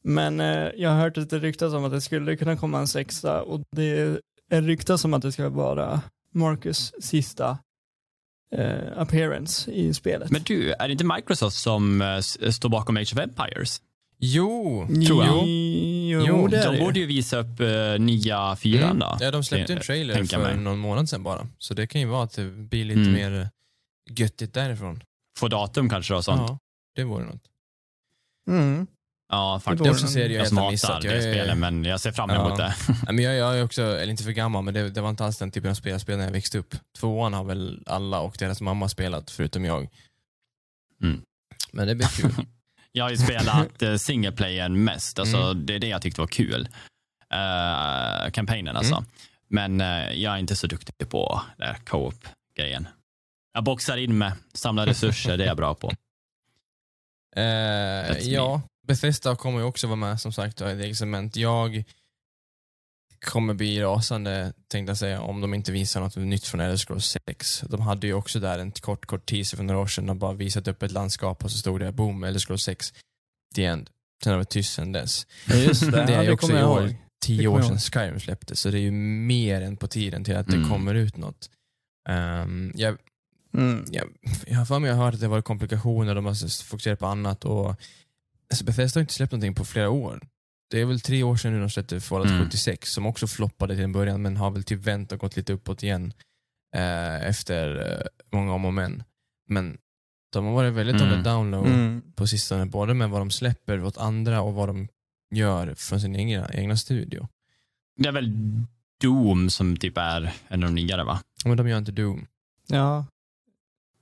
Men 0.05 0.41
eh, 0.41 0.69
jag 0.77 0.91
har 0.91 1.01
hört 1.01 1.15
det 1.15 1.39
ryktas 1.39 1.73
om 1.73 1.85
att 1.85 1.93
det 1.93 2.01
skulle 2.01 2.37
kunna 2.37 2.57
komma 2.57 2.79
en 2.79 2.89
sexa 2.89 3.43
och 3.43 3.61
det 3.77 4.19
är 4.51 4.63
ryktas 4.63 5.05
om 5.05 5.15
att 5.15 5.23
det 5.23 5.33
ska 5.33 5.49
vara 5.49 6.01
Marcus 6.37 6.93
sista 7.01 7.59
eh, 8.53 8.99
appearance 8.99 9.71
i 9.73 9.95
spelet. 9.95 10.31
Men 10.31 10.43
du, 10.43 10.73
är 10.73 10.89
det 10.89 10.93
inte 10.93 11.05
Microsoft 11.05 11.57
som 11.57 12.03
eh, 12.03 12.21
står 12.51 12.69
bakom 12.69 12.97
Age 12.97 13.13
of 13.13 13.19
Empires? 13.19 13.83
Jo! 14.19 14.87
tror 15.07 15.25
jag. 15.25 15.37
Jo, 15.47 16.25
Jo, 16.27 16.47
det 16.47 16.63
De 16.65 16.79
borde 16.79 17.01
ju 17.01 17.07
visa 17.07 17.39
upp 17.39 17.61
uh, 17.61 17.99
nya 17.99 18.57
fyran 18.57 18.85
Mm. 18.85 18.99
då. 18.99 19.17
Ja, 19.21 19.31
de 19.31 19.45
släppte 19.45 19.73
en 19.73 19.79
Det- 19.79 19.85
trailer 19.85 20.25
för 20.25 20.39
mig. 20.39 20.57
någon 20.57 20.79
månad 20.79 21.09
sedan 21.09 21.23
bara. 21.23 21.49
Så 21.59 21.75
det 21.75 21.87
kan 21.87 22.01
ju 22.01 22.07
vara 22.07 22.23
att 22.25 22.33
det 22.33 22.45
blir 22.45 22.85
lite 22.85 23.01
Mm. 23.01 23.13
mer 23.13 23.41
eh, 23.41 23.47
göttigt 24.11 24.55
därifrån. 24.55 25.03
Få 25.39 25.49
datum 25.49 25.89
kanske 25.89 26.15
och 26.15 26.25
sånt. 26.25 26.41
Ja, 26.41 26.47
Ja, 26.49 26.59
det 26.95 27.05
vore 27.05 27.25
något. 27.25 27.43
Mm. 28.51 28.87
Faktiskt. 29.31 29.85
Det 29.85 29.89
är 29.89 29.93
också 29.93 30.07
serier 30.07 30.39
jag 30.39 30.53
Jag 30.53 30.71
missat. 30.71 31.03
det 31.03 31.09
Jag 31.09 31.17
är, 31.17 31.21
spelet, 31.21 31.59
men 31.59 31.85
jag 31.85 32.01
ser 32.01 32.13
fram 32.13 32.31
Ja. 32.31 32.47
emot 32.47 32.59
det. 32.59 32.75
Nej, 32.89 33.15
men 33.15 33.19
jag, 33.19 33.35
jag 33.35 33.59
är 33.59 33.65
också, 33.65 33.83
eller 33.83 34.11
inte 34.11 34.23
för 34.23 34.31
gammal, 34.31 34.65
men 34.65 34.75
det, 34.75 34.91
det 34.91 35.01
var 35.01 35.11
inte 35.11 35.25
alls 35.25 35.39
den 35.39 35.51
typen 35.51 35.71
av 35.71 35.75
spel 35.75 35.93
jag 35.93 36.01
spelade 36.01 36.19
när 36.23 36.29
jag 36.29 36.33
växte 36.33 36.59
upp. 36.59 36.75
Tvåan 36.99 37.33
har 37.35 37.45
väl 37.45 37.83
alla 37.87 38.21
och 38.21 38.37
deras 38.39 38.61
mamma 38.61 38.89
spelat, 38.89 39.31
förutom 39.31 39.65
jag. 39.65 39.89
Mm. 41.03 41.23
Men 41.73 41.87
det 41.87 41.95
blir 41.95 42.07
kul. 42.07 42.33
Jag 42.93 43.05
har 43.05 43.11
ju 43.11 43.17
spelat 43.17 43.83
uh, 43.83 43.97
single 43.97 44.33
player 44.33 44.69
mest. 44.69 45.19
Alltså, 45.19 45.37
Mm. 45.37 45.67
Det 45.67 45.75
är 45.75 45.79
det 45.79 45.89
jag 45.89 46.03
tyckte 46.03 46.21
var 46.21 46.29
kul. 46.29 46.69
Uh, 47.35 48.31
kampanjen 48.31 48.77
alltså. 48.77 48.95
Mm. 48.95 49.07
Men 49.49 49.81
eh, 49.81 50.13
jag 50.13 50.35
är 50.35 50.39
inte 50.39 50.57
så 50.57 50.67
duktig 50.67 51.09
på 51.09 51.43
den 51.59 51.67
här 51.67 51.77
co-op-grejen. 51.87 52.89
Jag 53.55 53.65
boxar 53.65 53.97
in 53.97 54.19
med, 54.19 54.33
samlar 54.55 54.87
resurser, 54.87 55.37
det 55.37 55.45
är 55.45 55.49
jag 55.49 55.57
bra 55.57 55.75
på. 55.75 55.93
Eh, 57.37 57.43
me. 57.43 58.17
ja, 58.23 58.63
Bethesda 58.87 59.37
kommer 59.37 59.59
ju 59.59 59.65
också 59.65 59.87
vara 59.87 59.97
med 59.97 60.21
som 60.21 60.33
sagt 60.33 60.61
i 60.61 60.65
eget 60.65 60.97
segment. 60.97 61.37
Jag 61.37 61.85
kommer 63.25 63.55
bli 63.55 63.81
rasande, 63.81 64.53
tänkte 64.69 64.91
jag 64.91 64.99
säga, 64.99 65.21
om 65.21 65.41
de 65.41 65.55
inte 65.55 65.73
visar 65.73 66.01
något 66.01 66.17
nytt 66.17 66.45
från 66.47 66.61
Elder 66.61 66.77
Scrolls 66.77 67.17
6. 67.27 67.61
De 67.61 67.81
hade 67.81 68.07
ju 68.07 68.15
också 68.15 68.41
där 68.41 68.59
en 68.59 68.71
kort, 68.73 69.07
kort 69.07 69.27
teaser 69.27 69.57
för 69.57 69.65
några 69.65 69.81
år 69.81 69.87
sedan 69.87 70.11
och 70.11 70.17
bara 70.17 70.33
visat 70.33 70.69
upp 70.69 70.83
ett 70.83 70.93
landskap 70.93 71.45
och 71.45 71.51
så 71.51 71.59
stod 71.59 71.81
det 71.81 71.93
boom, 71.93 72.25
Elder 72.25 72.41
Scrolls 72.41 72.63
6, 72.63 72.95
the 73.55 73.65
end. 73.65 73.91
Sen 74.23 74.31
har 74.31 74.37
det 74.37 74.39
varit 74.41 74.49
tyst 74.51 74.75
sen 74.75 74.93
dess. 74.93 75.27
Ja, 75.47 75.55
det. 75.55 75.91
Det 75.91 75.99
är 75.99 76.11
ja, 76.11 76.21
ju 76.23 76.27
det 76.27 76.33
också 76.33 76.53
i 76.59 76.63
år. 76.63 76.95
Tio 77.25 77.43
Det 77.43 77.49
år 77.49 77.63
sedan 77.63 77.79
Skyrim 77.79 78.21
släpptes, 78.21 78.61
så 78.61 78.71
det 78.71 78.79
är 78.79 78.83
ju 78.83 78.91
mer 78.91 79.61
än 79.63 79.77
på 79.77 79.87
tiden 79.89 80.25
till 80.25 80.37
att 80.37 80.47
det 80.47 80.57
Mm. 80.57 80.69
kommer 80.71 80.95
ut 80.95 81.17
något. 81.17 81.51
Um, 82.09 82.73
jag, 82.75 82.97
Mm. 83.55 83.85
jag, 83.91 84.09
jag 84.47 84.59
har 84.59 84.65
för 84.65 84.79
mig 84.79 84.91
jag 84.91 84.97
har 84.97 85.05
hört 85.05 85.15
att 85.15 85.21
det 85.21 85.29
var 85.29 85.43
komplikationer, 85.43 86.15
de 86.15 86.27
har 86.27 86.65
fokuserat 86.65 86.99
på 86.99 87.07
annat 87.07 87.45
och 87.45 87.81
alltså 88.51 88.65
Bethesda 88.65 88.99
har 88.99 89.03
inte 89.03 89.15
släppt 89.15 89.33
någonting 89.33 89.55
på 89.55 89.65
flera 89.65 89.91
år. 89.91 90.21
Det 90.71 90.81
är 90.81 90.85
väl 90.85 91.01
tre 91.01 91.23
år 91.23 91.37
sedan 91.37 91.53
nu 91.53 91.61
de 91.61 91.71
släppte 91.71 92.01
Fallout 92.01 92.31
Mm. 92.31 92.45
76 92.45 92.93
som 92.93 93.07
också 93.07 93.27
floppade 93.27 93.75
till 93.75 93.85
en 93.85 93.93
början 93.93 94.23
men 94.23 94.37
har 94.37 94.51
väl 94.51 94.65
typ 94.65 94.81
vänt 94.81 95.13
och 95.13 95.19
gått 95.19 95.37
lite 95.37 95.53
uppåt 95.53 95.83
igen 95.83 96.13
eh, 96.77 97.27
efter 97.29 97.93
eh, 97.93 98.07
många 98.33 98.53
om 98.55 98.65
och 98.65 98.75
men. 98.75 99.03
Men 99.49 99.79
de 100.33 100.45
har 100.45 100.53
varit 100.53 100.73
väldigt 100.75 101.01
Mm. 101.03 101.13
on 101.19 101.23
the 101.25 101.31
down 101.31 101.51
low 101.51 101.67
Mm. 101.67 102.03
på 102.17 102.27
sistone, 102.27 102.67
både 102.67 102.95
med 102.95 103.11
vad 103.11 103.21
de 103.21 103.31
släpper 103.31 103.85
åt 103.85 103.99
andra 103.99 104.41
och 104.41 104.55
vad 104.55 104.69
de 104.69 104.89
gör 105.35 105.75
från 105.75 106.01
sin 106.01 106.17
egna, 106.17 106.49
egna 106.53 106.77
studio. 106.77 107.29
Det 107.97 108.09
är 108.09 108.13
väl 108.13 108.33
Doom 109.01 109.51
som 109.51 109.77
typ 109.77 109.99
är 109.99 110.33
en 110.49 110.63
av 110.63 110.69
de 110.69 110.75
nyare 110.75 111.05
va? 111.05 111.21
Men 111.45 111.57
de 111.57 111.69
gör 111.69 111.79
inte 111.79 111.93
Doom. 111.93 112.27
Ja. 112.67 113.07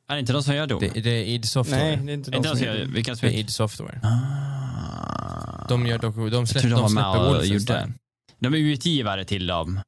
Är 0.06 0.14
det 0.14 0.20
inte 0.20 0.32
de 0.32 0.42
som 0.42 0.54
gör 0.54 0.66
Doom? 0.66 0.80
Det, 0.80 1.00
det 1.00 1.10
är 1.10 1.24
id 1.24 1.44
Software. 1.44 1.84
Nej, 1.84 1.96
det 1.96 2.12
är 2.12 2.14
inte 2.14 2.30
de 2.30 2.36
inte 2.36 2.48
de 2.48 2.52
som 2.52 2.58
som 2.58 2.66
gör 2.66 2.74
det. 2.74 2.84
vilka 2.84 3.14
Det 3.14 3.26
är 3.26 3.30
id 3.30 3.50
Software. 3.50 4.00
Ah. 4.02 5.66
De, 5.68 5.86
gör 5.86 5.98
dock, 5.98 6.16
de, 6.16 6.46
släpp, 6.46 6.62
de 6.62 6.68
de 6.70 6.88
släpper 6.88 7.32
Wolfenstein. 7.32 7.94
De 8.38 8.54
är 8.54 8.58
utgivare 8.58 9.24
till 9.24 9.46
dem. 9.46 9.80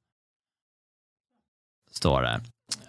Står 1.91 2.23
det. 2.23 2.41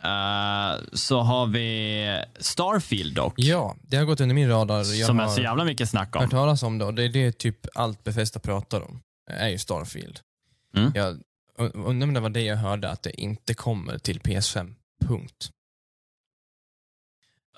Eh, 0.04 0.84
så 0.94 1.22
har 1.22 1.46
vi 1.48 2.24
Starfield 2.40 3.16
dock. 3.16 3.34
Ja, 3.38 3.76
det 3.82 3.98
har 3.98 4.06
gått 4.06 4.22
under 4.22 4.36
min 4.36 4.50
radar. 4.50 4.78
Jag 4.78 5.06
som 5.06 5.20
har 5.20 5.26
är 5.26 5.30
så 5.30 5.42
jävla 5.42 5.64
mycket 5.64 5.90
snack 5.90 6.16
hört 6.16 6.24
om. 6.24 6.30
talas 6.30 6.64
om 6.64 6.78
det 6.78 6.86
och 6.86 6.94
det 6.94 7.04
är 7.04 7.10
det 7.10 7.32
typ 7.32 7.68
allt 7.76 8.04
Bethesda 8.04 8.40
pratar 8.40 8.82
om. 8.82 9.02
är 9.32 9.50
ju 9.50 9.58
Starfield. 9.58 10.20
Mm. 10.76 10.92
Jag 10.96 11.20
und- 11.60 11.86
undrar 11.86 12.08
om 12.08 12.14
det 12.14 12.20
var 12.20 12.30
det 12.30 12.42
jag 12.42 12.58
hörde, 12.58 12.90
att 12.90 13.02
det 13.04 13.22
inte 13.22 13.54
kommer 13.54 13.98
till 13.98 14.20
PS5. 14.20 14.74
Punkt. 15.06 15.52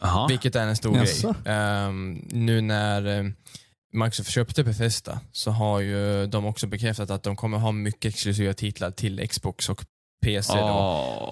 Jaha. 0.02 0.28
Vilket 0.28 0.56
är 0.56 0.68
en 0.68 0.76
stor 0.76 0.98
Jaså? 0.98 1.36
grej. 1.44 1.54
Ehm, 1.56 2.28
nu 2.32 2.62
när 2.62 3.06
um, 3.20 3.36
Microsoft 3.94 4.30
köpte 4.30 4.64
Bethesda 4.64 5.20
så 5.32 5.52
har 5.52 5.80
ju 5.80 6.28
de 6.28 6.46
också 6.46 6.68
bekräftat 6.68 7.10
att 7.10 7.24
de 7.24 7.36
kommer 7.36 7.58
ha 7.58 7.72
mycket 7.72 8.14
exklusiva 8.14 8.54
titlar 8.54 8.92
till 8.92 9.28
Xbox 9.30 9.70
och 9.70 9.86
PC. 10.26 10.54
Då. 10.54 10.60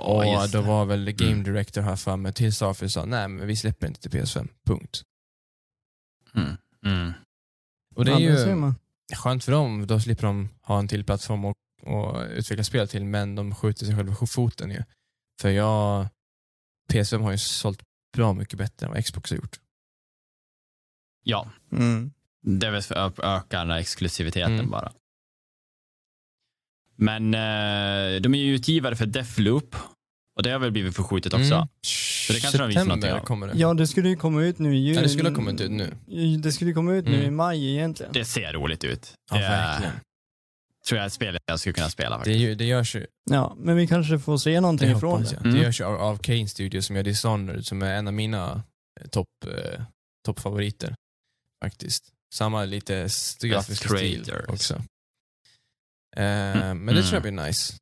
Åh, 0.06 0.44
Och 0.44 0.50
då 0.50 0.62
var 0.62 0.86
väl 0.86 1.12
Game 1.12 1.32
Mm. 1.32 1.44
Director 1.44 1.82
här 1.82 1.96
för 1.96 2.16
mig 2.18 2.34
till 2.34 2.54
Starfield 2.54 2.92
sa 2.92 3.06
nej 3.06 3.28
men 3.28 3.48
vi 3.48 3.56
släpper 3.56 3.88
inte 3.88 4.02
till 4.02 4.12
PS5. 4.12 4.48
Punkt. 4.68 5.02
Mm. 6.36 6.58
Mm. 6.86 7.14
Och 7.96 8.06
det 8.06 8.12
är 8.12 8.20
ju 8.20 8.74
skönt 9.16 9.44
för 9.44 9.52
dem, 9.52 9.88
då 9.88 10.00
slipper 10.00 10.24
de 10.28 10.50
ha 10.62 10.80
en 10.80 10.88
till 10.88 11.04
plattform 11.04 11.46
och, 11.46 11.56
och 11.84 12.24
utveckla 12.30 12.64
spel 12.64 12.88
till, 12.88 13.06
men 13.06 13.36
de 13.36 13.56
skjuter 13.56 13.86
sig 13.86 13.96
själva 13.96 14.16
i 14.24 14.28
foten 14.28 14.72
ju. 14.72 14.84
För 15.42 15.50
jag, 15.50 16.08
PS5 16.94 17.22
har 17.22 17.32
ju 17.32 17.38
sålt 17.38 17.82
bra 18.18 18.34
mycket 18.34 18.58
bättre 18.60 18.86
än 18.88 18.94
vad 18.94 19.06
Xbox 19.06 19.32
har 19.32 19.38
gjort. 19.38 19.60
Ja, 21.24 21.50
Mm. 21.72 22.12
det 22.42 22.68
är 22.68 22.72
väl 22.72 22.82
för 22.82 22.96
att 22.96 23.20
öka 23.20 23.60
den 23.60 23.70
här 23.72 23.78
exklusiviteten 23.80 24.54
Mm. 24.54 24.70
bara. 24.70 24.92
Men 26.96 27.34
eh, 27.34 28.22
de 28.22 28.34
är 28.34 28.38
ju 28.38 28.56
utgivare 28.56 28.96
för 28.96 29.06
Deathloop. 29.06 29.76
Och 30.36 30.44
det 30.44 30.50
har 30.52 30.60
väl 30.60 30.72
blivit 30.72 30.96
förskjutet 30.96 31.34
också. 31.34 31.54
Mm. 31.56 31.68
det 32.28 32.40
kanske 32.42 32.58
de 32.58 32.68
visar 32.68 32.86
någonting 32.86 33.12
av. 33.12 33.20
kommer 33.20 33.48
det. 33.48 33.54
Ja, 33.60 33.74
det 33.74 33.88
skulle 33.88 34.10
ju 34.10 34.16
komma 34.16 34.44
ut 34.44 34.60
nu 34.60 34.76
i 34.76 34.78
juni. 34.80 34.96
Ja, 34.96 35.02
det 35.02 35.10
skulle 35.10 35.30
ha 35.30 35.36
kommit 35.36 35.62
ut 35.62 35.72
nu. 35.72 35.98
Det 36.44 36.52
skulle 36.52 36.74
komma 36.74 36.94
ut 36.94 37.06
nu 37.06 37.14
Mm. 37.16 37.28
i 37.28 37.32
maj 37.32 37.72
egentligen. 37.72 38.14
Det 38.14 38.26
ser 38.26 38.54
roligt 38.54 38.84
ut. 38.84 39.14
Ja, 39.32 39.38
verkligen. 39.38 39.94
Tror 40.88 40.98
jag 40.98 41.04
är 41.04 41.08
ett 41.08 41.14
spel 41.14 41.38
jag 41.46 41.60
skulle 41.60 41.74
kunna 41.74 41.90
spela 41.90 42.10
Det, 42.10 42.16
faktiskt. 42.18 42.36
är 42.36 42.40
ju- 42.40 42.56
det 42.56 42.66
görs 42.66 42.96
ju, 42.96 43.06
Ja, 43.32 43.56
men 43.60 43.76
vi 43.76 43.88
kanske 43.88 44.20
får 44.20 44.38
se 44.38 44.62
någonting 44.62 44.90
det 44.90 44.98
ifrån 44.98 45.24
det. 45.24 45.34
Mm. 45.38 45.54
Det 45.54 45.60
görs 45.60 45.82
ju 45.82 45.86
av, 45.86 45.96
av 45.96 46.18
Kane 46.18 46.48
Studios 46.48 46.86
som 46.86 46.96
gör 46.96 47.04
Dishonored, 47.04 47.66
som 47.66 47.82
är 47.82 47.94
en 47.94 48.08
av 48.08 48.14
mina 48.14 48.64
eh, 49.02 49.08
topp 49.08 49.28
eh, 49.48 49.82
toppfavoriter. 50.26 50.96
Faktiskt. 51.64 52.04
Samma 52.36 52.66
lite 52.66 53.08
grafiska 53.42 53.90
stil 53.98 54.32
också. 54.48 54.74
Eh, 56.16 56.24
Mm. 56.58 56.86
Men 56.86 56.96
det 56.96 57.02
tror 57.04 57.14
jag 57.14 57.26
Mm. 57.26 57.36
blir 57.36 57.46
nice. 57.46 57.74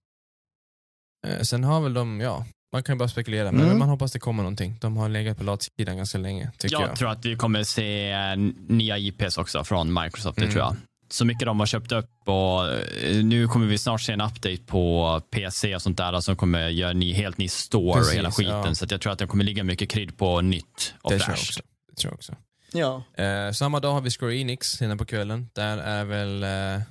Eh, 1.28 1.42
sen 1.42 1.64
har 1.64 1.82
väl 1.82 1.94
de, 1.94 2.20
ja, 2.20 2.46
man 2.74 2.84
kan 2.84 2.96
ju 2.96 3.00
bara 3.00 3.10
spekulera, 3.10 3.50
Mm. 3.50 3.68
men 3.68 3.78
man 3.80 3.90
hoppas 3.90 4.12
det 4.12 4.20
kommer 4.20 4.44
någonting. 4.44 4.78
De 4.82 4.98
har 4.98 5.10
legat 5.10 5.38
på 5.38 5.44
latsidan 5.44 5.98
ganska 5.98 6.18
länge, 6.18 6.52
tycker 6.58 6.76
Jag 6.76 6.90
jag. 6.90 6.96
tror 6.98 7.10
att 7.10 7.26
vi 7.26 7.36
kommer 7.36 7.64
se 7.64 8.12
eh, 8.12 8.36
nya 8.68 8.98
IPs 8.98 9.38
också 9.38 9.64
från 9.64 9.94
Microsoft, 10.04 10.36
det 10.36 10.42
Mm. 10.42 10.54
tror 10.54 10.64
jag. 10.66 10.76
Så 11.10 11.26
mycket 11.26 11.46
de 11.46 11.60
har 11.60 11.66
köpt 11.68 11.92
upp 11.92 12.10
och 12.26 12.68
eh, 12.74 13.24
nu 13.24 13.48
kommer 13.48 13.66
vi 13.66 13.78
snart 13.78 14.02
se 14.02 14.14
en 14.14 14.22
update 14.22 14.58
på 14.66 15.22
PC 15.32 15.76
och 15.76 15.82
sånt 15.82 15.98
där 15.98 16.20
som 16.22 16.36
kommer 16.36 16.70
göra 16.70 16.94
ny, 16.94 17.14
helt 17.14 17.38
ny 17.38 17.48
store 17.48 17.94
Precis, 17.94 18.12
och 18.12 18.18
hela 18.18 18.32
skiten. 18.32 18.64
ja. 18.66 18.76
Så 18.76 18.86
att 18.86 18.92
jag 18.92 19.02
tror 19.02 19.14
att 19.14 19.20
det 19.20 19.28
kommer 19.28 19.44
ligga 19.44 19.64
mycket 19.64 19.90
krydd 19.90 20.18
på 20.18 20.42
nytt 20.42 20.94
och 21.02 21.12
det 21.12 21.20
tror 21.20 21.30
jag 21.30 21.38
fräscht. 21.38 21.50
också. 21.50 21.62
Det 21.90 21.96
tror 21.96 22.12
jag 22.12 22.16
också. 22.16 22.36
Ja. 22.74 23.04
Eh, 23.24 23.52
samma 23.52 23.80
dag 23.80 23.92
har 23.94 24.02
vi 24.02 24.10
Square 24.12 24.36
Enix 24.38 24.68
senare 24.68 24.98
på 24.98 25.06
kvällen. 25.06 25.50
Där 25.54 25.78
är 25.78 26.06
väl, 26.06 26.44
eh, 26.44 26.76
eh, 26.76 26.82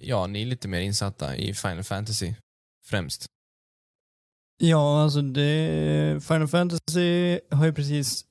ja, 0.00 0.26
ni 0.26 0.42
är 0.42 0.46
lite 0.46 0.68
mer 0.68 0.80
insatta 0.80 1.36
i 1.36 1.54
Final 1.54 1.84
Fantasy 1.84 2.34
främst. 2.86 3.26
Ja, 4.58 5.02
alltså 5.02 5.22
det, 5.22 6.24
Final 6.28 6.48
Fantasy 6.48 7.38
har 7.50 7.64
ju 7.66 7.72
precis, 7.72 8.24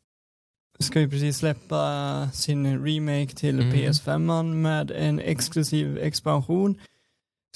ska 0.79 0.99
ju 0.99 1.09
precis 1.09 1.37
släppa 1.37 2.29
sin 2.33 2.85
remake 2.85 3.35
till 3.35 3.59
Mm. 3.59 3.73
PS5 3.75 4.43
med 4.53 4.91
en 4.91 5.19
exklusiv 5.19 5.97
expansion. 5.97 6.75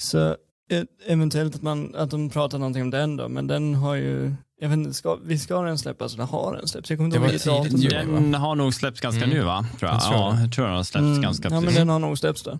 Så 0.00 0.28
eh, 0.70 0.82
eventuellt 1.06 1.54
att, 1.54 1.62
man, 1.62 1.94
att 1.96 2.10
de 2.10 2.30
pratar 2.30 2.58
någonting 2.58 2.82
om 2.82 2.90
den 2.90 3.16
då, 3.16 3.28
men 3.28 3.46
den 3.46 3.74
har 3.74 3.94
ju, 3.94 4.34
jag 4.60 4.68
vet 4.68 4.76
inte, 4.76 4.94
ska, 4.94 5.18
vi 5.24 5.38
ska 5.38 5.62
den 5.62 5.78
släppas 5.78 6.14
eller 6.14 6.24
har 6.24 6.56
den 6.56 6.68
släppts? 6.68 6.90
Jag 6.90 6.98
kommer 6.98 7.06
inte 7.06 7.18
Det 7.18 7.46
ihåg 7.50 7.62
vilket 7.64 7.84
datum. 7.84 8.14
Den 8.30 8.34
har 8.34 8.54
nog 8.54 8.74
släppts 8.74 9.00
ganska 9.00 9.24
Mm. 9.24 9.36
nu 9.36 9.42
va? 9.44 9.66
Tror 9.78 9.90
jag. 9.90 9.94
Jag 9.96 10.02
tror 10.02 10.14
ja, 10.18 10.40
jag 10.40 10.52
tror 10.52 10.64
den 10.66 10.74
har 10.74 10.82
släppts 10.82 11.02
Mm, 11.04 11.22
ganska 11.22 11.48
Ja, 11.50 11.60
men 11.60 11.74
den 11.74 11.88
har 11.88 11.98
nog 11.98 12.18
släppts 12.18 12.42
då. 12.42 12.50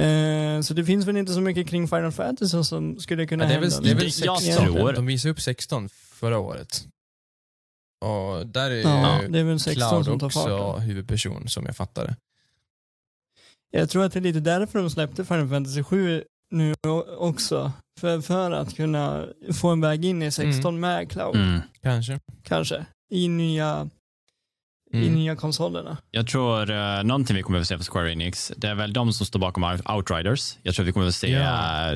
Eh, 0.00 0.60
så 0.60 0.74
det 0.74 0.84
finns 0.84 1.06
väl 1.06 1.16
inte 1.16 1.32
så 1.32 1.40
mycket 1.40 1.68
kring 1.68 1.88
Final 1.88 2.12
Fantasy 2.12 2.64
som 2.64 2.98
skulle 2.98 3.26
kunna 3.26 3.44
Ja, 3.44 3.48
det 3.48 3.54
är 3.54 3.60
väl, 3.60 3.70
hända. 3.70 3.84
det 3.84 3.90
är 3.90 3.94
väl 3.94 4.04
Det- 4.04 4.10
16. 4.10 4.36
jag 4.44 4.58
tror- 4.58 4.92
De 4.92 5.06
visade 5.06 5.32
upp 5.32 5.40
16 5.40 5.88
förra 6.12 6.38
året. 6.38 6.84
Och 8.04 8.46
där 8.46 8.70
är 8.70 8.74
Ja, 8.82 9.22
ju 9.22 9.28
det 9.28 9.38
är 9.38 9.44
väl 9.44 9.60
16 9.60 9.88
Cloud 9.90 10.04
som 10.04 10.18
tar 10.18 10.26
också 10.26 10.40
fart. 10.72 10.82
huvudperson 10.82 11.48
som 11.48 11.66
jag 11.66 11.76
fattar 11.76 12.04
det. 12.06 12.16
Jag 13.70 13.90
tror 13.90 14.04
att 14.04 14.12
det 14.12 14.18
är 14.18 14.20
lite 14.20 14.40
därför 14.40 14.78
de 14.78 14.90
släppte 14.90 15.24
Final 15.24 15.48
Fantasy 15.48 15.82
7 15.82 16.24
nu 16.50 16.74
också. 17.18 17.72
För, 18.00 18.20
för 18.20 18.50
att 18.50 18.74
kunna 18.76 19.26
få 19.54 19.68
en 19.68 19.80
väg 19.80 20.04
in 20.04 20.22
i 20.22 20.30
16 20.30 20.80
med 20.80 21.10
Cloud, 21.10 21.36
Mm. 21.36 21.60
Kanske. 21.82 22.20
kanske. 22.42 22.86
I 23.10 23.28
nya, 23.28 23.90
i 24.96 25.02
Mm. 25.06 25.14
nya 25.14 25.36
konsolerna. 25.36 25.96
Jag 26.10 26.26
tror 26.26 26.70
uh, 26.70 27.02
någonting 27.04 27.36
vi 27.36 27.42
kommer 27.42 27.60
att 27.60 27.66
se 27.66 27.76
för 27.78 27.84
Square 27.84 28.12
Enix, 28.12 28.52
det 28.56 28.68
är 28.68 28.74
väl 28.74 28.92
de 28.92 29.12
som 29.12 29.26
står 29.26 29.38
bakom 29.40 29.64
Out- 29.64 29.94
Outriders. 29.96 30.56
Jag 30.62 30.74
tror 30.74 30.86
vi 30.86 30.92
kommer 30.92 31.06
att 31.06 31.14
se 31.14 31.32
eh, 31.34 31.92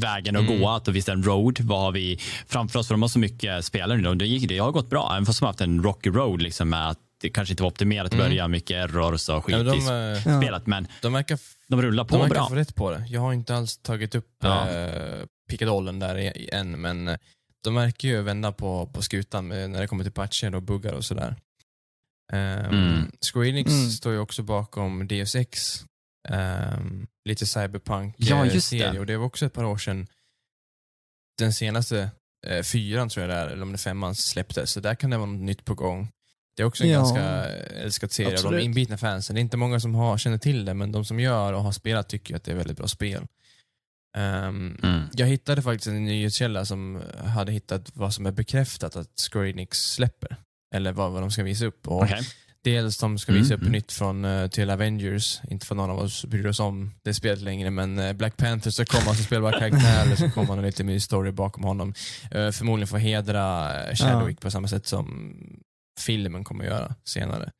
vägen 0.00 0.36
att 0.36 0.42
Mm. 0.42 0.60
gå, 0.60 0.68
att 0.68 0.88
visst 0.88 1.08
en 1.08 1.22
road, 1.22 1.60
vad 1.60 1.80
har 1.80 1.92
vi 1.92 2.18
framför 2.46 2.78
oss? 2.78 2.86
För 2.86 2.94
de 2.94 3.02
har 3.02 3.08
så 3.08 3.18
mycket 3.18 3.64
spelare 3.64 3.98
nu. 3.98 4.14
Det, 4.14 4.26
gick, 4.26 4.48
det 4.48 4.58
har 4.58 4.72
gått 4.72 4.90
bra, 4.90 5.10
även 5.12 5.26
fast 5.26 5.40
de 5.40 5.44
har 5.44 5.48
haft 5.52 5.60
en 5.60 5.82
rocky 5.82 6.10
road 6.10 6.42
liksom 6.42 6.68
med 6.68 6.88
att 6.88 6.98
det 7.20 7.30
kanske 7.30 7.52
inte 7.52 7.62
var 7.62 7.70
optimerat 7.70 8.12
i 8.12 8.16
Mm. 8.16 8.28
början, 8.28 8.50
mycket 8.50 8.76
errors 8.76 9.28
och 9.28 9.44
skit 9.44 9.54
Ja, 9.56 9.60
i 9.60 9.64
de, 9.64 9.78
eh, 9.88 10.32
Ja. 10.32 10.40
spelet, 10.40 10.66
men 10.66 10.86
de 11.02 11.12
verkar, 11.12 11.38
de 11.68 11.82
rullar 11.82 12.04
på 12.04 12.14
de 12.16 12.22
verkar 12.22 12.34
bra. 12.34 12.48
få 12.48 12.54
rätt 12.54 12.74
på 12.74 12.90
det. 12.90 13.04
Jag 13.08 13.20
har 13.20 13.32
inte 13.32 13.54
alls 13.56 13.76
tagit 13.78 14.14
upp 14.14 14.26
Ja. 14.42 14.68
eh, 14.70 15.24
pickadollen 15.50 15.98
där 15.98 16.18
i- 16.18 16.26
i- 16.26 16.50
än, 16.52 16.80
men 16.80 17.08
eh, 17.08 17.16
de 17.64 17.74
verkar 17.74 18.08
ju 18.08 18.22
vända 18.22 18.52
på, 18.52 18.86
på 18.86 19.02
skutan 19.02 19.48
när 19.48 19.80
det 19.80 19.86
kommer 19.86 20.04
till 20.04 20.12
patcher 20.12 20.54
och 20.54 20.62
buggar 20.62 20.92
och 20.92 21.04
sådär. 21.04 21.36
Um, 22.32 22.38
Mm. 22.38 23.10
Square 23.32 23.48
Enix 23.48 23.70
Mm. 23.70 23.90
står 23.90 24.12
ju 24.12 24.18
också 24.18 24.42
bakom 24.42 25.08
Deus 25.08 25.34
Ex, 25.34 25.84
um, 26.28 27.06
lite 27.24 27.46
cyberpunk 27.46 28.14
Ja, 28.18 28.46
eh, 28.46 28.52
det. 28.70 28.98
och 28.98 29.06
det 29.06 29.16
var 29.16 29.26
också 29.26 29.46
ett 29.46 29.52
par 29.52 29.64
år 29.64 29.78
sedan 29.78 30.06
den 31.38 31.52
senaste 31.52 32.10
eh, 32.46 32.62
fyran 32.62 33.08
tror 33.08 33.26
jag 33.26 33.30
det 33.36 33.40
är, 33.40 33.46
eller 33.46 33.62
om 33.62 33.68
det 33.72 33.76
är 33.76 33.78
femman 33.78 34.14
släpptes, 34.14 34.70
så 34.70 34.80
där 34.80 34.94
kan 34.94 35.10
det 35.10 35.16
vara 35.16 35.26
något 35.30 35.40
nytt 35.40 35.64
på 35.64 35.74
gång. 35.74 36.08
Det 36.56 36.62
är 36.62 36.66
också 36.66 36.84
en 36.84 36.90
Ja, 36.90 36.98
ganska 36.98 37.20
älskad 37.54 38.12
serie 38.12 38.28
av 38.28 38.32
de 38.34 38.38
absolut. 38.38 38.64
inbitna 38.64 38.96
fansen. 38.98 39.34
Det 39.34 39.40
är 39.40 39.42
inte 39.42 39.56
många 39.56 39.80
som 39.80 39.94
har, 39.94 40.18
känner 40.18 40.38
till 40.38 40.64
det, 40.64 40.74
men 40.74 40.92
de 40.92 41.04
som 41.04 41.20
gör 41.20 41.52
och 41.52 41.62
har 41.62 41.72
spelat 41.72 42.08
tycker 42.08 42.36
att 42.36 42.44
det 42.44 42.50
är 42.52 42.56
väldigt 42.56 42.76
bra 42.76 42.86
spel. 42.88 43.26
Ehm, 44.16 44.78
Mm. 44.82 45.02
Jag 45.12 45.26
hittade 45.26 45.62
faktiskt 45.62 45.86
en 45.86 46.04
nyhetskälla 46.04 46.64
som 46.64 47.02
hade 47.24 47.52
hittat 47.52 47.90
vad 47.96 48.14
som 48.14 48.26
är 48.26 48.32
bekräftat 48.32 48.96
att 48.96 49.10
Square 49.32 49.50
Enix 49.50 49.78
släpper. 49.78 50.36
Eller 50.74 50.92
vad, 50.92 51.12
vad 51.12 51.22
de 51.22 51.30
ska 51.30 51.42
visa 51.42 51.66
upp. 51.66 51.88
Och 51.88 52.02
Okej. 52.02 52.20
Dels 52.62 52.98
de 52.98 53.18
ska 53.18 53.32
visa 53.32 53.54
Mm, 53.54 53.56
upp 53.56 53.60
mm. 53.62 53.72
nytt 53.72 53.92
från 53.92 54.24
eh, 54.24 54.48
till 54.48 54.70
Avengers, 54.70 55.40
inte 55.50 55.66
för 55.66 55.74
någon 55.74 55.90
av 55.90 55.98
oss 55.98 56.24
bryr 56.24 56.46
oss 56.46 56.60
om 56.60 56.94
det 57.02 57.14
spelet 57.14 57.40
längre, 57.40 57.70
men 57.70 57.98
eh, 57.98 58.12
Black 58.12 58.36
Panther 58.36 58.70
så 58.70 58.84
kommer 58.84 59.04
han 59.04 59.14
som 59.14 59.24
spelbar 59.24 59.52
karaktär, 59.52 60.02
eller 60.02 60.16
så 60.16 60.30
kommer 60.30 60.54
han 60.54 60.62
lite 60.62 60.82
ny 60.82 61.00
story 61.00 61.30
bakom 61.30 61.64
honom. 61.64 61.94
Eh, 62.30 62.50
förmodligen 62.50 62.88
för 62.88 62.96
att 62.96 63.02
hedra 63.02 63.70
Chadwick 63.94 64.40
på 64.40 64.50
samma 64.50 64.68
sätt 64.68 64.86
som 64.86 65.34
filmen 66.00 66.44
kommer 66.44 66.64
att 66.64 66.70
göra 66.70 66.94
senare. 67.04 67.50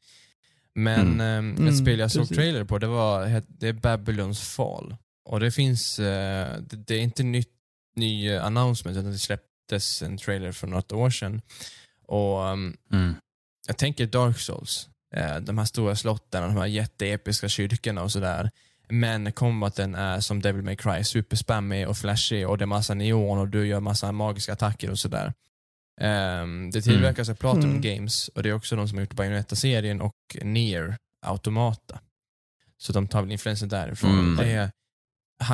Men 0.74 1.20
eh, 1.20 1.52
ett 1.52 1.58
Mm, 1.58 1.76
spel 1.76 1.98
jag 1.98 2.10
såg 2.10 2.22
precis. 2.22 2.36
trailer 2.36 2.64
på, 2.64 2.78
det 2.78 2.86
var 2.86 3.42
det 3.48 3.68
är 3.68 3.72
Babylons 3.72 4.40
fall. 4.40 4.96
Och 5.24 5.40
det 5.40 5.50
finns, 5.50 5.96
det, 5.96 6.62
det 6.86 6.94
är 6.94 7.00
inte 7.00 7.22
nytt, 7.22 7.48
ny 7.96 8.36
announcement, 8.36 8.98
utan 8.98 9.10
det 9.12 9.18
släpptes 9.18 10.02
en 10.02 10.18
trailer 10.18 10.52
för 10.52 10.66
något 10.66 10.92
år 10.92 11.10
sedan. 11.10 11.42
Och 12.08 12.48
ehm, 12.48 12.76
Mm. 12.92 13.14
jag 13.66 13.76
tänker 13.76 14.06
Dark 14.06 14.38
Souls. 14.38 14.88
Eh, 15.14 15.36
de 15.36 15.58
här 15.58 15.64
stora 15.64 15.96
slotten, 15.96 16.42
de 16.42 16.56
här 16.56 16.66
jätteepiska 16.66 17.48
kyrkorna 17.48 18.02
och 18.02 18.12
sådär. 18.12 18.50
Men 18.88 19.32
combaten 19.32 19.94
är 19.94 20.20
som 20.20 20.40
Devil 20.42 20.62
May 20.62 20.76
Cry, 20.76 21.04
superspammig 21.04 21.88
och 21.88 21.96
flashig 21.96 22.48
och 22.48 22.58
det 22.58 22.64
är 22.64 22.66
massa 22.66 22.94
neon 22.94 23.38
och 23.38 23.48
du 23.48 23.66
gör 23.66 23.80
massa 23.80 24.12
magiska 24.12 24.52
attacker 24.52 24.90
och 24.90 24.98
sådär. 24.98 25.32
Um, 26.00 26.70
det 26.70 26.82
tillverkas 26.82 27.28
av 27.28 27.34
Platinum 27.34 27.70
Mm. 27.70 27.80
Games 27.80 28.28
och 28.28 28.42
det 28.42 28.48
är 28.48 28.52
också 28.52 28.76
de 28.76 28.88
som 28.88 28.98
har 28.98 29.02
gjort 29.02 29.14
Bayonetta-serien 29.14 30.00
och 30.00 30.14
Nier 30.42 30.96
Automata. 31.26 32.00
Så 32.78 32.92
de 32.92 33.08
tar 33.08 33.22
väl 33.22 33.32
influenser 33.32 33.66
därifrån. 33.66 34.10
Mm. 34.18 34.36
Det 34.36 34.50
är, 34.52 34.70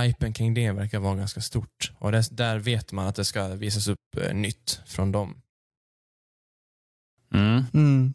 hypen 0.02 0.32
kring 0.32 0.54
det 0.54 0.72
verkar 0.72 0.98
vara 0.98 1.14
ganska 1.16 1.40
stort. 1.40 1.92
Och 1.98 2.12
det, 2.12 2.28
där 2.30 2.58
vet 2.58 2.92
man 2.92 3.06
att 3.06 3.14
det 3.14 3.24
ska 3.24 3.48
visas 3.48 3.88
upp 3.88 3.98
eh, 4.20 4.34
nytt 4.34 4.80
från 4.86 5.12
dem. 5.12 5.40
Mm. 7.34 7.64
Mm. 7.74 8.14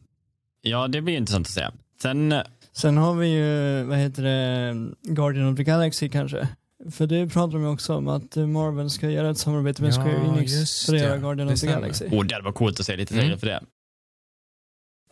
Ja, 0.62 0.88
det 0.88 1.02
blir 1.02 1.18
intressant 1.18 1.48
att 1.48 1.52
se. 1.54 1.68
Sen, 2.02 2.32
eh, 2.32 2.42
Sen 2.72 2.98
har 2.98 3.16
vi 3.16 3.28
ju, 3.28 3.84
vad 3.84 3.98
heter 3.98 4.24
det, 4.24 4.76
Guardian 5.04 5.52
of 5.52 5.58
the 5.58 5.64
Galaxy 5.64 6.10
kanske. 6.10 6.48
För 6.92 7.08
det 7.08 7.28
pratar 7.28 7.54
de 7.54 7.62
ju 7.62 7.68
också 7.70 7.96
om 7.96 8.08
att 8.08 8.36
Marvel 8.36 8.90
ska 8.90 9.10
göra 9.10 9.30
ett 9.30 9.38
samarbete 9.38 9.82
med 9.82 9.92
Ja, 9.94 9.96
Square 10.04 10.38
Enix 10.38 10.86
för 10.86 10.96
att 10.96 11.02
göra 11.02 11.14
det. 11.16 11.20
Guardian 11.22 11.48
Det 11.48 11.54
of 11.54 11.60
the 11.60 11.68
stämmer. 11.68 11.82
Galaxy. 11.82 12.06
oh, 12.06 12.26
det 12.26 12.34
hade 12.36 12.46
varit 12.46 12.56
coolt 12.56 12.80
att 12.80 12.86
se 12.86 12.96
lite 12.98 13.14
trailer 13.14 13.28
Mm. 13.28 13.40
för 13.40 13.48
det. 13.48 13.62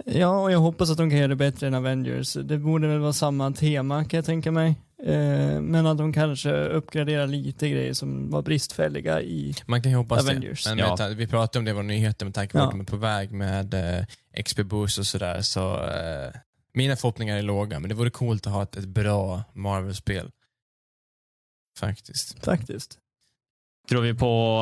Ja, 0.05 0.41
och 0.41 0.51
jag 0.51 0.59
hoppas 0.59 0.89
att 0.91 0.97
de 0.97 1.09
kan 1.09 1.19
göra 1.19 1.27
det 1.27 1.35
bättre 1.35 1.67
än 1.67 1.73
Avengers. 1.73 2.33
Det 2.33 2.57
borde 2.57 2.87
väl 2.87 2.99
vara 2.99 3.13
samma 3.13 3.51
tema 3.51 4.05
kan 4.05 4.17
jag 4.17 4.25
tänka 4.25 4.51
mig. 4.51 4.75
Eh, 5.03 5.61
men 5.61 5.85
att 5.87 5.97
de 5.97 6.13
kanske 6.13 6.51
uppgraderar 6.67 7.27
lite 7.27 7.69
grejer 7.69 7.93
som 7.93 8.29
var 8.29 8.41
bristfälliga 8.41 9.21
i... 9.21 9.53
Man 9.65 9.81
kan 9.81 9.91
ju 9.91 9.97
hoppas 9.97 10.23
Avengers. 10.29 10.63
det. 10.63 10.69
Men 10.69 10.77
Ja. 10.79 10.85
med, 10.91 11.15
vi 11.15 11.27
pratade 11.27 11.59
om 11.59 11.65
det 11.65 11.71
i 11.71 11.73
våra 11.73 11.83
nyheter 11.83 12.25
med 12.25 12.33
tanke 12.35 12.51
på 12.51 12.57
Ja. 12.57 12.63
att 12.63 12.71
de 12.71 12.79
är 12.79 12.85
på 12.85 12.97
väg 12.97 13.31
med 13.31 13.73
eh, 13.73 14.05
XP 14.43 14.63
Boost 14.63 14.97
och 14.99 15.05
sådär. 15.05 15.41
Så, 15.41 15.83
eh, 15.89 16.31
mina 16.73 16.95
förhoppningar 16.95 17.37
är 17.37 17.41
låga, 17.41 17.79
men 17.79 17.89
det 17.89 17.95
vore 17.95 18.09
coolt 18.09 18.47
att 18.47 18.53
ha 18.53 18.63
ett, 18.63 18.75
ett 18.75 18.87
bra 18.87 19.43
Marvel-spel. 19.53 20.31
Faktiskt. 21.79 22.45
Faktiskt. 22.45 22.97
Tror 23.89 24.01
vi 24.01 24.13
på 24.13 24.59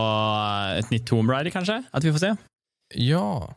eh, 0.72 0.80
ett 0.80 0.90
nytt 0.90 1.08
Tomb 1.08 1.30
Raider 1.30 1.52
kanske? 1.52 1.84
Att 1.92 2.04
vi 2.04 2.12
får 2.12 2.20
se? 2.20 2.36
Ja, 2.96 3.56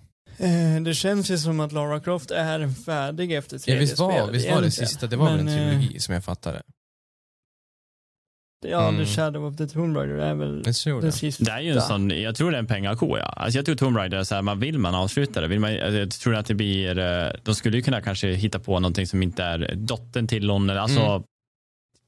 det 0.85 0.95
känns 0.95 1.31
ju 1.31 1.39
som 1.39 1.61
att 1.61 1.73
Lara 1.73 2.01
Croft 2.01 2.31
är 2.31 2.69
färdig 2.85 3.33
efter 3.33 3.57
ja 3.57 3.61
tredje 3.61 3.81
visst 3.81 3.99
var, 3.99 4.13
spelet 4.13 4.35
visst 4.35 4.51
var 4.51 4.63
det 4.63 4.71
sista, 4.71 5.07
det 5.07 5.17
var 5.17 5.31
väl 5.31 5.39
en 5.39 5.45
Men, 5.45 5.59
eh, 5.59 5.79
trilogi 5.79 6.01
som 6.01 6.15
jag 6.15 6.25
fattade. 6.25 6.63
Ja, 8.67 8.89
Mm. 8.89 9.05
The 9.05 9.11
Shadow 9.13 9.45
of 9.47 9.57
the 9.57 9.67
Tomb 9.67 9.97
Raider 9.97 10.15
är 10.15 10.35
väl 10.35 10.63
Jag 10.67 10.75
tror 10.75 11.01
det 11.01 11.07
det. 11.07 11.13
sista. 11.13 11.45
Det 11.45 11.51
är 11.51 11.61
ju 11.61 11.71
en 11.73 11.81
sån, 11.83 12.11
jag 12.11 12.35
tror 12.37 12.51
det 12.51 12.57
är 12.57 12.59
en 12.59 12.67
pengako 12.67 13.19
ja. 13.19 13.25
Alltså 13.25 13.59
jag 13.59 13.67
tror 13.67 13.77
Tomb 13.77 13.97
Raider, 13.97 14.25
så 14.25 14.35
här, 14.35 14.43
man 14.43 14.61
vill 14.61 14.79
man 14.79 14.95
avsluta 14.95 15.41
det. 15.41 15.49
Vill 15.49 15.61
man, 15.61 15.75
jag 15.75 16.11
tror 16.11 16.35
att 16.37 16.47
det 16.47 16.55
blir, 16.55 16.99
eh, 16.99 17.31
de 17.43 17.55
skulle 17.55 17.77
ju 17.77 17.83
kunna 17.83 18.01
kanske 18.01 18.29
hitta 18.33 18.59
på 18.59 18.81
någonting 18.81 19.07
som 19.07 19.23
inte 19.23 19.43
är 19.45 19.75
dottern 19.75 20.27
till 20.27 20.51
eller 20.71 20.77
alltså 20.77 21.01
Mm. 21.01 21.23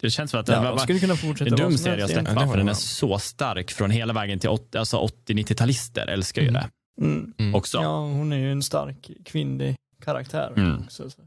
Det 0.03 0.11
känns 0.11 0.31
som 0.31 0.41
att 0.41 0.49
Ja, 0.49 0.55
det 0.55 0.61
de 0.66 0.70
var 0.70 0.78
skulle 0.78 0.99
kunna 0.99 1.16
fortsätta 1.16 1.51
en 1.51 1.57
dum 1.57 1.78
serie 1.78 2.05
att 2.05 2.11
släppa, 2.11 2.31
Ja, 2.35 2.41
för 2.49 2.57
den 2.57 2.66
jag 2.66 2.76
är 2.76 2.78
så 2.78 3.18
stark 3.18 3.70
från 3.70 3.91
hela 3.91 4.12
vägen 4.12 4.39
till 4.39 4.49
80, 4.51 4.78
alltså 4.78 4.97
80-90-talister 4.97 6.07
älskar 6.07 6.43
ju 6.43 6.49
Mm. 6.49 6.62
det 6.62 6.68
Mm. 7.01 7.34
Mm. 7.38 7.55
också. 7.55 7.78
Ja, 7.78 7.96
hon 8.01 8.32
är 8.32 8.36
ju 8.36 8.53
en 8.53 8.62
stark 8.62 9.11
kvinnlig 9.24 9.76
karaktär 10.05 10.53
Mm. 10.57 10.80
också. 10.84 11.11
Så. 11.11 11.22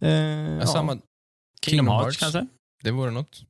Eh, 0.00 0.08
Ja. 0.10 0.66
Samma, 0.66 0.98
Kingdom 1.64 1.88
Hearts, 1.88 2.04
Hearts. 2.04 2.18
kanske? 2.18 2.46
det 2.82 2.90
vore 2.90 3.10
något. 3.10 3.42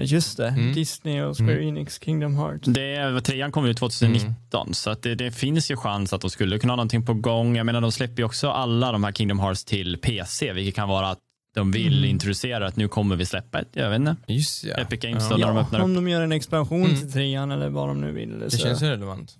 Just 0.00 0.36
det, 0.36 0.48
Mm. 0.48 0.72
Disney 0.74 1.20
och 1.22 1.36
Square 1.36 1.52
Mm. 1.52 1.68
Enix 1.68 2.00
Kingdom 2.02 2.36
Hearts. 2.36 2.66
Det, 2.68 3.20
trean 3.20 3.52
kom 3.52 3.66
ju 3.66 3.74
2019, 3.74 4.74
så 4.74 4.90
att 4.90 5.02
det, 5.02 5.14
det 5.14 5.32
finns 5.32 5.70
ju 5.70 5.76
chans 5.76 6.12
att 6.12 6.20
de 6.20 6.30
skulle 6.30 6.58
kunna 6.58 6.72
ha 6.72 6.76
någonting 6.76 7.06
på 7.06 7.14
gång. 7.14 7.56
Jag 7.56 7.66
menar, 7.66 7.80
de 7.80 7.92
släpper 7.92 8.16
ju 8.16 8.24
också 8.24 8.50
alla 8.50 8.92
de 8.92 9.04
här 9.04 9.12
Kingdom 9.12 9.38
Hearts 9.40 9.64
till 9.64 9.98
PC, 9.98 10.52
vilket 10.52 10.74
kan 10.74 10.88
vara 10.88 11.08
att 11.10 11.18
de 11.54 11.70
vill 11.72 11.98
Mm. 11.98 12.10
introducera 12.10 12.66
att 12.66 12.76
nu 12.76 12.88
kommer 12.88 13.16
vi 13.16 13.26
släppa 13.26 13.60
ett, 13.60 13.68
jag 13.72 13.90
vet 13.90 13.96
inte. 14.00 14.16
Just 14.32 14.64
ja. 14.64 14.74
Epic 14.76 15.00
Games 15.00 15.24
ja. 15.24 15.30
då, 15.30 15.36
när 15.36 15.46
de 15.46 15.56
Ja, 15.56 15.62
öppnar 15.62 15.80
om 15.80 15.90
upp. 15.90 15.96
de 15.96 16.08
gör 16.08 16.22
en 16.22 16.32
expansion 16.32 16.84
Mm. 16.84 16.96
till 17.00 17.12
trean 17.12 17.50
eller 17.50 17.68
vad 17.68 17.88
de 17.88 18.00
nu 18.00 18.12
vill. 18.12 18.38
Det 18.38 18.50
så. 18.50 18.58
känns 18.58 18.82
relevant. 18.82 19.38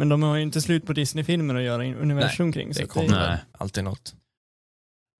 Men 0.00 0.08
de 0.08 0.22
har 0.22 0.36
ju 0.36 0.42
inte 0.42 0.60
slut 0.60 0.86
på 0.86 0.92
Disney-filmer 0.92 1.54
att 1.54 1.62
göra 1.62 1.84
universum 1.84 2.52
kring. 2.52 2.74
Så 2.74 2.80
Det 2.80 2.86
kommer 2.86 3.08
Nej. 3.08 3.18
väl 3.18 3.38
alltid 3.58 3.84
något. 3.84 4.14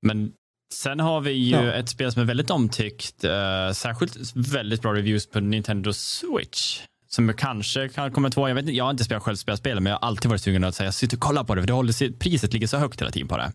Men 0.07 0.33
sen 0.75 1.01
har 1.01 1.21
vi 1.21 1.31
ju 1.33 1.57
Ja. 1.57 1.73
ett 1.73 1.89
spel 1.89 2.13
som 2.13 2.23
är 2.23 2.27
väldigt 2.27 2.51
omtyckt, 2.51 3.25
eh, 3.25 3.73
särskilt 3.75 4.17
väldigt 4.35 4.83
bra 4.83 4.95
reviews 4.95 5.27
på 5.27 5.41
Nintendo 5.41 5.93
Switch. 5.93 6.81
Som 7.09 7.33
kanske 7.33 7.89
kan 7.89 8.13
komma 8.13 8.31
två. 8.31 8.49
Jag, 8.49 8.55
vet, 8.55 8.63
inte, 8.63 8.73
jag 8.73 8.85
har 8.85 8.91
inte 8.91 9.05
spelat 9.05 9.23
själv 9.23 9.37
spelat 9.37 9.61
spelet, 9.61 9.83
men 9.83 9.91
jag 9.91 9.99
har 9.99 10.09
alltid 10.09 10.29
varit 10.29 10.41
sugen 10.43 10.65
att 10.65 10.75
säga 10.75 10.93
sitt 10.93 11.13
och 11.13 11.21
kolla 11.21 11.45
på 11.45 11.55
det, 11.55 11.63
för 11.63 11.67
det 11.67 11.73
håller, 11.73 12.13
priset 12.19 12.53
ligger 12.53 12.67
så 12.67 12.77
högt 12.77 13.01
hela 13.01 13.11
tiden 13.11 13.29
på 13.29 13.37
det. 13.37 13.53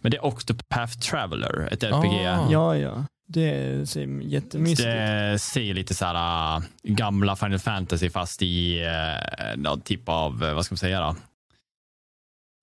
Men 0.00 0.10
det 0.10 0.16
är 0.16 0.24
Octopath 0.24 0.98
Traveler, 0.98 1.68
ett 1.72 1.82
RPG. 1.82 2.26
Ah. 2.26 2.48
Ja, 2.50 2.76
ja. 2.76 3.04
Det 3.30 3.88
ser 3.88 4.20
jättemysigt 4.22 4.80
ut. 4.80 4.86
Det 4.86 5.38
ser 5.38 5.74
lite 5.74 5.94
så 5.94 6.04
här 6.04 6.56
äh, 6.56 6.62
gamla 6.82 7.36
Final 7.36 7.58
Fantasy 7.58 8.10
fast 8.10 8.42
i 8.42 8.80
uh, 8.84 9.56
någon 9.56 9.80
typ 9.80 10.08
av, 10.08 10.44
eh, 10.44 10.54
vad 10.54 10.64
ska 10.64 10.72
man 10.72 10.78
säga 10.78 11.00
då? 11.00 11.16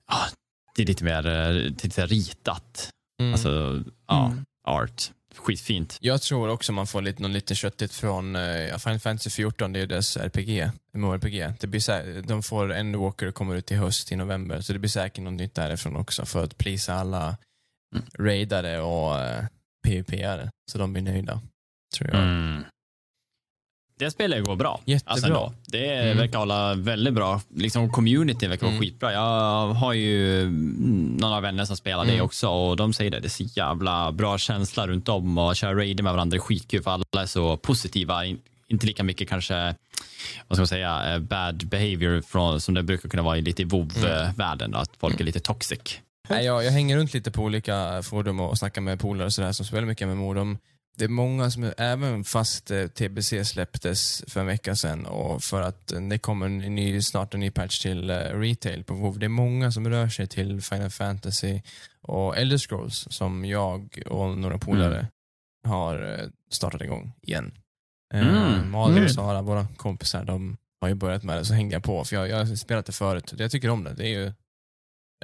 Ah, 0.07 0.25
det 0.75 0.81
är 0.81 0.85
lite 0.85 1.03
mer 1.03 1.53
lite 1.53 2.05
ritat. 2.05 2.89
Mm. 3.21 3.33
Alltså, 3.33 3.83
ja, 4.07 4.25
Mm. 4.25 4.45
art. 4.67 5.11
Skitfint. 5.37 5.97
Jag 6.01 6.21
tror 6.21 6.49
också 6.49 6.71
man 6.71 6.87
får 6.87 7.01
lite, 7.01 7.21
något 7.21 7.31
lite 7.31 7.55
köttigt 7.55 7.93
från 7.93 8.35
uh, 8.35 8.77
Final 8.77 8.99
Fantasy 8.99 9.29
14, 9.29 9.73
det 9.73 9.79
är 9.79 9.81
ju 9.81 9.87
dess 9.87 10.17
RPG, 10.17 10.69
MMORPG. 10.93 11.53
Det 11.59 11.67
blir 11.67 11.79
sä- 11.79 12.21
de 12.21 12.43
får 12.43 12.73
Endwalker 12.73 13.31
kommer 13.31 13.55
ut 13.55 13.71
i 13.71 13.75
höst 13.75 14.11
i 14.11 14.15
november, 14.15 14.61
så 14.61 14.73
det 14.73 14.79
blir 14.79 14.89
säkert 14.89 15.23
något 15.23 15.33
nytt 15.33 15.55
därifrån 15.55 15.95
också 15.95 16.25
för 16.25 16.43
att 16.43 16.57
plisa 16.57 16.93
alla 16.93 17.37
Mm. 17.95 18.05
raidare 18.19 18.79
och 18.81 19.15
uh, 19.15 19.45
PvP-are, 19.85 20.49
så 20.71 20.77
de 20.77 20.93
blir 20.93 21.03
nöjda. 21.03 21.41
Tror 21.97 22.09
jag. 22.13 22.21
Mm. 22.23 22.63
Det 23.99 24.11
spelet 24.11 24.45
går 24.45 24.55
bra. 24.55 24.81
Jättebra. 24.85 25.11
Alltså 25.11 25.27
ändå. 25.27 25.53
det 25.67 25.85
Mm. 25.95 26.17
verkar 26.17 26.39
hålla 26.39 26.73
väldigt 26.75 27.13
bra. 27.13 27.41
Liksom 27.55 27.89
community 27.89 28.47
verkar 28.47 28.61
vara 28.65 28.75
Mm. 28.75 28.81
skitbra. 28.81 29.13
Jag 29.13 29.67
har 29.73 29.93
ju 29.93 30.41
mm, 30.41 31.17
några 31.21 31.39
vänner 31.39 31.65
som 31.65 31.77
spelar 31.77 32.05
det 32.05 32.11
Mm. 32.13 32.25
också 32.25 32.49
och 32.49 32.77
de 32.77 32.93
säger 32.93 33.11
det. 33.11 33.19
Det 33.19 33.27
är 33.27 33.29
så 33.29 33.43
jävla 33.43 34.11
bra 34.11 34.37
känsla 34.37 34.87
runt 34.87 35.09
om 35.09 35.37
och 35.37 35.55
köra 35.55 35.75
raider 35.75 36.03
med 36.03 36.13
varandra 36.13 36.35
är 36.35 36.39
skitkul 36.39 36.83
för 36.83 36.91
alla 36.91 37.05
är 37.21 37.25
så 37.25 37.57
positiva. 37.57 38.25
In- 38.25 38.41
Inte 38.67 38.85
lika 38.87 39.03
mycket 39.03 39.29
kanske, 39.29 39.75
vad 40.47 40.55
ska 40.57 40.61
man 40.61 40.67
säga, 40.67 41.13
eh, 41.13 41.19
bad 41.19 41.67
behavior 41.67 42.21
från, 42.21 42.61
som 42.61 42.73
det 42.73 42.83
brukar 42.83 43.09
kunna 43.09 43.23
vara 43.23 43.37
i 43.37 43.41
lite 43.41 43.61
i 43.61 43.65
Mm. 43.65 43.69
WoW-världen. 43.69 44.75
Att 44.75 44.89
folk 44.97 45.19
är 45.19 45.23
lite 45.23 45.39
toxic. 45.39 45.99
Nej, 46.29 46.45
jag, 46.45 46.63
jag 46.65 46.71
hänger 46.71 46.97
runt 46.97 47.13
lite 47.13 47.31
på 47.31 47.43
olika 47.43 48.01
forum 48.03 48.39
och 48.39 48.57
snackar 48.57 48.81
med 48.81 48.99
polare 48.99 49.25
och 49.25 49.33
sådär 49.33 49.51
som 49.51 49.65
spelar 49.65 49.85
mycket 49.87 50.07
med 50.07 50.17
MMO. 50.17 50.57
Det 50.97 51.05
är 51.05 51.09
många 51.09 51.51
som, 51.51 51.71
även 51.77 52.23
fast 52.23 52.71
eh, 52.71 52.87
TBC 52.87 53.45
släpptes 53.45 54.23
för 54.27 54.39
en 54.39 54.45
vecka 54.45 54.75
sedan 54.75 55.05
och 55.05 55.43
för 55.43 55.61
att 55.61 55.93
det 56.09 56.17
kommer 56.17 56.45
en 56.45 56.57
ny, 56.75 57.01
snart 57.01 57.33
en 57.33 57.39
ny 57.39 57.51
patch 57.51 57.81
till 57.81 58.09
eh, 58.09 58.15
retail 58.15 58.83
på 58.83 58.93
WoW. 58.93 59.19
Det 59.19 59.25
är 59.25 59.29
många 59.29 59.71
som 59.71 59.89
rör 59.89 60.07
sig 60.07 60.27
till 60.27 60.61
Final 60.61 60.89
Fantasy 60.89 61.61
och 62.01 62.37
Elder 62.37 62.57
Scrolls 62.57 63.07
som 63.09 63.45
jag 63.45 64.01
och 64.05 64.37
några 64.37 64.57
polare 64.57 65.07
har 65.67 66.19
eh, 66.19 66.25
startat 66.51 66.81
igång 66.81 67.13
igen. 67.21 67.51
Mm. 68.13 68.71
Malin 68.71 68.97
Mm. 68.97 69.03
och 69.05 69.11
Sara, 69.11 69.41
våra 69.41 69.67
kompisar, 69.77 70.23
de 70.23 70.57
har 70.81 70.87
ju 70.87 70.95
börjat 70.95 71.23
med 71.23 71.37
det, 71.37 71.45
så 71.45 71.53
hängde 71.53 71.75
jag 71.75 71.83
på. 71.83 72.03
För 72.03 72.15
jag, 72.15 72.29
jag 72.29 72.45
har 72.45 72.55
spelat 72.55 72.85
det 72.85 72.91
förut. 72.91 73.33
Jag 73.37 73.51
tycker 73.51 73.69
om 73.69 73.83
det. 73.83 73.93
Det 73.93 74.03
är 74.03 74.19
ju 74.19 74.33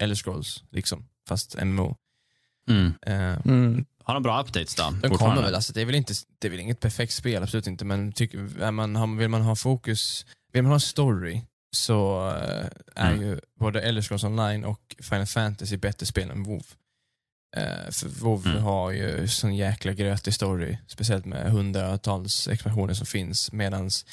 Elder 0.01 0.15
Scrolls, 0.15 0.63
liksom, 0.71 1.05
fast 1.27 1.55
MMO. 1.63 1.95
Mm. 2.69 2.93
Eh, 3.01 3.37
Mm. 3.45 3.85
Har 4.03 4.13
de 4.13 4.23
bra 4.23 4.41
updates 4.41 4.75
då? 4.75 4.93
de 5.01 5.17
kommer 5.17 5.41
väl, 5.41 5.55
alltså, 5.55 5.73
det, 5.73 5.81
är 5.81 5.85
väl 5.85 5.95
inte, 5.95 6.13
det 6.39 6.47
är 6.47 6.51
väl 6.51 6.59
inget 6.59 6.79
perfekt 6.79 7.13
spel, 7.13 7.43
absolut 7.43 7.67
inte, 7.67 7.85
men 7.85 8.11
tycker, 8.11 8.61
är 8.61 8.71
man, 8.71 9.17
vill 9.17 9.29
man 9.29 9.41
ha 9.41 9.55
fokus, 9.55 10.25
vill 10.53 10.63
man 10.63 10.71
ha 10.71 10.79
story, 10.79 11.41
så 11.75 12.27
eh, 12.29 12.67
är 12.95 13.11
Mm. 13.13 13.21
ju 13.21 13.39
både 13.59 13.81
Elder 13.81 14.01
Scrolls 14.01 14.23
Online 14.23 14.65
och 14.65 14.95
Final 15.01 15.25
Fantasy 15.25 15.77
bättre 15.77 16.05
spel 16.05 16.29
än 16.31 16.43
WoW. 16.43 16.63
Eh, 17.57 17.91
för 17.91 18.07
WoW 18.07 18.47
Mm. 18.47 18.63
har 18.63 18.91
ju 18.91 19.27
sån 19.27 19.55
jäkla 19.55 19.93
grötig 19.93 20.33
story, 20.33 20.77
speciellt 20.87 21.25
med 21.25 21.51
hundratals 21.51 22.47
expansioner 22.47 22.93
som 22.93 23.05
finns, 23.05 23.51
medans 23.51 24.05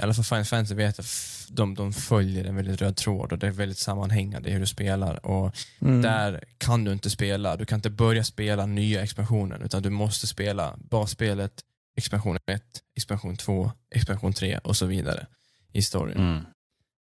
i 0.00 0.02
alla 0.02 0.14
fall 0.14 0.24
Final 0.24 0.44
Fantasy 0.44 0.74
vet 0.74 0.98
att 0.98 1.06
de, 1.48 1.74
de 1.74 1.92
följer 1.92 2.44
en 2.44 2.56
väldigt 2.56 2.80
röd 2.82 2.96
tråd 2.96 3.32
och 3.32 3.38
det 3.38 3.46
är 3.46 3.50
väldigt 3.50 3.78
sammanhängande 3.78 4.48
i 4.48 4.52
hur 4.52 4.60
du 4.60 4.66
spelar. 4.66 5.26
Och 5.26 5.56
Mm. 5.80 6.02
där 6.02 6.44
kan 6.58 6.84
du 6.84 6.92
inte 6.92 7.10
spela, 7.10 7.56
du 7.56 7.64
kan 7.66 7.78
inte 7.78 7.90
börja 7.90 8.24
spela 8.24 8.66
nya 8.66 9.02
expansionen 9.02 9.62
utan 9.62 9.82
du 9.82 9.90
måste 9.90 10.26
spela 10.26 10.76
basspelet, 10.90 11.52
expansion 11.96 12.38
1, 12.46 12.62
expansion 12.96 13.36
2, 13.36 13.72
expansion 13.94 14.32
3 14.32 14.58
och 14.58 14.76
så 14.76 14.86
vidare 14.86 15.26
i 15.72 15.82
storyn. 15.82 16.16
Mm. 16.16 16.44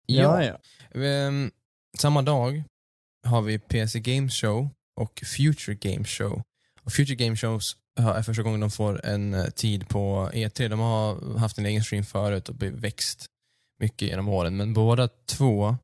Ja, 0.07 0.45
ja. 0.45 0.59
Ehm, 1.01 1.51
samma 1.99 2.23
dag 2.23 2.63
har 3.27 3.43
vi 3.43 3.59
PC 3.59 4.01
Game 4.01 4.29
Show 4.29 4.69
och 4.97 5.23
Future 5.37 5.75
Game 5.75 6.05
Show. 6.05 6.43
Och 6.85 6.93
Future 6.93 7.15
Game 7.15 7.37
Shows 7.37 7.77
är 8.03 8.23
första 8.23 8.43
gången 8.43 8.61
de 8.61 8.71
får 8.71 9.07
en 9.07 9.35
eh, 9.35 9.45
tid 9.45 9.89
på 9.89 10.31
E3. 10.33 10.69
De 10.69 10.81
har 10.81 11.39
haft 11.39 11.59
en 11.59 11.67
egen 11.67 11.85
stream 11.85 12.05
förut 12.05 12.49
och 12.49 12.63
växt 12.63 13.27
mycket 13.81 14.09
genom 14.09 14.29
åren, 14.29 14.57
men 14.57 14.75
båda 14.75 15.09
två 15.29 15.77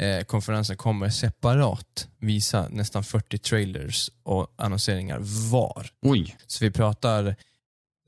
eh, 0.00 0.24
konferenser 0.24 0.74
kommer 0.74 1.10
separat 1.10 2.08
visa 2.18 2.68
nästan 2.70 3.04
40 3.04 3.38
trailers 3.38 4.10
och 4.22 4.54
annonseringar 4.56 5.18
var. 5.50 5.86
Oj. 6.02 6.36
Så 6.46 6.64
vi 6.64 6.70
pratar, 6.70 7.36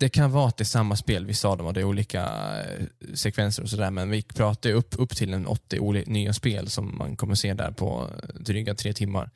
det 0.00 0.08
kan 0.08 0.30
vara 0.30 0.48
att 0.48 0.56
det 0.56 0.62
är 0.62 0.66
samma 0.66 0.96
spel, 0.96 1.26
vissa 1.26 1.48
av 1.48 1.56
dem 1.58 1.66
och 1.66 1.72
det 1.72 1.80
är 1.80 1.84
olika 1.84 2.22
eh, 2.60 2.86
sekvenser 3.14 3.62
och 3.62 3.70
sådär, 3.70 3.90
men 3.90 4.10
vi 4.10 4.22
pratar 4.22 4.70
upp, 4.70 4.94
upp 4.98 5.16
till 5.16 5.34
en 5.34 5.46
80 5.46 5.78
oli- 5.78 6.04
nya 6.06 6.32
spel 6.32 6.70
som 6.70 6.98
man 6.98 7.16
kommer 7.16 7.34
se 7.34 7.54
där 7.54 7.70
på 7.70 8.10
dryga 8.34 8.74
tre 8.74 8.92
timmar. 8.92 9.30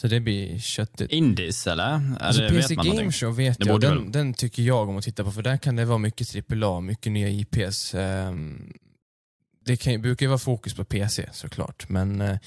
Så 0.00 0.06
det 0.08 0.20
blir 0.20 0.58
köttigt. 0.58 1.10
Indies 1.10 1.66
eller? 1.66 2.16
Alltså 2.20 2.42
eller 2.42 2.50
PC 2.50 2.68
vet 2.68 2.76
man 2.76 2.86
Game 2.86 2.96
någonting? 2.96 3.12
Show 3.12 3.36
vet 3.36 3.58
Det 3.58 3.66
jag, 3.66 3.80
den, 3.80 4.02
väl- 4.02 4.12
den 4.12 4.34
tycker 4.34 4.62
jag 4.62 4.88
om 4.88 4.96
att 4.96 5.04
titta 5.04 5.24
på 5.24 5.32
för 5.32 5.42
där 5.42 5.56
kan 5.56 5.76
det 5.76 5.84
vara 5.84 5.98
mycket 5.98 6.52
AAA, 6.52 6.80
mycket 6.80 7.12
nya 7.12 7.28
IPs. 7.28 7.94
ehm, 7.94 8.72
det 9.64 9.76
kan, 9.76 10.02
brukar 10.02 10.26
ju 10.26 10.28
vara 10.28 10.38
fokus 10.38 10.74
på 10.74 10.84
PC 10.84 11.28
såklart, 11.32 11.88
men 11.88 12.20
eh, 12.20 12.38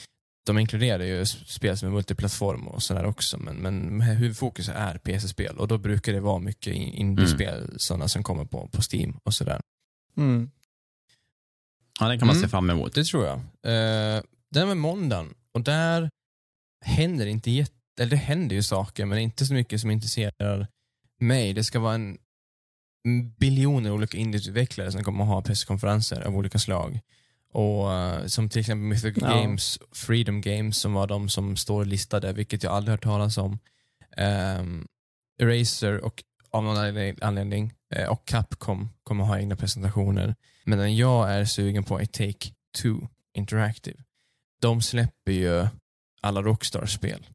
de 0.46 0.58
inkluderar 0.60 1.04
ju 1.04 1.26
spel 1.26 1.78
som 1.78 1.88
är 1.90 1.94
multiplattform 1.94 2.68
och 2.68 2.84
sådär 2.84 3.06
också, 3.06 3.38
men, 3.38 3.56
men 3.56 4.02
huvudfokus 4.02 4.70
är 4.70 4.98
PC-spel 4.98 5.58
och 5.58 5.68
då 5.68 5.78
brukar 5.78 6.14
det 6.14 6.20
vara 6.20 6.40
mycket 6.40 6.74
in- 6.76 6.94
indie-spel, 6.94 7.74
sådana 7.78 8.08
som 8.08 8.24
kommer 8.24 8.46
på, 8.46 8.68
på 8.68 8.82
Steam 8.92 9.20
och 9.24 9.34
sådär. 9.34 9.62
Mm. 10.18 10.52
Ja, 12.00 12.08
den 12.08 12.20
kan 12.20 12.28
man 12.28 12.36
Mm. 12.36 12.48
se 12.48 12.52
fram 12.52 12.70
emot. 12.70 12.94
Det 12.94 13.04
tror 13.04 13.26
jag. 13.26 13.36
Eh, 13.38 14.22
den 14.52 14.68
med 14.68 14.78
måndagen, 14.78 15.34
och 15.52 15.62
där 15.62 16.10
händer 16.86 17.26
inte 17.26 17.52
jätte, 17.52 17.74
eller 18.00 18.10
det 18.10 18.16
händer 18.18 18.56
ju 18.56 18.64
saker, 18.64 19.06
men 19.06 19.18
inte 19.18 19.46
så 19.46 19.54
mycket 19.54 19.82
som 19.82 19.92
intresserar 19.92 20.68
mig. 21.20 21.54
Det 21.54 21.64
ska 21.64 21.80
vara 21.80 21.96
en 21.96 22.18
biljoner 23.40 23.92
olika 23.92 24.18
indieutvecklare 24.18 24.92
som 24.92 25.04
kommer 25.04 25.24
att 25.24 25.30
ha 25.30 25.42
presskonferenser 25.42 26.22
av 26.22 26.36
olika 26.36 26.60
slag. 26.60 27.00
Och 27.54 27.94
eh, 27.94 28.26
Som 28.26 28.50
till 28.50 28.60
exempel 28.60 28.88
Mythic 28.88 29.18
Ja. 29.22 29.28
Games, 29.30 29.80
Freedom 29.92 30.42
Games 30.42 30.78
som 30.78 30.94
var 30.94 31.08
de 31.08 31.30
som 31.30 31.56
står 31.56 31.86
listade, 31.86 32.34
vilket 32.34 32.64
jag 32.64 32.74
aldrig 32.74 32.92
hört 32.94 33.04
talas 33.04 33.38
om. 33.38 33.60
Um, 34.18 34.88
Eraser 35.42 36.00
och 36.00 36.24
av 36.52 36.64
någon 36.64 36.78
anledning- 37.22 37.74
eh, 37.96 38.10
och 38.10 38.26
Capcom 38.28 38.90
kommer 39.04 39.24
att 39.24 39.30
ha 39.30 39.40
egna 39.40 39.56
presentationer. 39.56 40.36
Men 40.66 40.96
jag 40.96 41.32
är 41.32 41.46
sugen 41.46 41.84
på 41.84 42.00
är 42.00 42.06
Take-Two 42.06 43.08
Interactive. 43.34 44.04
De 44.62 44.82
släpper 44.82 45.32
ju 45.32 45.68
alla 46.22 46.42
Rockstar-spel. 46.42 47.28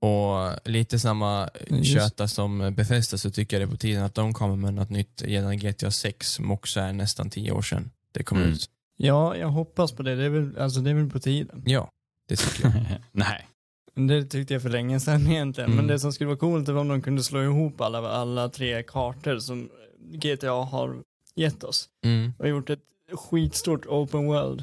Och 0.00 0.68
lite 0.68 0.98
samma 0.98 1.48
köta 1.94 2.28
som 2.28 2.74
Bethesda 2.76 3.18
så 3.18 3.30
tycker 3.30 3.60
jag 3.60 3.68
det 3.68 3.70
är 3.70 3.74
på 3.74 3.76
tiden 3.80 4.04
att 4.04 4.14
de 4.14 4.34
kommer 4.34 4.56
med 4.56 4.74
något 4.74 4.90
nytt 4.90 5.22
gällande 5.26 5.56
GTA 5.56 5.90
6 5.90 6.28
som 6.32 6.50
också 6.50 6.80
är 6.80 6.92
nästan 6.92 7.30
tio 7.30 7.52
år 7.52 7.62
sedan 7.62 7.90
det 8.12 8.22
kom 8.22 8.38
Mm. 8.38 8.50
ut. 8.50 8.70
Ja, 8.96 9.36
jag 9.36 9.48
hoppas 9.48 9.92
på 9.92 10.02
det. 10.02 10.14
Det 10.16 10.24
är 10.24 10.28
väl, 10.28 10.58
alltså, 10.58 10.80
det 10.80 10.90
är 10.90 10.94
väl 10.94 11.10
på 11.10 11.18
tiden. 11.20 11.62
Ja, 11.66 11.90
det 12.28 12.36
tycker 12.36 12.64
jag. 12.64 12.74
Nej. 13.12 13.46
Det 13.94 14.24
tyckte 14.24 14.54
jag 14.54 14.62
för 14.62 14.68
länge 14.68 15.00
sedan 15.00 15.26
egentligen. 15.30 15.70
Men 15.70 15.78
Mm. 15.78 15.86
det 15.90 15.98
som 15.98 16.12
skulle 16.12 16.28
vara 16.28 16.38
coolt 16.38 16.68
var 16.68 16.80
om 16.80 16.88
de 16.88 17.02
kunde 17.02 17.22
slå 17.22 17.42
ihop 17.42 17.80
alla, 17.80 17.98
alla 18.08 18.48
tre 18.48 18.82
kartor 18.82 19.38
som 19.38 19.68
GTA 20.00 20.50
har 20.52 20.96
gett 21.34 21.64
oss. 21.64 21.88
Mm. 22.04 22.32
Och 22.38 22.48
gjort 22.48 22.70
ett 22.70 22.80
skitstort 23.12 23.86
open 23.86 24.26
world 24.26 24.62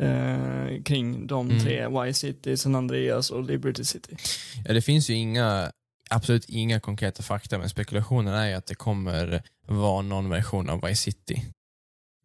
eh, 0.00 0.82
kring 0.82 1.26
de 1.26 1.50
Mm. 1.50 1.62
tre, 1.64 2.08
Y-City, 2.08 2.56
San 2.56 2.74
Andreas 2.74 3.30
och 3.30 3.42
Liberty 3.44 3.84
City. 3.84 4.16
Ja, 4.64 4.72
det 4.74 4.82
finns 4.82 5.10
ju 5.10 5.14
inga, 5.14 5.72
absolut 6.10 6.44
inga 6.48 6.80
konkreta 6.80 7.22
fakta, 7.22 7.58
men 7.58 7.68
spekulationen 7.68 8.34
är 8.34 8.48
ju 8.48 8.54
att 8.54 8.66
det 8.66 8.74
kommer 8.74 9.42
vara 9.66 10.02
någon 10.02 10.28
version 10.28 10.70
av 10.70 10.80
Vice 10.82 11.02
City. 11.02 11.44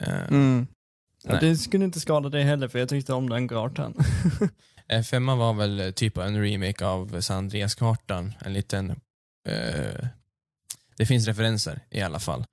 Eh, 0.03 0.27
Mm. 0.29 0.67
Ja, 1.23 1.39
det 1.39 1.57
skulle 1.57 1.85
inte 1.85 1.99
skada 1.99 2.29
det 2.29 2.43
heller 2.43 2.67
för 2.67 2.79
jag 2.79 2.89
tyckte 2.89 3.13
om 3.13 3.29
den 3.29 3.47
kartan. 3.47 3.93
eh, 4.87 5.01
Femman 5.03 5.37
var 5.37 5.53
väl 5.53 5.93
typ 5.95 6.17
en 6.17 6.41
remake 6.41 6.85
av 6.85 7.21
San 7.21 7.37
Andreas-kartan, 7.37 8.33
en 8.45 8.53
liten... 8.53 8.89
eh, 9.47 10.05
det 10.97 11.05
finns 11.05 11.27
referenser 11.27 11.79
i 11.89 12.01
alla 12.01 12.19
fall. 12.19 12.45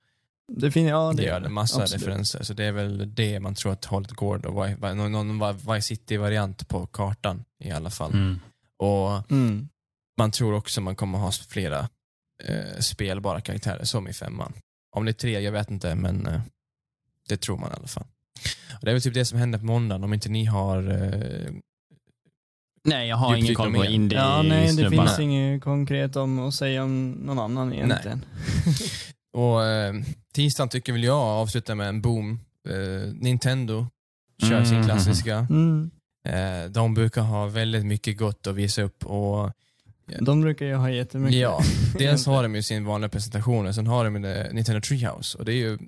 Det 0.52 0.70
finns, 0.70 0.88
ja 0.90 1.10
Det 1.12 1.16
det 1.22 1.28
gör 1.28 1.40
det, 1.40 1.48
massa 1.48 1.82
Absolut. 1.82 2.02
referenser. 2.02 2.42
Så 2.42 2.54
det 2.54 2.64
är 2.64 2.72
väl 2.72 3.14
det 3.14 3.40
man 3.40 3.54
tror 3.54 3.72
att 3.72 3.84
hållet 3.84 4.10
går 4.10 4.38
då. 4.38 4.50
Någon, 4.94 5.12
någon 5.38 5.56
Vice 5.56 5.80
City-variant 5.82 6.68
på 6.68 6.86
kartan 6.86 7.44
i 7.64 7.70
alla 7.70 7.90
fall. 7.90 8.12
Mm. 8.12 8.40
Och 8.78 9.30
Mm. 9.30 9.68
man 10.18 10.30
tror 10.30 10.54
också 10.54 10.80
man 10.80 10.96
kommer 10.96 11.18
ha 11.18 11.32
flera 11.32 11.88
eh, 12.44 12.78
spelbara 12.80 13.40
karaktärer 13.40 13.84
som 13.84 14.08
i 14.08 14.12
femman. 14.12 14.52
Om 14.96 15.04
det 15.04 15.10
är 15.10 15.12
tre, 15.12 15.40
jag 15.40 15.52
vet 15.52 15.70
inte, 15.70 15.94
men 15.94 16.26
eh, 16.26 16.40
det 17.28 17.36
tror 17.36 17.56
man 17.58 17.70
i 17.70 17.74
alla 17.74 17.86
fall. 17.88 18.06
Och 18.72 18.84
det 18.84 18.90
är 18.90 18.94
väl 18.94 19.02
typ 19.02 19.14
det 19.14 19.24
som 19.24 19.38
händer 19.38 19.58
på 19.58 19.64
måndagen, 19.64 20.04
om 20.04 20.14
inte 20.14 20.28
ni 20.28 20.44
har... 20.44 20.90
Eh, 20.90 21.52
Nej, 22.84 23.08
jag 23.08 23.16
har 23.16 23.36
ingen 23.36 23.54
koll 23.54 23.72
på 23.72 23.80
mer. 23.80 23.88
indie 23.90 24.18
Ja, 24.18 24.42
nej, 24.42 24.66
det 24.66 24.72
snubbarna. 24.72 25.06
finns 25.06 25.18
inget 25.18 25.62
konkret 25.62 26.16
om 26.16 26.38
att 26.38 26.54
säga 26.54 26.82
om 26.84 27.10
någon 27.10 27.38
annan 27.38 27.72
egentligen. 27.72 28.24
och 29.32 29.64
eh, 29.64 29.94
tisdagen 30.34 30.68
tycker 30.68 30.92
väl 30.92 31.04
jag 31.04 31.18
avsluta 31.18 31.74
med 31.74 31.88
en 31.88 32.02
boom. 32.02 32.40
Eh, 32.68 33.12
Nintendo 33.14 33.86
kör 34.42 34.64
sin 34.64 34.74
Mm. 34.74 34.86
klassiska. 34.88 35.46
Mm. 35.50 35.90
Eh, 36.28 36.70
de 36.70 36.94
brukar 36.94 37.22
ha 37.22 37.46
väldigt 37.46 37.86
mycket 37.86 38.18
gott 38.18 38.46
att 38.46 38.54
visa 38.54 38.82
upp 38.82 39.04
och 39.04 39.52
De 40.20 40.40
brukar 40.40 40.66
ju 40.66 40.74
ha 40.74 40.90
jättemycket. 40.90 41.40
Ja, 41.40 41.60
dels 41.98 42.26
har 42.26 42.42
de 42.42 42.54
ju 42.54 42.62
sin 42.62 42.84
vanliga 42.84 43.08
presentation 43.08 43.66
och 43.66 43.74
sen 43.74 43.86
har 43.86 44.04
de 44.04 44.22
det 44.22 44.50
Nintendo 44.52 44.80
Treehouse 44.80 45.38
och 45.38 45.44
det 45.44 45.52
är 45.52 45.56
ju 45.56 45.78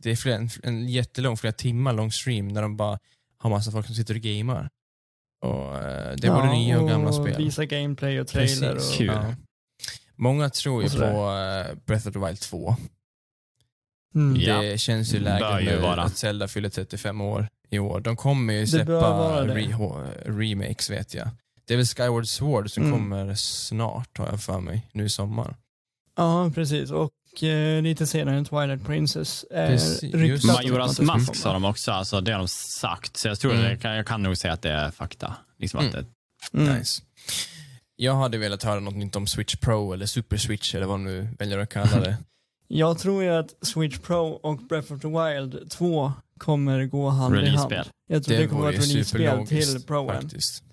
det 0.00 0.10
är 0.10 0.16
flera, 0.16 0.36
en, 0.36 0.48
en 0.62 0.88
jättelång, 0.88 1.36
flera 1.36 1.52
timmar 1.52 1.92
lång 1.92 2.12
stream 2.12 2.54
där 2.54 2.62
de 2.62 2.76
bara 2.76 2.98
har 3.38 3.50
massa 3.50 3.70
folk 3.70 3.86
som 3.86 3.94
sitter 3.94 4.14
och 4.14 4.20
gamer. 4.20 4.68
Och 5.42 5.76
eh, 5.76 6.14
det 6.16 6.26
är 6.26 6.34
både 6.34 6.52
nya 6.52 6.80
och 6.80 6.88
gamla 6.88 7.12
spel. 7.12 7.36
visa 7.36 7.64
gameplay 7.64 8.20
och 8.20 8.26
trailer. 8.28 8.74
Precis. 8.74 8.90
Och, 8.92 8.96
Kul. 8.98 9.06
Ja. 9.06 9.34
Många 10.16 10.50
tror 10.50 10.82
ju 10.82 10.88
på 10.88 11.04
eh, 11.04 11.76
Breath 11.86 12.08
of 12.08 12.12
the 12.14 12.18
Wild 12.26 12.40
2. 12.40 12.76
Mm. 14.14 14.40
Ja. 14.40 14.62
Det 14.62 14.78
känns 14.78 15.14
ju 15.14 15.20
läge 15.20 15.60
nu 15.64 15.76
vara. 15.78 16.02
att 16.02 16.16
Zelda 16.16 16.48
fyller 16.48 16.68
35 16.68 17.20
år 17.20 17.48
i 17.70 17.78
år. 17.78 18.00
De 18.00 18.16
kommer 18.16 18.54
ju 18.54 18.66
släppa 18.66 19.42
re 19.44 19.68
remakes 20.24 20.90
vet 20.90 21.14
jag. 21.14 21.28
Det 21.66 21.74
är 21.74 21.76
väl 21.76 21.86
Skyward 21.86 22.26
Sword 22.26 22.70
som 22.70 22.82
Mm. 22.84 22.98
kommer 22.98 23.34
snart 23.34 24.18
har 24.18 24.26
jag 24.26 24.42
för 24.42 24.60
mig, 24.60 24.86
nu 24.92 25.04
i 25.04 25.08
sommar. 25.08 25.56
Ja, 26.16 26.50
precis. 26.54 26.90
Och 26.90 27.42
eh, 27.42 27.82
lite 27.82 28.06
senare 28.06 28.44
Twilight 28.44 28.86
Princess. 28.86 29.44
att 29.50 30.44
Majoras 30.44 31.00
mask 31.00 31.36
sa 31.36 31.52
de 31.52 31.64
också, 31.64 31.92
alltså 31.92 32.20
det 32.20 32.32
har 32.32 32.38
de 32.38 32.48
sagt. 32.48 33.16
Så 33.16 33.28
jag 33.28 33.40
tror 33.40 33.52
Mm. 33.54 33.64
det, 33.64 33.76
kan, 33.76 33.92
jag 33.96 34.06
kan 34.06 34.22
nog 34.22 34.36
säga 34.36 34.52
att 34.52 34.62
det 34.62 34.70
är 34.72 34.90
fakta. 34.90 35.36
Liksom 35.58 35.80
att 35.80 35.94
Mm. 35.94 36.04
det, 36.52 36.58
Mm. 36.58 36.78
Nice. 36.78 37.02
Jag 37.96 38.14
hade 38.14 38.38
velat 38.38 38.62
höra 38.62 38.80
något 38.80 38.96
nytt 38.96 39.16
om 39.16 39.26
Switch 39.26 39.56
Pro 39.56 39.92
eller 39.92 40.06
Super 40.06 40.36
Switch 40.36 40.74
eller 40.74 40.86
vad 40.86 40.94
de 40.94 41.04
nu 41.04 41.28
väljer 41.38 41.58
att 41.58 41.68
kalla 41.68 42.00
det. 42.00 42.16
Jag 42.68 42.98
tror 42.98 43.22
ju 43.22 43.30
att 43.30 43.54
Switch 43.62 43.98
Pro 43.98 44.26
och 44.26 44.58
Breath 44.58 44.92
of 44.92 45.00
the 45.00 45.08
Wild 45.08 45.70
2 45.70 46.12
kommer 46.38 46.84
gå 46.84 47.08
hand 47.08 47.36
i 47.36 47.48
hand. 47.48 47.74
Jag 48.08 48.24
tror 48.24 48.36
det, 48.36 48.46
kommer 48.46 48.60
vara 48.60 48.72
ett 48.72 48.90
release-spel 48.90 49.46
till 49.46 49.82
Proen. 49.86 50.20
faktiskt. 50.20 50.64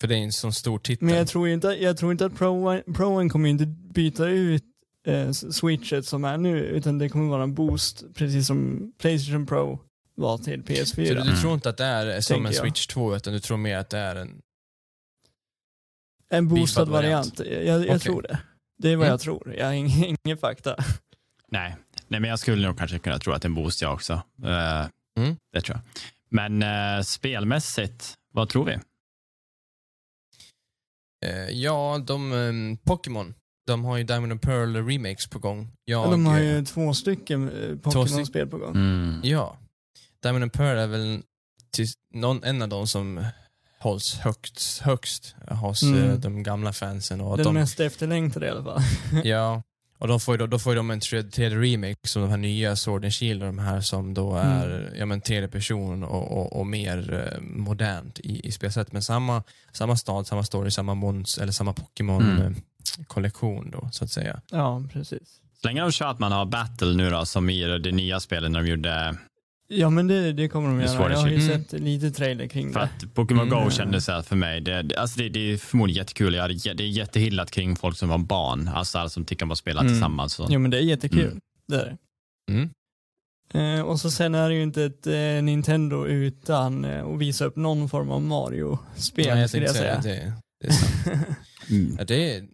För 0.00 0.08
det 0.08 0.14
är 0.14 0.18
en 0.18 0.32
sån 0.32 0.52
stor 0.52 0.78
titel. 0.78 1.06
Men 1.06 1.16
jag 1.16 1.28
tror 1.28 1.48
inte, 1.48 1.68
jag 1.68 1.96
tror 1.96 2.12
inte 2.12 2.26
att 2.26 2.34
Proen, 2.36 2.82
Proen 2.94 3.28
kommer 3.28 3.48
inte 3.48 3.66
byta 3.66 4.26
ut 4.26 4.64
eh, 5.06 5.30
switchet 5.30 6.06
som 6.06 6.24
är 6.24 6.38
nu, 6.38 6.58
utan 6.58 6.98
det 6.98 7.08
kommer 7.08 7.30
vara 7.30 7.42
en 7.42 7.54
boost, 7.54 8.04
precis 8.14 8.46
som 8.46 8.92
Playstation 8.98 9.46
Pro 9.46 9.78
var 10.14 10.38
till 10.38 10.62
PS4. 10.62 10.84
Så 10.84 11.00
du, 11.00 11.30
du 11.30 11.36
tror 11.36 11.54
inte 11.54 11.68
att 11.68 11.76
det 11.76 11.84
är 11.84 12.20
som 12.20 12.34
Tänker 12.34 12.48
en 12.48 12.54
jag. 12.54 12.62
Switch 12.62 12.86
2 12.86 13.16
utan 13.16 13.32
du 13.32 13.40
tror 13.40 13.56
mer 13.56 13.76
att 13.76 13.90
det 13.90 13.98
är 13.98 14.16
en... 14.16 14.40
en 16.32 16.48
boostad 16.48 16.84
variant. 16.88 17.38
variant. 17.38 17.66
Jag, 17.66 17.80
jag 17.80 17.80
Okej. 17.84 17.98
tror 17.98 18.22
det. 18.22 18.38
Det 18.78 18.88
är 18.92 18.96
vad 18.96 19.04
Mm. 19.06 19.10
jag 19.12 19.20
tror. 19.20 19.54
Jag 19.58 19.66
har 19.66 19.72
ingen, 19.72 20.16
ingen 20.24 20.38
fakta. 20.38 20.76
nej. 21.48 21.76
nej, 22.08 22.20
men 22.20 22.30
jag 22.30 22.38
skulle 22.38 22.66
nog 22.66 22.78
kanske 22.78 22.98
kunna 22.98 23.18
tro 23.18 23.32
att 23.32 23.42
det 23.42 23.46
är 23.46 23.48
en 23.48 23.54
boost 23.54 23.82
jag 23.82 23.94
också. 23.94 24.12
Eh, 24.44 24.86
Mm. 25.18 25.36
Det 25.52 25.60
tror 25.60 25.76
jag. 25.76 25.82
Men 26.30 26.62
eh, 26.98 27.02
spelmässigt, 27.02 28.14
vad 28.34 28.48
tror 28.48 28.64
vi? 28.64 28.78
Eh, 31.26 31.50
ja, 31.50 32.02
de, 32.06 32.32
um, 32.32 32.76
Pokémon, 32.76 33.34
de 33.66 33.84
har 33.84 33.96
ju 33.96 34.04
Diamond 34.04 34.32
and 34.32 34.42
Pearl 34.42 34.76
remakes 34.76 35.26
på 35.26 35.38
gång. 35.38 35.72
Jag, 35.84 36.10
de 36.10 36.26
har 36.26 36.38
ju 36.40 36.64
två 36.64 36.94
stycken 36.94 37.50
Pokémon-spel 37.82 38.46
på 38.48 38.58
gång. 38.58 38.74
Mm. 38.76 39.20
Ja. 39.24 39.58
Diamond 40.22 40.42
and 40.42 40.52
Pearl 40.52 40.78
är 40.78 40.86
väl 40.86 41.22
till, 41.70 41.86
någon, 42.14 42.44
en 42.44 42.62
av 42.62 42.68
de 42.68 42.86
som 42.86 43.24
hålls 43.82 44.14
högst, 44.18 44.78
högst 44.82 45.34
hos 45.48 45.82
Mm. 45.82 46.10
eh, 46.10 46.14
de 46.16 46.42
gamla 46.42 46.72
fansen. 46.72 47.20
Och 47.20 47.36
Den 47.36 47.44
de, 47.44 47.54
mest 47.54 47.80
efterlängtade 47.80 48.46
i 48.46 48.50
alla 48.50 48.64
fall. 48.64 48.80
Ja, 49.24 49.62
och 49.98 50.08
de 50.08 50.20
får 50.20 50.34
ju 50.34 50.38
då, 50.38 50.46
då 50.46 50.58
får 50.58 50.74
de 50.74 50.90
en 50.90 51.00
tre- 51.00 51.22
tredje 51.22 51.58
remake 51.58 51.96
som 52.08 52.22
de 52.22 52.30
här 52.30 52.36
nya 52.36 52.76
Sword 52.76 53.04
and 53.04 53.14
Shield 53.14 53.42
och 53.42 53.46
de 53.46 53.58
här 53.58 53.80
som 53.80 54.14
då 54.14 54.36
Mm. 54.36 54.52
är 54.52 54.92
ja, 54.98 55.06
men 55.06 55.20
tredje 55.20 55.48
person 55.48 56.04
och, 56.04 56.32
och, 56.38 56.60
och 56.60 56.66
mer 56.66 57.12
eh, 57.34 57.40
modernt 57.40 58.18
i, 58.18 58.46
i 58.48 58.52
spelsätt. 58.52 58.92
Men 58.92 59.02
samma, 59.02 59.42
samma 59.72 59.96
stad, 59.96 60.26
samma 60.26 60.44
story, 60.44 60.70
samma 60.70 60.94
mons, 60.94 61.38
eller 61.38 61.52
samma 61.52 61.70
Mm. 61.70 61.82
Pokémon-kollektion 61.84 63.70
då, 63.70 63.88
så 63.92 64.04
att 64.04 64.10
säga. 64.10 64.40
Ja, 64.50 64.82
precis. 64.92 65.40
Så 65.62 65.68
länge 65.68 65.80
de 65.80 65.92
kör 65.92 66.06
att 66.06 66.18
man 66.18 66.32
har 66.32 66.44
battle 66.46 66.94
nu 66.94 67.10
då, 67.10 67.24
som 67.24 67.50
i 67.50 67.78
det 67.78 67.92
nya 67.92 68.20
spelet 68.20 68.50
när 68.50 68.62
de 68.62 68.68
gjorde, 68.68 69.16
Ja, 69.68 69.90
men 69.90 70.08
det, 70.08 70.32
det 70.32 70.48
kommer 70.48 70.68
de 70.68 70.78
Det 70.78 70.84
göra. 70.84 71.02
Jag 71.02 71.12
att 71.12 71.18
har 71.18 71.28
ju 71.28 71.40
se. 71.40 71.46
sett 71.46 71.72
lite 71.80 72.10
trailer 72.10 72.46
kring 72.46 72.72
för 72.72 72.80
det. 72.80 72.86
att 73.06 73.14
Pokémon 73.14 73.46
Mm. 73.48 73.64
Go 73.64 73.70
kändes 73.70 74.04
så 74.04 74.12
här 74.12 74.22
för 74.22 74.36
mig, 74.36 74.60
det, 74.60 74.96
alltså 74.96 75.18
det, 75.18 75.28
det 75.28 75.52
är 75.52 75.56
förmodligen 75.56 75.98
jättekul. 76.00 76.34
Jag 76.34 76.42
hade, 76.42 76.54
det 76.54 76.84
är 76.84 76.88
jättehyllat 76.88 77.50
kring 77.50 77.76
folk 77.76 77.96
som 77.96 78.08
var 78.08 78.18
barn, 78.18 78.68
alltså 78.74 78.98
alla 78.98 79.08
som 79.08 79.24
tycker 79.24 79.44
om 79.44 79.50
att 79.50 79.58
spela 79.58 79.80
Mm. 79.80 79.92
tillsammans. 79.92 80.32
Så. 80.32 80.46
Jo, 80.50 80.58
men 80.58 80.70
det 80.70 80.76
är 80.78 80.82
jättekul. 80.82 81.20
Mm. 81.26 81.40
Det 81.68 81.76
är 81.76 81.84
det. 81.84 81.96
Mm. 82.52 82.70
Eh, 83.54 83.84
och 83.84 84.00
så 84.00 84.10
sen 84.10 84.34
är 84.34 84.48
det 84.48 84.54
ju 84.54 84.62
inte 84.62 84.84
ett 84.84 85.06
eh, 85.06 85.14
Nintendo 85.42 86.06
utan 86.06 86.84
eh, 86.84 87.06
att 87.06 87.18
visa 87.18 87.44
upp 87.44 87.56
någon 87.56 87.88
form 87.88 88.10
av 88.10 88.22
Mario-spel, 88.22 89.26
Ja, 89.28 89.38
jag 89.38 89.48
skulle 89.48 89.66
jag 89.66 89.74
säga 89.74 90.02
säga. 90.02 90.14
det. 90.16 90.32
Det 90.60 90.66
är 90.66 90.72
sant. 90.72 91.26
Mm. 91.70 91.96
Ja, 91.98 92.04
det 92.04 92.36
är, 92.36 92.38
eh, 92.42 92.46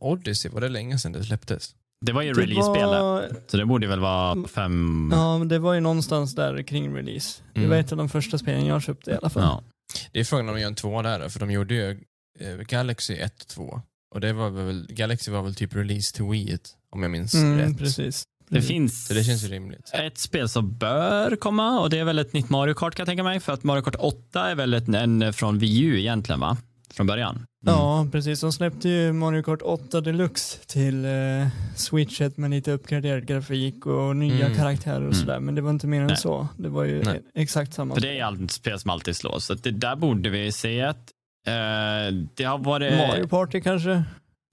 Odyssey, 0.00 0.50
var 0.50 0.60
det 0.60 0.68
länge 0.68 0.98
sedan 0.98 1.12
det 1.12 1.24
släpptes? 1.24 1.74
Det 2.06 2.12
var 2.12 2.22
ju 2.22 2.32
Det 2.32 2.40
release-spelet, 2.42 3.00
var, 3.00 3.28
så 3.46 3.56
det 3.56 3.66
borde 3.66 3.86
väl 3.86 4.00
vara 4.00 4.48
fem... 4.48 5.08
ja, 5.12 5.38
men 5.38 5.48
det 5.48 5.58
var 5.58 5.74
ju 5.74 5.80
någonstans 5.80 6.34
där 6.34 6.62
kring 6.62 6.94
release. 6.96 7.42
Det 7.52 7.58
Mm. 7.60 7.70
var 7.70 7.76
ett 7.76 7.92
av 7.92 7.98
de 7.98 8.08
första 8.08 8.38
spelen 8.38 8.66
jag 8.66 8.82
köpte 8.82 9.10
i 9.10 9.14
alla 9.14 9.30
fall. 9.30 9.42
Ja. 9.42 9.62
Det 10.12 10.20
är 10.20 10.24
frågan 10.24 10.48
om 10.48 10.54
de 10.54 10.60
gör 10.60 10.68
en 10.68 10.74
tvåa 10.74 11.02
där, 11.02 11.28
för 11.28 11.40
de 11.40 11.50
gjorde 11.50 11.74
ju 11.74 11.90
eh, 12.40 12.56
Galaxy 12.56 13.14
1 13.14 13.40
och 13.42 13.48
2. 13.48 13.80
Och 14.14 14.20
det 14.20 14.32
var 14.32 14.50
väl, 14.50 14.86
Galaxy 14.90 15.30
var 15.30 15.42
väl 15.42 15.54
typ 15.54 15.74
release 15.76 16.14
till 16.14 16.24
Wii, 16.24 16.58
om 16.90 17.02
jag 17.02 17.10
minns 17.10 17.34
Mm, 17.34 17.58
rätt. 17.58 17.78
precis. 17.78 18.24
Det 18.48 18.54
Precis. 18.54 18.68
finns 18.70 19.06
Så 19.08 19.14
det 19.14 19.24
känns 19.24 19.44
rimligt. 19.44 19.90
ett 19.94 20.18
spel 20.18 20.48
som 20.48 20.78
bör 20.78 21.36
komma 21.36 21.80
och 21.80 21.90
det 21.90 21.98
är 21.98 22.04
väl 22.04 22.18
ett 22.18 22.32
nytt 22.32 22.50
Mario 22.50 22.74
Kart 22.74 22.94
kan 22.94 23.02
jag 23.02 23.08
tänka 23.08 23.22
mig. 23.22 23.40
För 23.40 23.52
att 23.52 23.64
Mario 23.64 23.82
Kart 23.82 23.96
8 23.98 24.50
är 24.50 24.54
väl 24.54 24.74
ett, 24.74 24.88
en 24.88 25.32
från 25.32 25.58
Wii 25.58 25.80
U 25.84 25.98
egentligen 26.00 26.40
va? 26.40 26.56
Från 26.94 27.06
början. 27.06 27.46
Ja, 27.66 28.06
precis. 28.12 28.40
De 28.40 28.52
släppte 28.52 28.88
ju 28.88 29.12
Mario 29.12 29.42
Kart 29.42 29.62
8 29.62 30.00
Deluxe 30.00 30.58
till 30.66 31.04
eh, 31.04 31.10
Switchet 31.76 32.36
med 32.36 32.50
lite 32.50 32.72
uppgraderad 32.72 33.26
grafik 33.26 33.86
och 33.86 34.16
nya 34.16 34.46
Mm. 34.46 34.58
karaktärer 34.58 34.96
och 34.96 35.02
Mm. 35.02 35.14
sådär. 35.14 35.40
Men 35.40 35.54
det 35.54 35.60
var 35.62 35.70
inte 35.70 35.86
mer 35.86 36.00
än 36.00 36.06
Nej. 36.06 36.16
så. 36.16 36.48
Det 36.56 36.68
var 36.68 36.84
ju 36.84 37.02
Nej. 37.02 37.20
exakt 37.34 37.74
samma. 37.74 37.94
För 37.94 38.00
det 38.02 38.18
är 38.18 38.24
alltid 38.24 38.44
ett 38.44 38.50
spel 38.50 38.78
som 38.80 38.90
alltid 38.90 39.16
slås. 39.16 39.44
Så 39.46 39.52
att 39.52 39.62
det 39.62 39.70
där 39.70 39.96
borde 39.96 40.30
vi 40.30 40.52
se 40.52 40.80
ett. 40.80 40.96
Eh, 41.46 42.14
det 42.34 42.44
har 42.44 42.58
varit... 42.58 42.92
Mario 42.92 43.26
Party 43.28 43.60
kanske? 43.60 44.02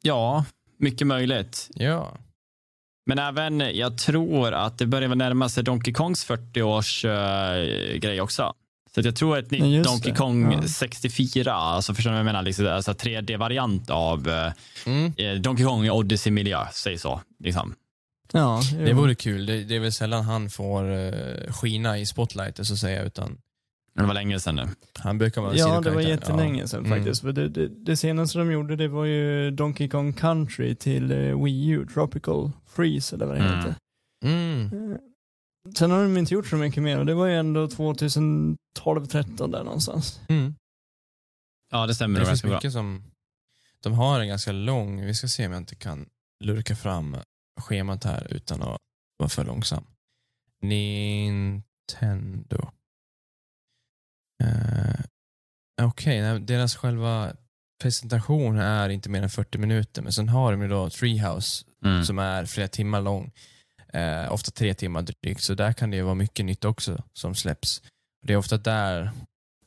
Ja, 0.03 0.45
mycket 0.80 1.08
möjligt. 1.08 1.70
Ja. 1.74 2.18
Men 3.05 3.20
även, 3.20 3.60
jag 3.78 3.97
tror 3.97 4.53
att 4.53 4.78
det 4.78 4.86
börjar 4.86 5.16
närma 5.16 5.49
sig 5.49 5.64
Donkey 5.64 5.93
Kongs 5.93 6.28
40-års 6.30 7.05
uh, 7.05 7.12
grej 7.99 8.22
också. 8.22 8.53
Så 8.97 9.01
att 9.01 9.05
jag 9.05 9.15
tror 9.15 9.37
ett 9.37 9.45
Ja, 9.51 9.65
nytt 9.65 9.83
Donkey 9.83 10.11
det. 10.11 10.17
Kong 10.17 10.51
Ja. 10.51 10.67
64, 10.67 11.53
alltså 11.53 11.93
förstår 11.93 12.11
ni 12.11 12.13
vad 12.15 12.19
jag 12.19 12.25
menar? 12.25 12.41
Liksom, 12.41 12.67
alltså 12.67 12.91
3D-variant 12.91 13.89
av 13.89 14.27
eh, 14.29 14.51
Mm. 14.85 15.13
eh, 15.17 15.33
Donkey 15.41 15.65
Kong 15.65 15.85
i 15.85 15.89
Odyssey-miljö, 15.89 16.65
säg 16.73 16.97
så. 16.97 17.21
Liksom. 17.39 17.73
Ja, 18.33 18.61
Det 18.85 18.93
vore 18.93 19.15
kul. 19.15 19.45
Det, 19.45 19.63
det 19.63 19.75
är 19.75 19.79
väl 19.79 19.91
sällan 19.91 20.23
han 20.23 20.49
får 20.49 20.83
uh, 20.91 21.51
skina 21.51 21.97
i 21.99 22.05
spotlightet 22.05 22.65
så 22.67 22.73
att 22.73 22.79
säga, 22.79 23.03
utan 23.03 23.37
Det 23.95 24.03
var 24.03 24.13
länge 24.13 24.39
sedan 24.39 24.55
nu. 24.55 24.67
han 24.99 25.17
brukar 25.17 25.41
vara 25.41 25.55
Ja, 25.55 25.81
det 25.81 25.91
var 25.91 26.01
jättelänge 26.01 26.67
sedan 26.67 26.85
Mm. 26.85 26.97
faktiskt. 26.99 27.21
För 27.21 27.31
det, 27.31 27.49
det, 27.49 27.67
det 27.67 27.97
senaste 27.97 28.37
de 28.39 28.51
gjorde 28.51 28.75
det 28.75 28.87
var 28.87 29.05
ju 29.05 29.51
Donkey 29.51 29.89
Kong 29.89 30.13
Country 30.13 30.75
till 30.75 31.11
eh, 31.11 31.43
Wii 31.43 31.67
U, 31.67 31.85
Tropical 31.93 32.51
Freeze 32.75 33.15
eller 33.15 33.25
vad 33.25 33.35
det 33.35 33.41
Mm. 33.43 33.57
heter. 33.57 33.75
Mm. 34.23 34.97
Sen 35.76 35.91
har 35.91 36.03
de 36.03 36.18
inte 36.18 36.34
gjort 36.34 36.47
så 36.47 36.55
mycket 36.55 36.84
mer 36.84 36.99
och 36.99 37.05
det 37.05 37.13
var 37.13 37.26
ju 37.26 37.36
ändå 37.36 37.68
2012-13 37.68 38.57
där 39.51 39.63
någonstans. 39.63 40.20
Mm. 40.30 40.55
Ja, 41.72 41.88
det 41.88 41.95
stämmer 41.95 42.20
Det 42.20 42.26
finns 42.26 42.30
ganska 42.41 42.47
bra. 42.47 42.57
mycket 42.57 42.74
som... 42.74 43.03
De 43.80 43.93
har 43.93 44.20
en 44.20 44.28
ganska 44.28 44.51
lång, 44.51 45.05
vi 45.05 45.13
ska 45.15 45.28
se 45.28 45.45
om 45.45 45.51
jag 45.51 45.61
inte 45.61 45.76
kan 45.76 46.09
lurka 46.43 46.76
fram 46.76 47.18
schemat 47.61 48.03
här 48.03 48.28
utan 48.34 48.61
att 48.61 48.78
vara 49.18 49.30
för 49.30 49.45
långsam. 49.45 49.86
Nintendo. 50.61 52.57
Uh, 54.43 55.01
Okej, 55.82 56.22
nej, 56.22 56.39
deras 56.39 56.76
själva 56.76 57.34
presentation 57.82 58.57
är 58.59 58.89
inte 58.89 59.09
mer 59.09 59.22
än 59.22 59.30
40 59.30 59.57
minuter, 59.57 60.01
men 60.01 60.13
sen 60.13 60.30
har 60.30 60.51
de 60.51 60.61
ju 60.61 60.68
då 60.68 60.89
Treehouse 60.89 61.65
Mm. 61.86 62.05
som 62.05 62.20
är 62.20 62.45
flera 62.45 62.68
timmar 62.68 63.01
lång. 63.01 63.32
Eh, 63.93 64.33
ofta 64.33 64.51
tre 64.51 64.73
timmar 64.73 65.01
drygt, 65.01 65.43
så 65.43 65.53
där 65.53 65.73
kan 65.73 65.91
det 65.91 65.97
ju 65.97 66.03
vara 66.03 66.15
mycket 66.15 66.45
nytt 66.45 66.65
också 66.65 67.03
som 67.13 67.35
släpps. 67.35 67.81
Det 68.27 68.33
är 68.33 68.38
ofta 68.38 68.57
där 68.57 69.11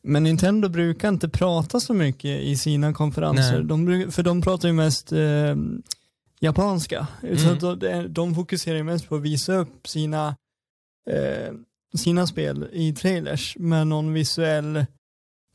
Men 0.03 0.23
Nintendo 0.23 0.69
brukar 0.69 1.09
inte 1.09 1.29
prata 1.29 1.81
så 1.81 1.95
mycket 1.95 2.41
i 2.41 2.57
sina 2.57 2.93
konferenser. 2.93 3.63
De, 3.63 3.85
bruk- 3.89 4.11
för 4.11 4.23
de 4.23 4.43
pratar 4.43 4.69
ju 4.69 4.75
mest 4.75 5.13
eh, 5.13 5.57
japanska. 6.41 7.07
Så 7.21 7.27
Mm. 7.27 7.53
att 7.53 7.81
de, 7.81 8.07
de 8.15 8.35
fokuserar 8.35 8.77
ju 8.77 8.83
mest 8.83 9.09
på 9.09 9.17
att 9.17 9.23
visa 9.23 9.55
upp 9.55 9.89
sina, 9.89 10.37
eh, 11.11 11.53
sina 11.97 12.27
spel 12.27 12.69
i 12.73 12.93
trailers 12.93 13.57
med 13.59 13.87
någon 13.87 14.13
visuell 14.13 14.87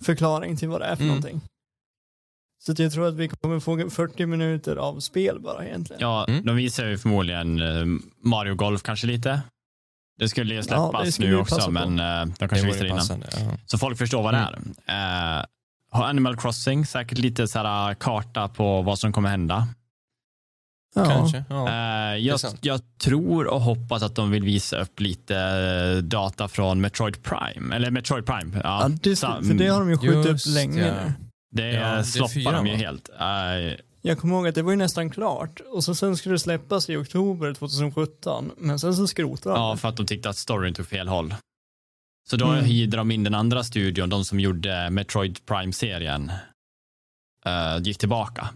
förklaring 0.04 0.58
till 0.58 0.68
vad 0.70 0.82
det 0.82 0.86
är 0.86 0.96
för 0.96 1.04
Mm. 1.04 1.16
någonting. 1.16 1.42
Så 2.66 2.72
att 2.72 2.80
jag 2.80 2.92
tror 2.92 3.08
att 3.08 3.14
vi 3.16 3.28
kommer 3.28 3.60
få 3.60 3.90
40 3.90 4.26
minuter 4.26 4.76
av 4.76 5.00
spel 5.00 5.40
bara 5.40 5.66
egentligen. 5.66 6.02
Ja, 6.02 6.26
Mm. 6.28 6.46
de 6.46 6.56
visar 6.56 6.86
ju 6.86 6.98
förmodligen 6.98 7.62
eh, 7.62 7.86
Mario 8.24 8.56
Golf 8.56 8.84
kanske 8.84 9.08
lite. 9.08 9.42
Det 10.20 10.30
skulle 10.30 10.50
ju 10.54 10.58
Ja, 10.60 10.64
släppas 10.64 11.06
det 11.06 11.12
skulle 11.12 11.30
nu 11.30 11.38
också, 11.38 11.62
på. 11.66 11.72
men 11.72 12.00
eh, 12.00 12.26
de 12.40 12.48
kanske 12.50 12.68
visar 12.68 12.80
det 12.80 12.86
innan. 12.88 12.98
passande. 12.98 13.28
Ja. 13.32 13.58
Så 13.66 13.78
folk 13.78 13.98
förstår 13.98 14.24
vad 14.24 14.34
det 14.34 14.38
Mm. 14.40 14.74
är. 14.86 15.46
Har 15.92 16.04
Animal 16.06 16.38
Crossing, 16.38 16.86
säkert 16.86 17.18
lite 17.18 17.48
så 17.48 17.60
här 17.60 17.94
karta 17.94 18.48
på 18.48 18.82
vad 18.82 19.00
som 19.00 19.14
kommer 19.14 19.30
hända. 19.30 19.68
Ja. 20.96 21.06
Kanske. 21.06 21.44
Ja. 21.50 22.16
Jag, 22.16 22.40
jag 22.62 22.82
tror 23.02 23.48
och 23.48 23.62
hoppas 23.62 24.04
att 24.04 24.16
de 24.16 24.32
vill 24.32 24.44
visa 24.44 24.78
upp 24.82 25.00
lite 25.00 26.02
data 26.02 26.48
från 26.48 26.82
Metroid 26.82 27.24
Prime. 27.24 27.76
Eller 27.76 27.92
Metroid 27.92 28.26
Prime. 28.26 28.62
Ja, 28.64 28.82
Ja, 28.82 28.88
det, 29.02 29.16
för 29.20 29.54
det 29.54 29.68
har 29.68 29.80
de 29.80 29.90
ju 29.90 29.98
skjutit 29.98 30.16
upp 30.26 30.32
Just 30.32 30.48
länge 30.48 30.88
ja. 30.88 30.94
nu. 30.94 31.14
Det, 31.56 31.72
ja, 31.72 32.04
sloppar 32.04 32.54
de 32.54 32.66
ju 32.68 32.72
va? 32.72 32.78
helt. 32.78 33.10
Eh, 33.10 33.80
Jag 34.02 34.18
kommer 34.20 34.36
ihåg 34.36 34.48
att 34.48 34.56
det 34.56 34.62
var 34.62 34.72
ju 34.72 34.78
nästan 34.78 35.10
klart 35.10 35.60
och 35.74 35.84
så 35.84 35.96
sen 35.96 36.18
skulle 36.18 36.36
det 36.36 36.40
släppas 36.40 36.90
i 36.90 36.96
oktober 36.96 37.54
2017 37.54 38.52
men 38.58 38.80
sen 38.80 38.96
så 38.96 39.08
skrotade 39.08 39.56
de 39.56 39.62
ja, 39.62 39.78
för 39.78 39.90
att 39.90 39.98
de 39.98 40.06
tyckte 40.06 40.30
att 40.30 40.38
storyn 40.38 40.74
tog 40.74 40.88
fel 40.88 41.08
håll. 41.08 41.36
Så 42.30 42.38
då 42.38 42.46
Mm. 42.46 42.66
hyrde 42.66 42.98
de 42.98 43.12
in 43.12 43.24
den 43.24 43.36
andra 43.36 43.64
studion, 43.64 44.10
de 44.10 44.26
som 44.26 44.40
gjorde 44.40 44.90
Metroid 44.90 45.46
Prime-serien. 45.46 46.32
eh, 47.46 47.78
gick 47.82 47.98
tillbaka. 47.98 48.50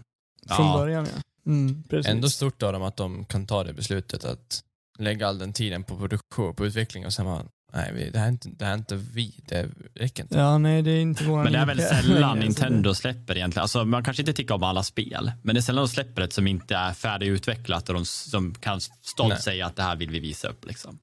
Från 0.48 0.66
Ja. 0.66 0.72
början 0.78 1.06
ja. 1.14 1.22
Mm. 1.46 1.82
Ändå 2.06 2.28
stort 2.28 2.62
av 2.62 2.72
dem 2.72 2.82
att 2.82 2.96
de 2.96 3.24
kan 3.24 3.46
ta 3.46 3.64
det 3.64 3.72
beslutet 3.72 4.24
att 4.24 4.62
lägga 4.98 5.28
all 5.28 5.38
den 5.38 5.52
tiden 5.52 5.84
på 5.84 5.96
produktion, 5.96 6.54
på 6.54 6.66
utveckling 6.66 7.06
och 7.06 7.12
sen 7.12 7.24
bara, 7.26 7.44
nej, 7.72 8.10
det, 8.12 8.18
här 8.18 8.26
är 8.26 8.30
inte, 8.30 8.48
det 8.48 8.64
här 8.64 8.72
är 8.72 8.78
inte 8.78 8.96
vi, 8.96 9.34
det 9.48 9.68
räcker 9.94 10.22
inte. 10.22 10.38
Ja, 10.38 10.58
nej 10.58 10.82
det 10.82 10.90
är 10.90 11.00
inte 11.00 11.24
våran 11.24 11.44
Men 11.44 11.52
det 11.52 11.58
är 11.58 11.66
väl 11.66 11.80
sällan 11.80 12.38
Nintendo 12.38 12.94
släpper 12.94 13.36
egentligen. 13.36 13.62
Alltså, 13.62 13.84
man 13.84 14.04
kanske 14.04 14.22
inte 14.22 14.32
tycker 14.32 14.54
om 14.54 14.62
alla 14.62 14.82
spel, 14.82 15.32
men 15.42 15.54
det 15.54 15.58
är 15.58 15.62
sällan 15.62 15.84
de 15.84 15.88
släpper 15.88 16.22
ett 16.22 16.32
som 16.32 16.46
inte 16.46 16.76
är 16.76 16.92
färdigutvecklat 16.92 17.88
och 17.88 17.94
de 17.94 18.04
som 18.04 18.54
kan 18.54 18.80
stolt 18.80 19.28
Nej. 19.28 19.42
säga 19.42 19.66
att 19.66 19.76
det 19.76 19.82
här 19.82 19.96
vill 19.96 20.10
vi 20.10 20.20
visa 20.20 20.48
upp. 20.48 20.66
Liksom. 20.66 20.98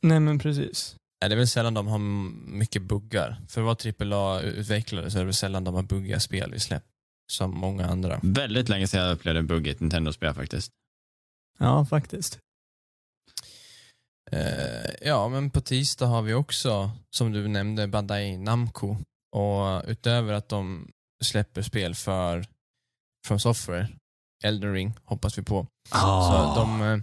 Nej 0.00 0.20
men 0.20 0.38
precis. 0.38 0.96
Nej, 1.22 1.28
det 1.28 1.34
är 1.34 1.38
väl 1.38 1.48
sällan 1.48 1.74
de 1.74 1.86
har 1.86 1.98
mycket 2.58 2.82
buggar. 2.82 3.40
För 3.48 3.60
att 3.60 3.84
vara 3.84 4.36
AAA-utvecklare 4.36 5.10
så 5.10 5.18
är 5.18 5.20
det 5.20 5.24
väl 5.24 5.34
sällan 5.34 5.64
de 5.64 5.74
har 5.74 5.82
buggiga 5.82 6.20
spel 6.20 6.54
i 6.54 6.60
släpp. 6.60 6.82
Som 7.32 7.50
många 7.50 7.86
andra. 7.86 8.20
Väldigt 8.22 8.68
länge 8.68 8.86
sedan 8.86 9.00
jag 9.00 9.12
upplevde 9.12 9.38
en 9.38 9.46
bugg 9.46 9.66
i 9.66 9.70
ett 9.70 9.80
Nintendo-spel 9.80 10.34
faktiskt. 10.34 10.72
Ja, 11.58 11.84
faktiskt. 11.84 12.38
Eh, 14.30 14.90
ja, 15.08 15.28
men 15.28 15.50
på 15.50 15.60
tisdag 15.60 16.06
har 16.06 16.22
vi 16.22 16.34
också, 16.34 16.90
som 17.10 17.32
du 17.32 17.48
nämnde, 17.48 17.86
Bandai 17.88 18.36
Namco. 18.36 18.96
Och 19.36 19.82
utöver 19.86 20.32
att 20.32 20.48
de 20.48 20.88
släpper 21.24 21.62
spel 21.62 21.94
för 21.94 22.46
från 23.26 23.40
Software, 23.40 23.88
Elden 24.44 24.72
Ring 24.72 24.94
hoppas 25.04 25.38
vi 25.38 25.42
på. 25.42 25.66
Så 25.90 26.52
de, 26.56 26.82
eh, 26.82 26.98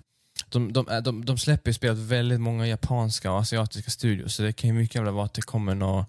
de, 0.49 0.73
de, 0.73 0.87
eh, 0.89 1.01
de, 1.01 1.25
de 1.25 1.37
släpper 1.37 1.71
spel 1.71 1.91
åt 1.91 1.97
väldigt 1.97 2.41
många 2.41 2.67
japanska 2.67 3.31
och 3.31 3.39
asiatiska 3.39 3.91
studios, 3.91 4.35
så 4.35 4.41
det 4.43 4.53
kan 4.53 4.67
ju 4.69 4.73
mycket 4.73 5.01
väl 5.01 5.13
vara 5.13 5.25
att 5.25 5.33
det 5.33 5.41
kommer 5.41 5.75
några 5.75 6.05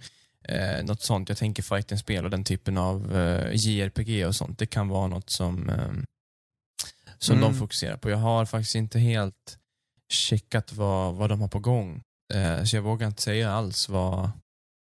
eh, 0.48 0.84
något 0.84 1.02
sånt. 1.02 1.28
Jag 1.28 1.38
tänker 1.38 1.62
fighting-spel 1.62 2.24
och 2.24 2.30
den 2.30 2.44
typen 2.44 2.78
av 2.78 3.16
eh, 3.16 3.50
JRPG 3.54 4.26
och 4.26 4.36
sånt. 4.36 4.58
Det 4.58 4.66
kan 4.66 4.88
vara 4.88 5.06
något 5.06 5.30
som, 5.30 5.68
eh, 5.68 5.92
som 7.18 7.36
Mm. 7.36 7.52
de 7.52 7.58
fokuserar 7.58 7.96
på. 7.96 8.10
Jag 8.10 8.16
har 8.18 8.44
faktiskt 8.46 8.74
inte 8.74 8.98
helt 8.98 9.58
checkat 10.12 10.72
vad, 10.72 11.14
vad 11.14 11.28
de 11.28 11.40
har 11.40 11.48
på 11.48 11.58
gång. 11.58 12.02
Eh, 12.34 12.64
så 12.64 12.76
jag 12.76 12.82
vågar 12.82 13.06
inte 13.06 13.22
säga 13.22 13.52
alls 13.52 13.88
vad, 13.88 14.30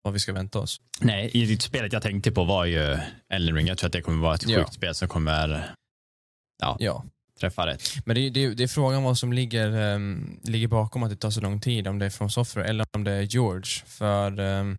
vad 0.02 0.12
vi 0.12 0.18
ska 0.20 0.32
vänta 0.32 0.58
oss. 0.58 0.80
Nej, 1.00 1.30
i 1.34 1.46
det 1.46 1.62
spelet 1.62 1.92
jag 1.92 2.02
tänkte 2.02 2.32
på 2.32 2.44
var 2.44 2.64
ju 2.64 2.98
Elden 3.32 3.54
Ring. 3.56 3.66
Jag 3.66 3.78
tror 3.78 3.86
att 3.88 3.92
det 3.92 4.02
kommer 4.02 4.22
vara 4.22 4.34
ett 4.34 4.48
Ja. 4.48 4.58
sjukt 4.58 4.74
spel 4.74 4.94
som 4.94 5.08
kommer 5.08 5.74
Ja. 6.78 7.04
träffa 7.40 7.66
rätt. 7.66 7.82
Men 8.06 8.14
det, 8.16 8.30
det, 8.30 8.54
det 8.54 8.62
är 8.62 8.68
frågan 8.68 9.02
vad 9.02 9.18
som 9.18 9.32
ligger, 9.32 9.70
ehm, 9.72 10.40
ligger 10.42 10.68
bakom 10.68 11.02
att 11.02 11.10
det 11.10 11.16
tar 11.16 11.30
så 11.30 11.40
lång 11.40 11.60
tid. 11.60 11.88
Om 11.88 11.98
det 11.98 12.06
är 12.06 12.10
från 12.10 12.30
Software 12.30 12.66
eller 12.68 12.86
om 12.92 13.04
det 13.04 13.12
är 13.12 13.22
George. 13.22 13.82
För 13.86 14.40
ehm, 14.40 14.78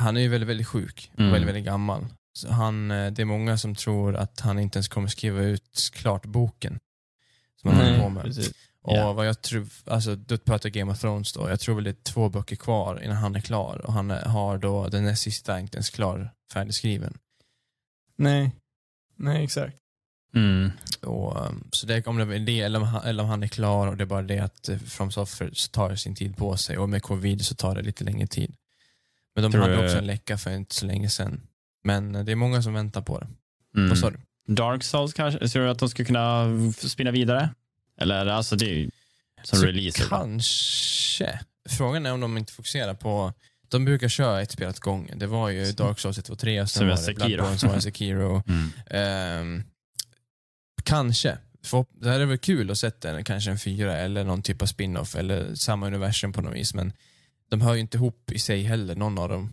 han 0.00 0.16
är 0.16 0.20
ju 0.20 0.28
väldigt, 0.28 0.48
väldigt 0.48 0.66
sjuk 0.66 1.10
och 1.14 1.20
Mm. 1.20 1.32
väldigt, 1.32 1.48
väldigt 1.48 1.64
gammal. 1.64 2.06
Så 2.32 2.52
han, 2.52 2.90
eh, 2.90 3.12
det 3.12 3.22
är 3.22 3.26
många 3.26 3.58
som 3.58 3.74
tror 3.74 4.16
att 4.16 4.40
han 4.40 4.58
inte 4.58 4.76
ens 4.78 4.88
kommer 4.88 5.08
skriva 5.08 5.40
ut 5.42 5.90
klart 5.92 6.26
boken. 6.26 6.78
Som 7.60 7.70
han 7.70 7.80
håller 7.86 8.00
på 8.02 8.08
med. 8.08 8.22
precis. 8.24 8.52
Och 8.82 8.96
Ja. 8.96 9.12
vad 9.12 9.26
jag 9.28 9.42
tror, 9.42 9.66
alltså 9.86 10.16
du 10.16 10.38
pratar 10.38 10.68
Game 10.68 10.92
of 10.92 11.00
Thrones 11.00 11.32
då. 11.32 11.48
Jag 11.50 11.60
tror 11.60 11.74
väl 11.74 11.84
det 11.84 11.90
är 11.90 12.02
två 12.12 12.28
böcker 12.28 12.56
kvar 12.56 13.02
innan 13.04 13.16
han 13.16 13.36
är 13.36 13.40
klar. 13.40 13.80
Och 13.86 13.92
han 13.92 14.10
har 14.10 14.58
då 14.58 14.88
den 14.88 15.04
näst 15.04 15.22
sista 15.22 15.60
inte 15.60 15.76
ens 15.76 15.90
klar, 15.90 16.30
färdigskriven. 16.52 17.18
Nej. 18.16 18.50
Nej, 19.16 19.44
exakt. 19.44 19.76
Mm. 20.34 20.70
Och, 21.02 21.46
um, 21.46 21.64
så 21.72 21.86
det, 21.86 22.06
om 22.06 22.16
det 22.16 22.22
är 22.36 22.38
det 22.38 22.60
eller 22.60 22.78
om, 22.80 22.84
han, 22.86 23.02
eller 23.04 23.22
om 23.22 23.28
han 23.28 23.42
är 23.42 23.46
klar 23.48 23.86
och 23.86 23.96
det 23.96 24.04
är 24.04 24.06
bara 24.06 24.22
det 24.22 24.38
att 24.38 24.68
eh, 24.68 24.78
From 24.78 25.10
Software 25.12 25.50
så 25.54 25.68
tar 25.70 25.94
sin 25.94 26.14
tid 26.14 26.36
på 26.36 26.56
sig 26.56 26.78
och 26.78 26.88
med 26.88 27.02
covid 27.02 27.44
så 27.46 27.54
tar 27.54 27.74
det 27.74 27.82
lite 27.82 28.04
längre 28.04 28.26
tid. 28.26 28.54
Men 29.34 29.42
de 29.42 29.52
Tror 29.52 29.62
hade 29.62 29.76
du- 29.76 29.84
också 29.84 29.98
en 29.98 30.06
läcka 30.06 30.38
för 30.38 30.50
inte 30.50 30.74
så 30.74 30.86
länge 30.86 31.08
sedan. 31.08 31.40
Men 31.84 32.14
eh, 32.14 32.24
det 32.24 32.32
är 32.32 32.36
många 32.36 32.62
som 32.62 32.74
väntar 32.74 33.02
på 33.02 33.18
det. 33.18 33.28
Mm. 33.76 33.88
Vad 33.88 33.98
sa 33.98 34.10
du? 34.10 34.20
Dark 34.54 34.82
Souls 34.82 35.12
kanske? 35.12 35.48
Tror 35.48 35.64
du 35.64 35.70
att 35.70 35.78
de 35.78 35.88
skulle 35.88 36.06
kunna 36.06 36.46
spinna 36.72 37.10
vidare? 37.10 37.50
Eller 38.00 38.26
alltså 38.26 38.56
det 38.56 38.64
är 38.64 38.74
ju 38.74 38.90
som 39.42 39.58
Så 39.58 39.66
releaser. 39.66 40.04
Kanske. 40.08 41.40
Frågan 41.68 42.06
är 42.06 42.12
om 42.12 42.20
de 42.20 42.38
inte 42.38 42.52
fokuserar 42.52 42.94
på 42.94 43.32
de 43.70 43.84
brukar 43.84 44.08
köra 44.08 44.42
ett 44.42 44.50
spel 44.50 44.68
åt 44.68 44.80
gången. 44.80 45.18
Det 45.18 45.26
var 45.26 45.48
ju 45.48 45.72
Dark 45.72 45.98
Souls 45.98 46.18
1, 46.18 46.24
2, 46.24 46.36
3 46.36 46.60
och 46.60 46.70
sen 46.70 46.78
Som 46.78 46.88
var 46.88 47.06
det. 47.06 47.14
Bloodborne, 47.14 47.58
som 47.58 47.68
var 47.68 47.80
Sekiro. 47.80 48.42
Mm. 48.46 48.70
Ehm, 48.86 49.62
kanske. 50.82 51.38
För, 51.64 51.86
det 51.90 52.08
här 52.08 52.20
är 52.20 52.26
väl 52.26 52.38
kul 52.38 52.70
att 52.70 52.78
sätta 52.78 53.10
en, 53.10 53.24
kanske 53.24 53.50
en 53.50 53.58
fyra 53.58 53.96
eller 53.96 54.24
någon 54.24 54.42
typ 54.42 54.62
av 54.62 54.66
spin-off 54.66 55.16
eller 55.16 55.54
samma 55.54 55.86
universum 55.86 56.32
på 56.32 56.40
något 56.42 56.54
vis. 56.54 56.74
Men 56.74 56.92
de 57.50 57.60
hör 57.60 57.74
ju 57.74 57.80
inte 57.80 57.96
ihop 57.96 58.32
i 58.32 58.38
sig 58.38 58.62
heller, 58.62 58.94
någon 58.94 59.18
av 59.18 59.28
dem, 59.28 59.52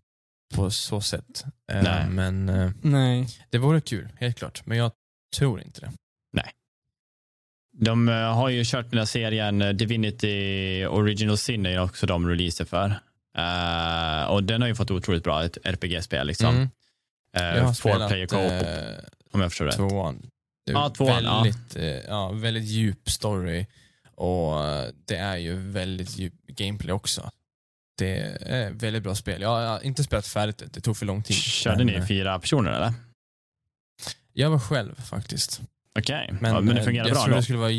på 0.55 0.71
så 0.71 1.01
sätt. 1.01 1.43
Ehm, 1.71 1.83
Nej. 1.83 2.09
men 2.09 2.49
eh, 2.49 2.71
Nej. 2.81 3.27
det 3.49 3.57
vore 3.57 3.81
kul, 3.81 4.09
helt 4.19 4.37
klart. 4.37 4.65
Men 4.65 4.77
jag 4.77 4.91
tror 5.35 5.61
inte 5.61 5.81
det. 5.81 5.91
De 7.79 8.09
eh, 8.09 8.15
har 8.15 8.49
ju 8.49 8.63
kört 8.65 8.89
den 8.89 8.99
här 8.99 9.05
serien 9.05 9.61
eh, 9.61 9.69
Divinity 9.69 10.85
Original 10.85 11.37
Sin 11.37 11.65
är 11.65 11.69
ju 11.69 11.79
också 11.79 12.05
de 12.05 12.29
releaser 12.29 12.65
för. 12.65 12.85
Eh, 13.37 14.29
och 14.31 14.43
den 14.43 14.61
har 14.61 14.67
ju 14.67 14.75
fått 14.75 14.91
otroligt 14.91 15.23
bra, 15.23 15.43
ett 15.43 15.57
RPG-spel 15.63 16.27
liksom. 16.27 16.55
Mm. 16.55 16.69
Eh, 17.37 17.57
Jag 17.57 17.63
har 17.63 17.73
four 17.73 18.07
player 18.07 18.27
spelat 18.27 18.29
co-op, 18.29 18.67
eh, 18.67 19.05
om 19.31 19.41
jag 19.41 19.51
förstår 19.51 19.65
rätt. 19.65 19.75
tvåan. 19.75 20.29
Det 20.65 20.71
är 20.71 20.75
Ja, 20.75 20.89
tvåan, 20.89 21.23
ja. 21.23 21.43
väldigt, 21.43 21.75
eh, 21.75 21.85
ja, 22.07 22.31
väldigt 22.31 22.63
djup 22.65 23.09
story 23.09 23.65
och 24.15 24.55
det 25.05 25.15
är 25.15 25.37
ju 25.37 25.55
väldigt 25.55 26.17
djup 26.17 26.33
gameplay 26.47 26.93
också. 26.93 27.31
Det 27.97 28.17
är 28.41 28.71
väldigt 28.71 29.03
bra 29.03 29.15
spel. 29.15 29.41
Jag 29.41 29.49
har 29.49 29.83
inte 29.85 30.03
spelat 30.03 30.27
färdigt 30.27 30.57
det, 30.57 30.65
det 30.65 30.81
tog 30.81 30.97
för 30.97 31.05
lång 31.05 31.23
tid. 31.23 31.35
Körde 31.35 31.85
Men, 31.85 31.87
ni 32.01 32.07
fyra 32.07 32.39
personer 32.39 32.71
eller? 32.71 32.93
Jag 34.33 34.49
var 34.49 34.59
själv 34.59 34.95
faktiskt. 35.01 35.61
Okej, 35.97 36.33
Men, 36.41 36.53
ja, 36.53 36.61
men 36.61 36.75
det 36.75 36.81
eh, 36.81 36.85
fungerar 36.85 37.07
jag 37.07 37.13
bra 37.15 37.23
tror 37.23 37.31
då? 37.31 37.37
det 37.37 37.43
skulle 37.43 37.59
vara 37.59 37.71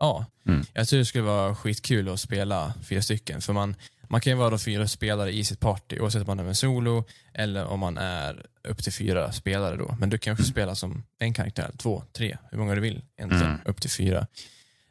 Ja, 0.00 0.26
Mm. 0.46 0.64
jag 0.72 0.88
tror 0.88 0.98
det 0.98 1.04
skulle 1.04 1.24
vara 1.24 1.54
skitkul 1.54 2.08
att 2.08 2.20
spela 2.20 2.74
fyra 2.88 3.02
stycken. 3.02 3.40
För 3.40 3.52
man, 3.52 3.76
man 4.08 4.20
kan 4.20 4.32
ju 4.32 4.36
vara 4.38 4.50
då 4.50 4.58
fyra 4.58 4.88
spelare 4.88 5.32
i 5.32 5.44
sitt 5.44 5.60
party, 5.60 5.98
oavsett 6.00 6.20
om 6.22 6.26
man 6.26 6.38
är 6.38 6.44
en 6.48 6.54
solo 6.54 7.04
eller 7.34 7.64
om 7.64 7.80
man 7.80 7.98
är 7.98 8.46
upp 8.68 8.82
till 8.82 8.92
fyra 8.92 9.32
spelare 9.32 9.76
då. 9.76 9.96
Men 10.00 10.10
du 10.10 10.18
kan 10.18 10.32
också 10.32 10.44
spela 10.44 10.74
som 10.74 11.02
en 11.18 11.32
karaktär, 11.34 11.70
två, 11.78 12.02
tre, 12.12 12.36
hur 12.50 12.58
många 12.58 12.74
du 12.74 12.80
vill 12.80 13.02
egentligen, 13.18 13.46
Mm. 13.46 13.60
upp 13.64 13.80
till 13.80 13.90
fyra. 13.90 14.26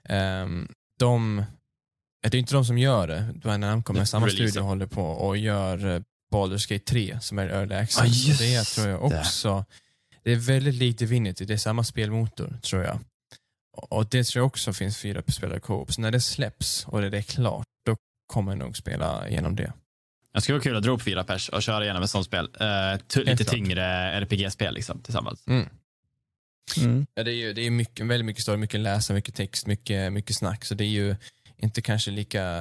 Um, 0.09 0.67
de, 0.99 1.43
det 2.21 2.37
är 2.37 2.39
inte 2.39 2.53
de 2.53 2.65
som 2.65 2.77
gör 2.77 3.07
det, 3.07 3.21
Dwayne 3.35 3.67
Namco, 3.67 3.93
men 3.93 4.07
samma 4.07 4.25
Releasen. 4.25 4.47
studio 4.49 4.67
håller 4.67 4.85
på 4.85 5.03
och 5.03 5.37
gör 5.37 5.95
eh, 5.95 6.01
Baldur's 6.33 6.69
Gate 6.73 6.85
3 6.85 7.17
som 7.21 7.39
är 7.39 7.47
early 7.49 7.75
access. 7.75 8.25
Just 8.27 8.39
det 8.39 8.63
tror 8.63 8.87
jag 8.87 9.03
också, 9.03 9.65
det 10.23 10.31
är 10.31 10.35
väldigt 10.35 10.75
likt 10.75 10.99
Divinity, 10.99 11.45
det 11.45 11.53
är 11.53 11.57
samma 11.57 11.83
spelmotor 11.83 12.57
tror 12.61 12.83
jag. 12.83 12.99
Och 13.77 14.05
det 14.09 14.23
tror 14.23 14.39
jag 14.41 14.47
också 14.47 14.73
finns 14.73 14.97
fyra 14.97 15.23
spelare 15.27 15.59
co-op. 15.59 15.93
Så 15.93 16.01
när 16.01 16.11
det 16.11 16.21
släpps 16.21 16.85
och 16.87 17.01
det 17.01 17.17
är 17.17 17.21
klart, 17.21 17.65
då 17.85 17.95
kommer 18.33 18.51
jag 18.51 18.59
nog 18.59 18.77
spela 18.77 19.29
igenom 19.29 19.55
det. 19.55 19.73
Det 20.33 20.41
skulle 20.41 20.53
vara 20.57 20.63
kul 20.63 20.77
att 20.77 20.83
dra 20.83 20.91
upp 20.91 21.01
fyra 21.01 21.23
pers 21.23 21.49
och 21.49 21.63
köra 21.63 21.83
igenom 21.83 22.03
ett 22.03 22.09
sånt 22.09 22.25
spel. 22.25 22.47
T- 23.07 23.19
lite 23.23 23.43
klart. 23.43 23.47
tyngre 23.53 23.83
RPG-spel 24.21 24.73
liksom, 24.73 25.01
tillsammans. 25.01 25.47
Mm. 25.47 25.67
Ja, 27.13 27.23
det 27.23 27.31
är 27.31 27.35
ju 27.35 27.53
det 27.53 27.61
är 27.61 27.71
mycket, 27.71 28.05
väldigt 28.05 28.25
mycket 28.25 28.43
story, 28.43 28.57
mycket 28.57 28.79
läsa, 28.79 29.13
mycket 29.13 29.35
text, 29.35 29.67
mycket, 29.67 30.13
mycket 30.13 30.35
snack. 30.35 30.65
Så 30.65 30.75
det 30.75 30.83
är 30.83 30.87
ju 30.89 31.15
inte 31.57 31.81
kanske 31.81 32.11
lika 32.11 32.57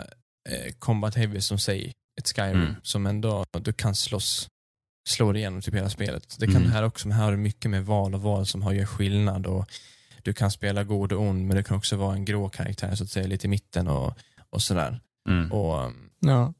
eh, 0.48 0.72
combat 0.78 1.14
heavy 1.14 1.40
som 1.40 1.58
säg 1.58 1.92
ett 2.20 2.28
Skyrim, 2.36 2.56
Mm. 2.62 2.74
som 2.82 3.06
ändå 3.06 3.44
du 3.60 3.72
kan 3.72 3.94
slåss, 3.94 4.48
slå 5.08 5.32
dig 5.32 5.40
igenom 5.42 5.60
typ 5.62 5.74
hela 5.74 5.90
spelet. 5.90 6.36
Det 6.38 6.46
kan 6.46 6.56
Mm. 6.56 6.70
här 6.70 6.82
också, 6.82 7.08
men 7.08 7.16
här 7.16 7.24
har 7.24 7.30
du 7.30 7.36
mycket 7.36 7.70
med 7.70 7.86
val 7.86 8.14
och 8.14 8.22
val 8.22 8.46
som 8.46 8.62
har 8.62 8.72
gör 8.72 8.84
skillnad. 8.86 9.46
Och 9.46 9.70
du 10.22 10.32
kan 10.32 10.50
spela 10.50 10.84
god 10.84 11.12
och 11.12 11.22
ond, 11.22 11.46
men 11.46 11.56
du 11.56 11.62
kan 11.62 11.76
också 11.76 11.96
vara 11.96 12.14
en 12.14 12.24
grå 12.24 12.48
karaktär, 12.48 12.94
så 12.94 13.04
att 13.04 13.10
säga, 13.10 13.26
lite 13.26 13.46
i 13.46 13.50
mitten 13.50 13.88
och, 13.88 14.18
och 14.50 14.62
sådär. 14.62 15.00
Mm. 15.28 15.52
Och 15.52 15.84
um, 15.86 16.10
Ja. 16.20 16.54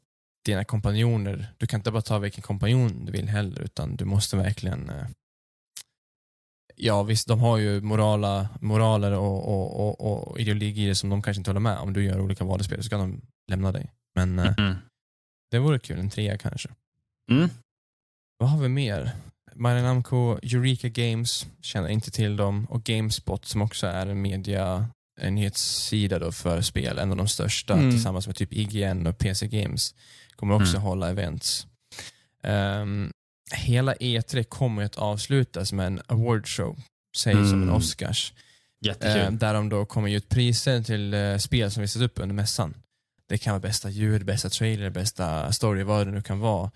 dina 0.45 0.63
kompanjoner, 0.65 1.53
du 1.57 1.67
kan 1.67 1.79
inte 1.79 1.91
bara 1.91 2.01
ta 2.01 2.17
vilken 2.19 2.41
kompanjon 2.41 3.05
du 3.05 3.11
vill 3.11 3.29
heller, 3.29 3.61
utan 3.61 3.95
du 3.95 4.05
måste 4.05 4.37
verkligen 4.37 4.89
eh, 4.89 5.05
Ja 6.81 7.03
visst, 7.03 7.27
de 7.27 7.39
har 7.39 7.57
ju 7.57 7.81
morala, 7.81 8.49
moraler 8.61 9.11
och, 9.11 9.47
och, 9.47 9.79
och, 10.01 10.29
och 10.29 10.39
ideologier 10.39 10.93
som 10.93 11.09
de 11.09 11.21
kanske 11.21 11.39
inte 11.39 11.49
håller 11.49 11.59
med 11.59 11.77
om. 11.77 11.93
du 11.93 12.03
gör 12.03 12.19
olika 12.21 12.43
val 12.43 12.61
i 12.61 12.63
spelet 12.63 12.83
så 12.83 12.89
kan 12.89 12.99
de 12.99 13.21
lämna 13.47 13.71
dig. 13.71 13.91
Men 14.15 14.39
eh, 14.39 14.53
Mm. 14.57 14.75
det 15.51 15.59
vore 15.59 15.79
kul, 15.79 15.99
en 15.99 16.09
trea 16.09 16.37
kanske. 16.37 16.69
Mm. 17.31 17.49
Vad 18.39 18.49
har 18.49 18.59
vi 18.59 18.69
mer? 18.69 19.11
Bandai 19.55 19.83
Namco, 19.83 20.37
Eureka 20.43 20.89
Games, 20.89 21.47
känner 21.61 21.89
inte 21.89 22.11
till 22.11 22.35
dem. 22.37 22.65
Och 22.69 22.83
Gamespot 22.83 23.45
som 23.45 23.61
också 23.61 23.87
är 23.87 24.07
en 24.07 24.21
media, 24.21 24.87
en 25.21 25.35
nyhetssida 25.35 26.19
då 26.19 26.31
för 26.31 26.61
spel, 26.61 26.97
en 26.99 27.11
av 27.11 27.17
de 27.17 27.27
största 27.27 27.73
Mm. 27.73 27.91
tillsammans 27.91 28.27
med 28.27 28.35
typ 28.35 28.53
IGN 28.53 29.07
och 29.07 29.17
PC 29.17 29.47
Games. 29.47 29.95
Kommer 30.35 30.55
också 30.55 30.69
Mm. 30.75 30.81
hålla 30.81 31.09
events. 31.09 31.67
Ehm, 32.43 33.11
hela 33.55 33.93
E3 33.95 34.43
kommer 34.43 34.83
att 34.83 34.95
avslutas 34.95 35.73
med 35.73 35.87
en 35.87 36.01
awardshow, 36.07 36.79
säg 37.17 37.33
som 37.33 37.43
en 37.43 37.63
Mm. 37.63 37.75
Oscars. 37.75 38.33
Jättekul. 38.81 39.21
Eh, 39.21 39.31
där 39.31 39.53
de 39.53 39.69
då 39.69 39.85
kommer 39.85 40.07
ge 40.09 40.17
ut 40.17 40.29
priser 40.29 40.83
till 40.83 41.13
eh, 41.13 41.37
spel 41.37 41.71
som 41.71 41.81
visas 41.81 42.01
upp 42.01 42.19
under 42.19 42.35
mässan. 42.35 42.73
Det 43.29 43.37
kan 43.37 43.51
vara 43.53 43.59
bästa 43.61 43.89
ljud, 43.89 44.25
bästa 44.25 44.49
trailer, 44.49 44.89
bästa 44.89 45.51
story, 45.51 45.83
vad 45.83 46.07
det 46.07 46.11
nu 46.11 46.21
kan 46.21 46.39
vara. 46.39 46.71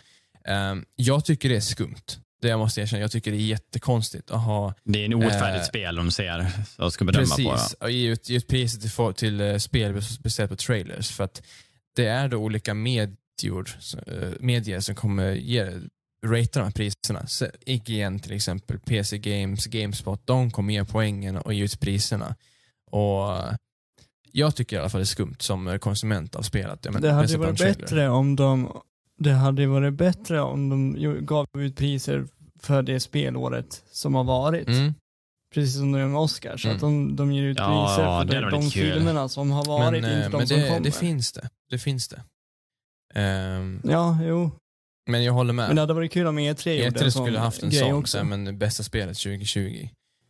Ehm, 0.45 0.85
jag 0.95 1.25
tycker 1.25 1.49
det 1.49 1.55
är 1.55 1.61
skumt. 1.61 2.19
Det 2.41 2.47
jag 2.47 2.59
måste 2.59 2.81
erkänna. 2.81 3.01
Jag 3.01 3.11
tycker 3.11 3.31
det 3.31 3.37
är 3.37 3.39
jättekonstigt 3.39 4.31
att 4.31 4.41
ha 4.41 4.73
det 4.83 5.01
är 5.01 5.05
en 5.05 5.13
outfärdigt 5.13 5.63
eh, 5.63 5.67
spel 5.67 5.95
de 5.95 6.11
ser 6.11 6.47
och 6.77 6.93
ska 6.93 7.05
bedöma 7.05 7.25
på. 7.25 7.35
precis, 7.35 7.73
och 7.73 7.91
ge 7.91 8.09
ut, 8.09 8.29
ge 8.29 8.37
ut 8.37 8.47
priser 8.47 8.79
till, 8.79 9.15
till 9.15 9.41
eh, 9.41 9.57
spel 9.57 9.93
baserat 10.23 10.49
på 10.49 10.55
trailers. 10.55 11.11
För 11.11 11.23
att 11.23 11.43
det 11.95 12.05
är 12.05 12.27
då 12.27 12.37
olika 12.37 12.73
medier, 12.73 13.17
eh, 14.07 14.29
medier 14.39 14.79
som 14.79 14.95
kommer 14.95 15.31
ge, 15.31 15.63
ratea 16.25 16.49
de 16.53 16.59
här 16.59 16.71
priserna. 16.71 17.27
Så 17.27 17.47
IGN 17.65 18.19
till 18.19 18.33
exempel, 18.33 18.79
PC 18.79 19.17
Games, 19.17 19.65
Gamespot, 19.65 20.27
de 20.27 20.51
kommer 20.51 20.73
ge 20.73 20.85
poängen 20.85 21.37
och 21.37 21.53
ge 21.53 21.63
ut 21.63 21.79
priserna. 21.79 22.35
Och 22.91 23.37
jag 24.31 24.55
tycker 24.55 24.75
i 24.75 24.79
alla 24.79 24.89
fall 24.89 24.99
det 24.99 25.03
är 25.03 25.05
skumt 25.05 25.35
som 25.39 25.79
konsument 25.79 26.35
av 26.35 26.41
spelet. 26.41 26.79
Ja, 26.85 26.91
men 26.91 27.01
Det 27.01 27.11
hade 27.11 27.27
ju 27.27 27.37
varit 27.37 27.59
bättre 27.59 28.09
om 28.09 28.35
de 28.35 28.81
det 29.23 29.33
hade 29.33 29.61
ju 29.61 29.67
varit 29.67 29.93
bättre 29.93 30.41
om 30.41 30.69
de 30.69 30.95
gav 31.25 31.45
ut 31.57 31.75
priser 31.75 32.27
för 32.59 32.81
det 32.81 32.99
spelåret 32.99 33.83
som 33.91 34.15
har 34.15 34.23
varit. 34.23 34.67
Mm. 34.67 34.93
Precis 35.53 35.75
som 35.75 35.91
de 35.91 35.99
gör 35.99 36.07
med 36.07 36.19
Oscars. 36.19 36.65
Mm. 36.65 36.75
Att 36.75 36.81
de, 36.81 37.15
de 37.15 37.31
ger 37.31 37.43
ut 37.43 37.57
Ja, 37.57 37.87
priser 37.95 38.25
det 38.25 38.31
för 38.45 38.51
de, 38.51 38.61
de 38.63 38.69
kul. 38.71 38.93
filmerna 38.93 39.29
som 39.29 39.51
har 39.51 39.65
varit, 39.65 40.01
Men, 40.01 40.11
inte 40.11 40.25
eh, 40.25 40.31
de 40.31 40.37
men 40.37 40.47
som 40.47 40.57
det, 40.59 40.67
kommer. 40.67 40.79
det 40.79 40.91
finns 40.91 41.31
det. 41.31 41.49
Det 41.69 41.77
finns 41.79 42.07
det. 42.07 42.23
Ehm, 43.13 43.81
Ja, 43.83 44.17
jo. 44.23 44.51
men 45.09 45.23
jag 45.23 45.33
håller 45.33 45.53
med. 45.53 45.67
Men 45.67 45.75
det 45.75 45.81
hade 45.81 45.93
varit 45.93 46.11
kul 46.11 46.27
om 46.27 46.39
E3 46.39 46.73
gjorde 46.73 46.99
E3 46.99 47.03
en 47.03 47.11
skulle 47.11 47.31
sån 47.33 47.35
haft 47.35 47.63
en 47.63 47.69
grej 47.69 47.79
sån, 47.79 47.93
också. 47.93 48.11
så 48.11 48.17
här, 48.17 48.25
men 48.25 48.57
bästa 48.57 48.83
spelet 48.83 49.17
2020. 49.17 49.89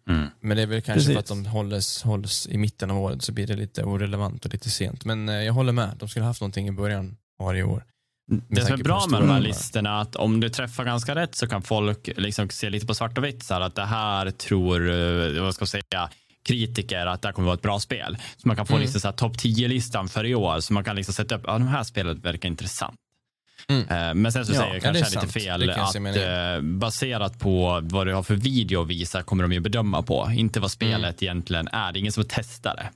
Mm. 0.09 0.27
Men 0.39 0.57
det 0.57 0.63
är 0.63 0.67
väl 0.67 0.81
kanske 0.81 0.93
Precis. 0.99 1.13
för 1.13 1.19
att 1.19 1.43
de 1.43 1.45
hålls, 1.45 2.03
hålls 2.03 2.47
i 2.47 2.57
mitten 2.57 2.91
av 2.91 2.97
året 2.97 3.21
så 3.21 3.31
blir 3.31 3.47
det 3.47 3.55
lite 3.55 3.83
orelevant 3.83 4.45
och 4.45 4.53
lite 4.53 4.69
sent. 4.69 5.05
Men 5.05 5.29
eh, 5.29 5.35
jag 5.35 5.53
håller 5.53 5.73
med, 5.73 5.95
de 5.99 6.09
skulle 6.09 6.25
haft 6.25 6.41
någonting 6.41 6.67
i 6.67 6.71
början 6.71 7.17
varje 7.39 7.63
år. 7.63 7.85
Det 8.27 8.61
som 8.61 8.73
är 8.73 8.83
bra 8.83 9.05
med 9.09 9.21
de 9.21 9.29
här 9.29 9.39
listorna 9.39 9.89
är 9.97 10.01
att 10.01 10.15
om 10.15 10.39
du 10.39 10.49
träffar 10.49 10.85
ganska 10.85 11.15
rätt 11.15 11.35
så 11.35 11.47
kan 11.47 11.61
folk 11.61 12.09
liksom 12.17 12.49
se 12.49 12.69
lite 12.69 12.85
på 12.85 12.93
svart 12.95 13.17
och 13.17 13.23
vitt. 13.23 13.43
Så 13.43 13.53
här, 13.53 13.61
att 13.61 13.75
det 13.75 13.85
här 13.85 14.31
tror, 14.31 14.89
eh, 14.91 15.41
vad 15.43 15.55
ska 15.55 15.61
jag 15.61 15.69
säga, 15.69 16.09
kritiker 16.45 17.05
att 17.05 17.21
det 17.21 17.27
här 17.27 17.33
kommer 17.33 17.45
vara 17.45 17.55
ett 17.55 17.61
bra 17.61 17.79
spel. 17.79 18.17
Så 18.37 18.47
man 18.47 18.57
kan 18.57 18.65
få 18.65 18.73
Mm. 18.73 18.87
liksom 18.91 19.13
topp 19.13 19.37
10-listan 19.37 20.09
för 20.09 20.25
i 20.25 20.35
år. 20.35 20.59
Så 20.59 20.73
man 20.73 20.83
kan 20.83 20.95
liksom 20.95 21.13
sätta 21.13 21.35
upp, 21.35 21.43
ja, 21.47 21.53
de 21.53 21.67
här 21.67 21.83
spelet 21.83 22.17
verkar 22.17 22.49
intressant. 22.49 22.95
Mm. 23.69 23.81
Eh, 23.89 24.13
Men 24.13 24.31
sen 24.31 24.45
så 24.45 24.53
Ja, 24.53 24.57
säger 24.57 24.69
ja, 24.69 24.73
jag 24.73 24.83
kanske 24.83 25.03
det 25.03 25.17
är 25.17 25.21
lite 25.21 25.33
fel 25.39 25.59
Det 25.59 25.75
att 25.75 26.57
eh, 26.57 26.61
baserat 26.61 27.39
på 27.39 27.79
vad 27.83 28.07
du 28.07 28.13
har 28.13 28.23
för 28.23 28.35
video 28.35 28.81
att 28.81 28.87
visa 28.87 29.23
kommer 29.23 29.43
de 29.43 29.51
ju 29.53 29.59
bedöma 29.59 30.01
på. 30.01 30.31
Inte 30.35 30.59
vad 30.59 30.71
spelet 30.71 31.23
egentligen 31.23 31.67
är. 31.67 31.91
Det 31.91 31.97
är 31.97 31.99
ingen 31.99 32.11
som 32.11 32.25
testar 32.29 32.75
det. 32.75 32.89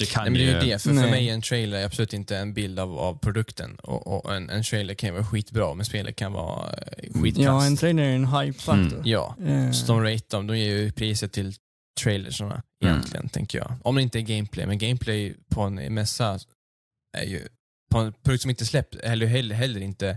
Det 0.00 0.06
kan 0.10 0.22
Nej, 0.22 0.30
men 0.32 0.40
det 0.40 0.46
är 0.46 0.64
ju 0.64 0.70
det, 0.70 0.78
för, 0.82 0.90
för 0.90 1.10
mig 1.10 1.28
är 1.28 1.34
en 1.34 1.42
trailer 1.42 1.84
absolut 1.84 2.12
inte 2.12 2.36
en 2.36 2.54
bild 2.54 2.78
av, 2.78 2.98
av 2.98 3.18
produkten. 3.18 3.76
Och, 3.76 4.24
och 4.24 4.34
en, 4.36 4.50
en 4.50 4.62
trailer 4.62 4.94
kan 4.94 5.08
ju 5.08 5.12
vara 5.12 5.24
skitbra, 5.24 5.74
men 5.74 5.86
spelet 5.86 6.16
kan 6.16 6.32
vara 6.32 6.72
eh, 6.72 7.12
skitkast. 7.22 7.44
Ja, 7.44 7.66
en 7.66 7.76
trailer 7.76 8.02
är 8.02 8.14
en 8.14 8.26
hype-faktor. 8.26 8.96
Mm. 8.98 9.02
Ja, 9.04 9.36
Eh, 9.46 9.70
så 9.70 9.86
de 9.86 10.02
ratear 10.02 10.38
dem, 10.38 10.46
de 10.46 10.58
ger 10.58 10.76
ju 10.76 10.92
priset 10.92 11.32
till 11.32 11.54
trailersarna 12.00 12.62
egentligen, 12.84 13.28
tänker 13.28 13.58
jag. 13.58 13.72
Om 13.82 13.94
det 13.96 14.02
inte 14.02 14.18
är 14.18 14.22
gameplay, 14.22 14.66
men 14.66 14.78
gameplay 14.78 15.34
på 15.50 15.60
en 15.62 15.94
mässa 15.94 16.38
är 17.18 17.24
ju, 17.24 17.40
på 17.90 17.98
en 17.98 18.12
produkt 18.24 18.42
som 18.42 18.50
inte 18.50 18.66
släpps, 18.66 18.96
eller 18.96 19.26
heller, 19.26 19.54
heller 19.54 19.80
inte, 19.80 20.08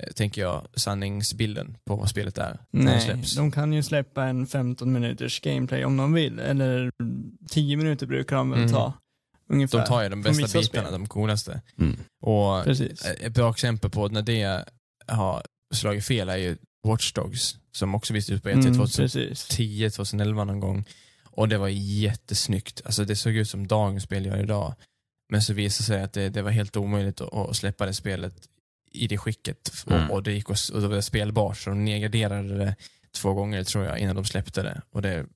eh, 0.00 0.08
tänker 0.16 0.40
jag, 0.42 0.66
sanningsbilden 0.74 1.76
på 1.86 1.96
vad 1.96 2.08
spelet 2.10 2.38
är. 2.38 2.58
Nej, 2.70 3.00
släpps. 3.00 3.34
de 3.36 3.50
kan 3.52 3.72
ju 3.72 3.82
släppa 3.82 4.24
en 4.24 4.46
15 4.46 4.92
minuters 4.92 5.40
gameplay 5.40 5.84
om 5.84 5.96
de 5.96 6.12
vill. 6.12 6.38
Eller 6.38 6.90
10 7.50 7.76
minuter 7.76 8.06
brukar 8.06 8.36
de 8.36 8.50
väl 8.50 8.58
Mm. 8.60 8.72
ta. 8.72 8.92
Ungefär. 9.50 9.78
De 9.78 9.86
tar 9.86 10.02
ju 10.02 10.08
de 10.08 10.22
bästa 10.22 10.42
bitarna, 10.46 10.62
spel. 10.62 10.92
de 10.92 11.06
coolaste. 11.08 11.60
Mm. 11.78 11.96
Och 12.20 12.64
Precis. 12.64 13.04
ett 13.04 13.32
bra 13.32 13.50
exempel 13.50 13.90
på 13.90 14.08
när 14.08 14.22
det 14.22 14.64
har 15.06 15.42
slagit 15.74 16.04
fel 16.04 16.28
är 16.28 16.36
ju 16.36 16.56
Watch 16.86 17.12
Dogs, 17.12 17.56
som 17.72 17.94
också 17.94 18.12
visades 18.12 18.36
ut 18.36 18.42
på 18.42 18.50
E 18.50 18.52
E3 18.54 18.60
Mm, 18.60 18.74
2010, 18.74 19.02
precis. 19.02 19.48
2011 19.96 20.44
någon 20.44 20.60
gång. 20.60 20.84
Och 21.24 21.48
det 21.48 21.58
var 21.58 21.68
jättesnyggt. 21.68 22.82
Alltså 22.84 23.04
det 23.04 23.16
såg 23.16 23.32
ut 23.32 23.48
som 23.48 23.66
dagens 23.66 24.02
spel 24.02 24.26
gör 24.26 24.42
idag. 24.42 24.74
Men 25.32 25.42
så 25.42 25.52
visade 25.52 25.82
det 25.82 25.86
sig 25.86 26.02
att 26.02 26.12
det, 26.12 26.28
det 26.28 26.42
var 26.42 26.50
helt 26.50 26.76
omöjligt 26.76 27.20
att, 27.20 27.32
att 27.34 27.56
släppa 27.56 27.86
det 27.86 27.94
spelet 27.94 28.34
i 28.92 29.06
det 29.06 29.18
skicket. 29.18 29.72
Mm. 29.86 30.10
Och, 30.10 30.16
och 30.16 30.22
det 30.22 30.32
gick 30.32 30.50
att, 30.50 30.68
och 30.68 30.80
det 30.80 30.88
var 30.88 31.00
spelbart, 31.00 31.58
så 31.58 31.70
de 31.70 31.84
nedgraderade 31.84 32.58
det 32.58 32.76
två 33.16 33.34
gånger 33.34 33.64
tror 33.64 33.84
jag 33.84 33.98
innan 33.98 34.16
de 34.16 34.24
släppte 34.24 34.62
det. 34.62 34.82
Och 34.90 35.02
det, 35.02 35.26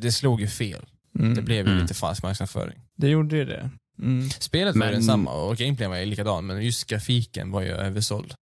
det 0.00 0.12
slog 0.12 0.40
ju 0.40 0.48
fel. 0.48 0.86
Mm. 1.18 1.34
Det 1.34 1.42
blev 1.42 1.66
ju 1.66 1.72
Mm. 1.72 1.82
lite 1.82 1.94
falsk 1.94 2.22
marknadsföring. 2.22 2.78
Det 2.96 3.08
gjorde 3.08 3.36
ju 3.36 3.44
det. 3.44 3.70
Mm. 4.02 4.30
Spelet 4.30 4.74
var 4.76 4.78
Men- 4.86 4.92
densamma 4.92 5.32
och 5.32 5.56
gameplayen 5.56 5.90
var 5.90 5.98
ju 5.98 6.06
likadan, 6.06 6.46
men 6.46 6.62
just 6.64 6.86
grafiken 6.86 7.50
var 7.50 7.62
ju 7.62 7.68
översåld. 7.68 8.34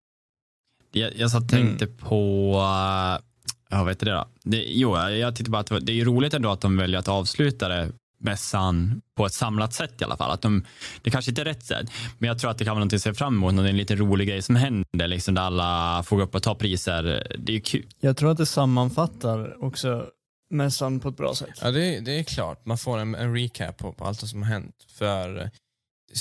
Jag, 0.92 1.16
jag 1.18 1.32
satt 1.32 1.52
Mm. 1.54 1.68
tänkte 1.68 1.88
på, 1.88 2.52
uh, 2.52 3.26
ja 3.70 3.84
vad 3.84 3.88
heter 3.90 4.06
det 4.06 4.12
då? 4.12 4.26
Det, 4.44 4.64
jo, 4.68 4.98
jag 4.98 5.36
tyckte 5.36 5.52
bara 5.52 5.60
att 5.62 5.68
det, 5.68 5.74
var, 5.74 5.82
det 5.82 5.92
är 5.92 5.96
ju 5.96 6.06
roligt 6.06 6.34
ändå 6.34 6.52
att 6.52 6.62
de 6.62 6.78
väljer 6.78 7.00
att 7.00 7.08
avsluta 7.08 7.68
det 7.68 7.92
mässan 8.20 9.02
på 9.18 9.26
ett 9.26 9.34
samlat 9.34 9.74
sätt 9.74 10.02
i 10.02 10.04
alla 10.04 10.18
fall. 10.18 10.32
Att 10.32 10.42
de, 10.42 10.66
det 11.02 11.10
kanske 11.10 11.32
inte 11.32 11.42
är 11.42 11.46
rätt 11.46 11.66
sätt, 11.66 11.92
men 12.18 12.28
jag 12.28 12.40
tror 12.40 12.52
att 12.52 12.58
det 12.58 12.64
kan 12.66 12.72
vara 12.72 12.80
någonting 12.80 12.98
att 12.98 13.02
se 13.04 13.14
fram 13.14 13.36
emot. 13.36 13.56
Det 13.56 13.62
är 13.62 13.66
en 13.66 13.78
lite 13.78 13.96
rolig 13.96 14.28
grej 14.28 14.42
som 14.42 14.56
händer, 14.56 15.08
liksom, 15.08 15.36
där 15.36 15.42
alla 15.42 16.04
får 16.04 16.18
gå 16.18 16.24
upp 16.24 16.36
och 16.36 16.44
ta 16.44 16.56
priser. 16.56 17.04
Det 17.38 17.52
är 17.52 17.56
ju 17.56 17.62
kul. 17.62 17.86
Jag 18.00 18.18
tror 18.18 18.32
att 18.32 18.38
det 18.38 18.46
sammanfattar 18.46 19.64
också 19.64 20.06
mässan 20.50 21.00
på 21.00 21.10
ett 21.10 21.18
bra 21.18 21.36
sätt. 21.36 21.50
Ja, 21.62 21.72
det, 21.72 22.00
det 22.00 22.20
är 22.20 22.24
klart. 22.24 22.66
Man 22.66 22.78
får 22.78 22.98
en, 22.98 23.16
en 23.16 23.34
recap 23.36 23.78
på, 23.78 23.94
på 23.94 24.06
allt 24.06 24.20
som 24.20 24.44
har 24.44 24.50
hänt. 24.50 24.76
För 24.88 25.42
eh, 25.42 25.48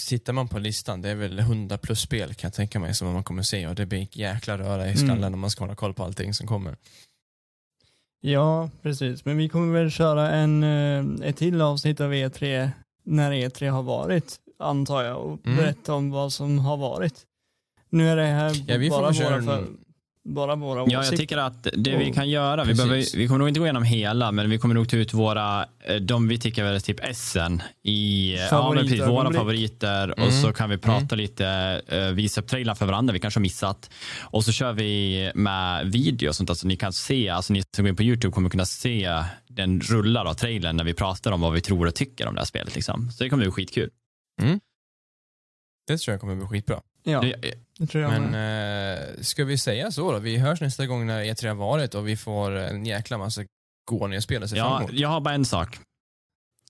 tittar 0.09 0.33
man 0.33 0.49
på 0.49 0.59
listan, 0.59 1.03
det 1.03 1.09
är 1.11 1.15
väl 1.15 1.39
100 1.39 1.79
plus 1.79 2.01
spel 2.01 2.35
kan 2.35 2.49
jag 2.49 2.55
tänka 2.55 2.79
mig 2.79 2.95
som 2.95 3.13
man 3.13 3.25
kommer 3.25 3.43
se 3.43 3.67
och 3.67 3.75
det 3.75 3.87
blir 3.87 4.09
jäkla 4.19 4.59
röra 4.59 4.91
i 4.91 4.97
skallen 4.97 5.19
Mm. 5.19 5.35
om 5.35 5.41
man 5.41 5.51
ska 5.51 5.65
hålla 5.65 5.75
koll 5.75 5.95
på 5.95 6.05
allting 6.05 6.35
som 6.35 6.47
kommer. 6.47 6.77
Ja, 8.21 8.71
precis. 8.83 9.25
Men 9.25 9.37
vi 9.37 9.49
kommer 9.49 9.79
väl 9.79 9.91
köra 9.91 10.31
en, 10.31 10.63
eh, 10.63 11.29
ett 11.29 11.37
till 11.37 11.61
avsnitt 11.61 12.01
av 12.01 12.13
E3 12.15 12.71
när 13.05 13.33
E3 13.33 13.69
har 13.71 13.83
varit, 13.83 14.37
antar 14.59 15.03
jag, 15.03 15.17
och 15.27 15.47
Mm. 15.47 15.57
berätta 15.59 15.95
om 15.95 16.11
vad 16.11 16.33
som 16.33 16.59
har 16.59 16.77
varit. 16.77 17.23
Nu 17.91 18.09
är 18.09 18.17
det 18.17 18.25
här 18.27 18.65
Ja, 18.67 18.77
vi 18.79 18.91
får 18.91 19.01
bara, 19.01 19.15
köra 19.15 19.29
våra 19.29 19.37
en- 19.37 19.45
för, 19.47 19.67
bara 20.25 20.57
våra 20.57 20.81
Ja, 20.81 20.87
jag 20.91 21.01
åsikter. 21.01 21.17
tycker 21.17 21.37
att 21.37 21.63
det 21.77 21.97
vi 21.97 22.11
Och- 22.11 22.15
kan 22.15 22.31
göra, 22.31 22.65
vi, 22.65 22.75
behöver, 22.75 23.17
vi 23.17 23.27
kommer 23.27 23.39
nog 23.39 23.49
inte 23.49 23.61
gå 23.61 23.67
igenom 23.67 23.83
hela, 23.83 24.33
men 24.33 24.51
vi 24.51 24.59
kommer 24.59 24.75
nog 24.75 24.89
ta 24.89 24.97
ut 24.97 25.15
våra, 25.15 25.67
eh, 25.85 25.97
de 25.97 26.29
vi 26.29 26.39
tycker 26.39 26.65
är 26.65 26.79
typ 26.81 27.01
Essen 27.05 27.63
i, 27.83 28.35
eh, 28.35 28.41
ja, 28.51 28.73
men 28.73 28.83
precis, 28.83 29.01
våra 29.01 29.33
favoriter 29.33 30.11
och 30.11 30.19
Mm. 30.19 30.43
så 30.43 30.53
kan 30.53 30.71
vi 30.71 30.79
prata 30.79 31.15
lite, 31.15 31.81
uh, 31.93 32.15
visa 32.15 32.41
upp 32.41 32.47
trailern 32.49 32.77
för 32.77 32.87
varandra, 32.87 33.13
vi 33.13 33.21
kanske 33.21 33.39
har 33.39 33.43
missat. 33.43 33.91
Och 34.21 34.45
så 34.45 34.53
kör 34.53 34.73
vi 34.73 35.33
med 35.35 35.87
video 35.93 36.29
och 36.29 36.37
sånt, 36.37 36.51
alltså 36.51 36.67
ni 36.67 36.77
kan 36.77 36.93
se, 36.93 37.29
alltså 37.29 37.53
ni 37.53 37.63
som 37.77 37.85
går 37.85 37.89
in 37.89 37.97
på 37.97 38.03
YouTube 38.03 38.33
kommer 38.33 38.51
kunna 38.51 38.65
se 38.67 39.23
den 39.49 39.81
rullar 39.81 40.25
av 40.25 40.35
trailern 40.35 40.77
när 40.77 40.85
vi 40.85 40.95
pratar 40.95 41.33
om 41.33 41.41
vad 41.41 41.53
vi 41.53 41.61
tror 41.61 41.87
och 41.87 41.95
tycker 41.95 42.27
om 42.27 42.35
det 42.35 42.41
här 42.41 42.47
spelet. 42.47 42.75
Liksom. 42.75 43.11
Så 43.11 43.25
det 43.25 43.31
kommer 43.31 43.45
bli 43.45 43.51
skitkul. 43.53 43.91
Det 45.87 45.99
tror 45.99 46.13
jag 46.13 46.21
kommer 46.21 46.35
bli 46.37 46.47
skitbra. 46.47 46.81
Ja, 47.07 47.21
Det- 47.21 47.55
det 47.79 47.87
tror 47.87 48.03
jag 48.05 48.21
Men 48.23 48.35
eh, 48.99 48.99
ska 49.21 49.45
vi 49.45 49.59
säga 49.59 49.91
så 49.91 50.13
då? 50.13 50.19
Vi 50.19 50.37
hörs 50.39 50.61
nästa 50.61 50.87
gång 50.87 51.07
när 51.07 51.25
E3 51.25 51.49
har 51.49 51.55
varit 51.55 51.95
och 51.95 52.09
vi 52.09 52.17
får 52.17 52.51
en 52.57 52.87
jäkla 52.87 53.19
massa 53.19 53.43
goda 53.91 54.07
nya 54.07 54.21
spel 54.21 54.43
att 54.43 54.51
se 54.51 54.57
fram 54.57 54.67
Ja, 54.67 54.79
emot. 54.79 54.93
jag 54.93 55.09
har 55.09 55.21
bara 55.21 55.35
en 55.35 55.45
sak. 55.45 55.79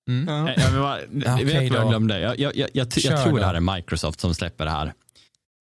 Mm. 0.08 0.28
Ja. 0.34 0.48
Jag, 0.50 0.58
jag, 0.58 0.70
vill 0.70 0.80
bara, 0.80 0.98
Okej 1.34 1.44
vet 1.44 1.60
du 1.60 1.68
vad 1.68 1.78
jag 1.78 1.82
då. 1.84 1.88
glömde? 1.88 2.18
Jag, 2.20 2.38
jag, 2.38 2.56
jag, 2.56 2.70
jag, 2.72 2.92
Kör 2.92 3.10
jag 3.10 3.22
tror 3.22 3.32
då. 3.32 3.38
det 3.38 3.46
här 3.46 3.54
är 3.54 3.74
Microsoft 3.76 4.20
som 4.20 4.34
släpper 4.34 4.64
det 4.64 4.70
här. 4.70 4.92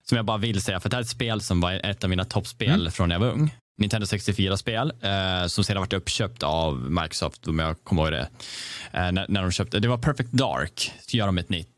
Som 0.09 0.15
jag 0.15 0.25
bara 0.25 0.37
vill 0.37 0.61
säga, 0.61 0.79
för 0.79 0.89
det 0.89 0.95
här 0.95 1.01
är 1.01 1.03
ett 1.03 1.09
spel 1.09 1.41
som 1.41 1.61
var 1.61 1.71
ett 1.73 2.03
av 2.03 2.09
mina 2.09 2.25
toppspel 2.25 2.79
Mm. 2.79 2.91
från 2.91 3.09
när 3.09 3.15
jag 3.15 3.19
var 3.19 3.27
ung. 3.31 3.55
Nintendo 3.77 4.05
64-spel 4.05 4.93
eh, 5.01 5.47
som 5.47 5.63
sedan 5.63 5.77
varit 5.79 5.93
uppköpt 5.93 6.43
av 6.43 6.91
Microsoft, 6.91 7.47
om 7.47 7.59
jag 7.59 7.83
kommer 7.83 8.01
ihåg 8.03 8.11
det. 8.11 8.29
Eh, 8.99 9.11
när, 9.11 9.25
när 9.29 9.41
de 9.41 9.51
köpte, 9.51 9.79
det 9.79 9.87
var 9.87 9.97
Perfect 9.97 10.31
Dark, 10.31 10.91
så 11.01 11.17
gör 11.17 11.25
de 11.25 11.37
ett 11.37 11.49
nytt. 11.49 11.72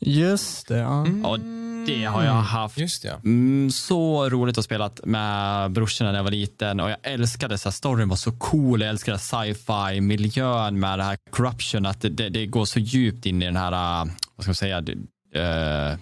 Just 0.00 0.68
det, 0.68 0.78
ja. 0.78 1.00
Mm. 1.06 1.24
Och 1.24 1.38
det 1.86 2.04
har 2.04 2.24
jag 2.24 2.32
haft 2.32 2.78
Just 2.78 3.04
ja. 3.04 3.14
Mm, 3.24 3.70
så 3.70 4.28
roligt 4.28 4.58
att 4.58 4.64
spela 4.64 4.90
med 5.04 5.70
brorsorna 5.70 6.10
när 6.10 6.18
jag 6.18 6.24
var 6.24 6.30
liten 6.30 6.80
och 6.80 6.90
jag 6.90 6.96
älskade 7.02 7.58
så 7.58 7.68
här, 7.68 7.72
storyn 7.72 8.08
var 8.08 8.16
så 8.16 8.32
cool, 8.32 8.80
jag 8.80 8.90
älskade 8.90 9.18
sci-fi 9.18 10.00
miljön 10.00 10.80
med 10.80 10.98
det 10.98 11.04
här 11.04 11.18
corruption, 11.30 11.86
att 11.86 12.00
det, 12.00 12.08
det, 12.08 12.28
det 12.28 12.46
går 12.46 12.64
så 12.64 12.78
djupt 12.78 13.26
in 13.26 13.42
i 13.42 13.44
den 13.44 13.56
här, 13.56 14.02
uh, 14.02 14.10
vad 14.36 14.44
ska 14.44 14.48
man 14.48 14.54
säga, 14.54 14.80
det, 14.80 14.92
uh, 14.92 15.98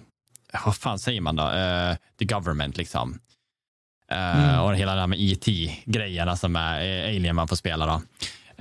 vad 0.65 0.75
fan 0.75 0.99
säger 0.99 1.21
man 1.21 1.35
då, 1.35 1.43
uh, 1.43 1.95
the 2.19 2.25
government 2.25 2.77
liksom. 2.77 3.19
Uh, 4.11 4.49
Mm. 4.49 4.59
Och 4.59 4.75
hela 4.75 4.93
det 4.93 4.99
här 4.99 5.07
med 5.07 5.19
IT-grejerna 5.19 6.35
som 6.35 6.55
är 6.55 6.81
eh, 6.81 7.15
Alien 7.15 7.35
man 7.35 7.47
får 7.47 7.55
spela 7.55 7.85
då. 7.85 8.01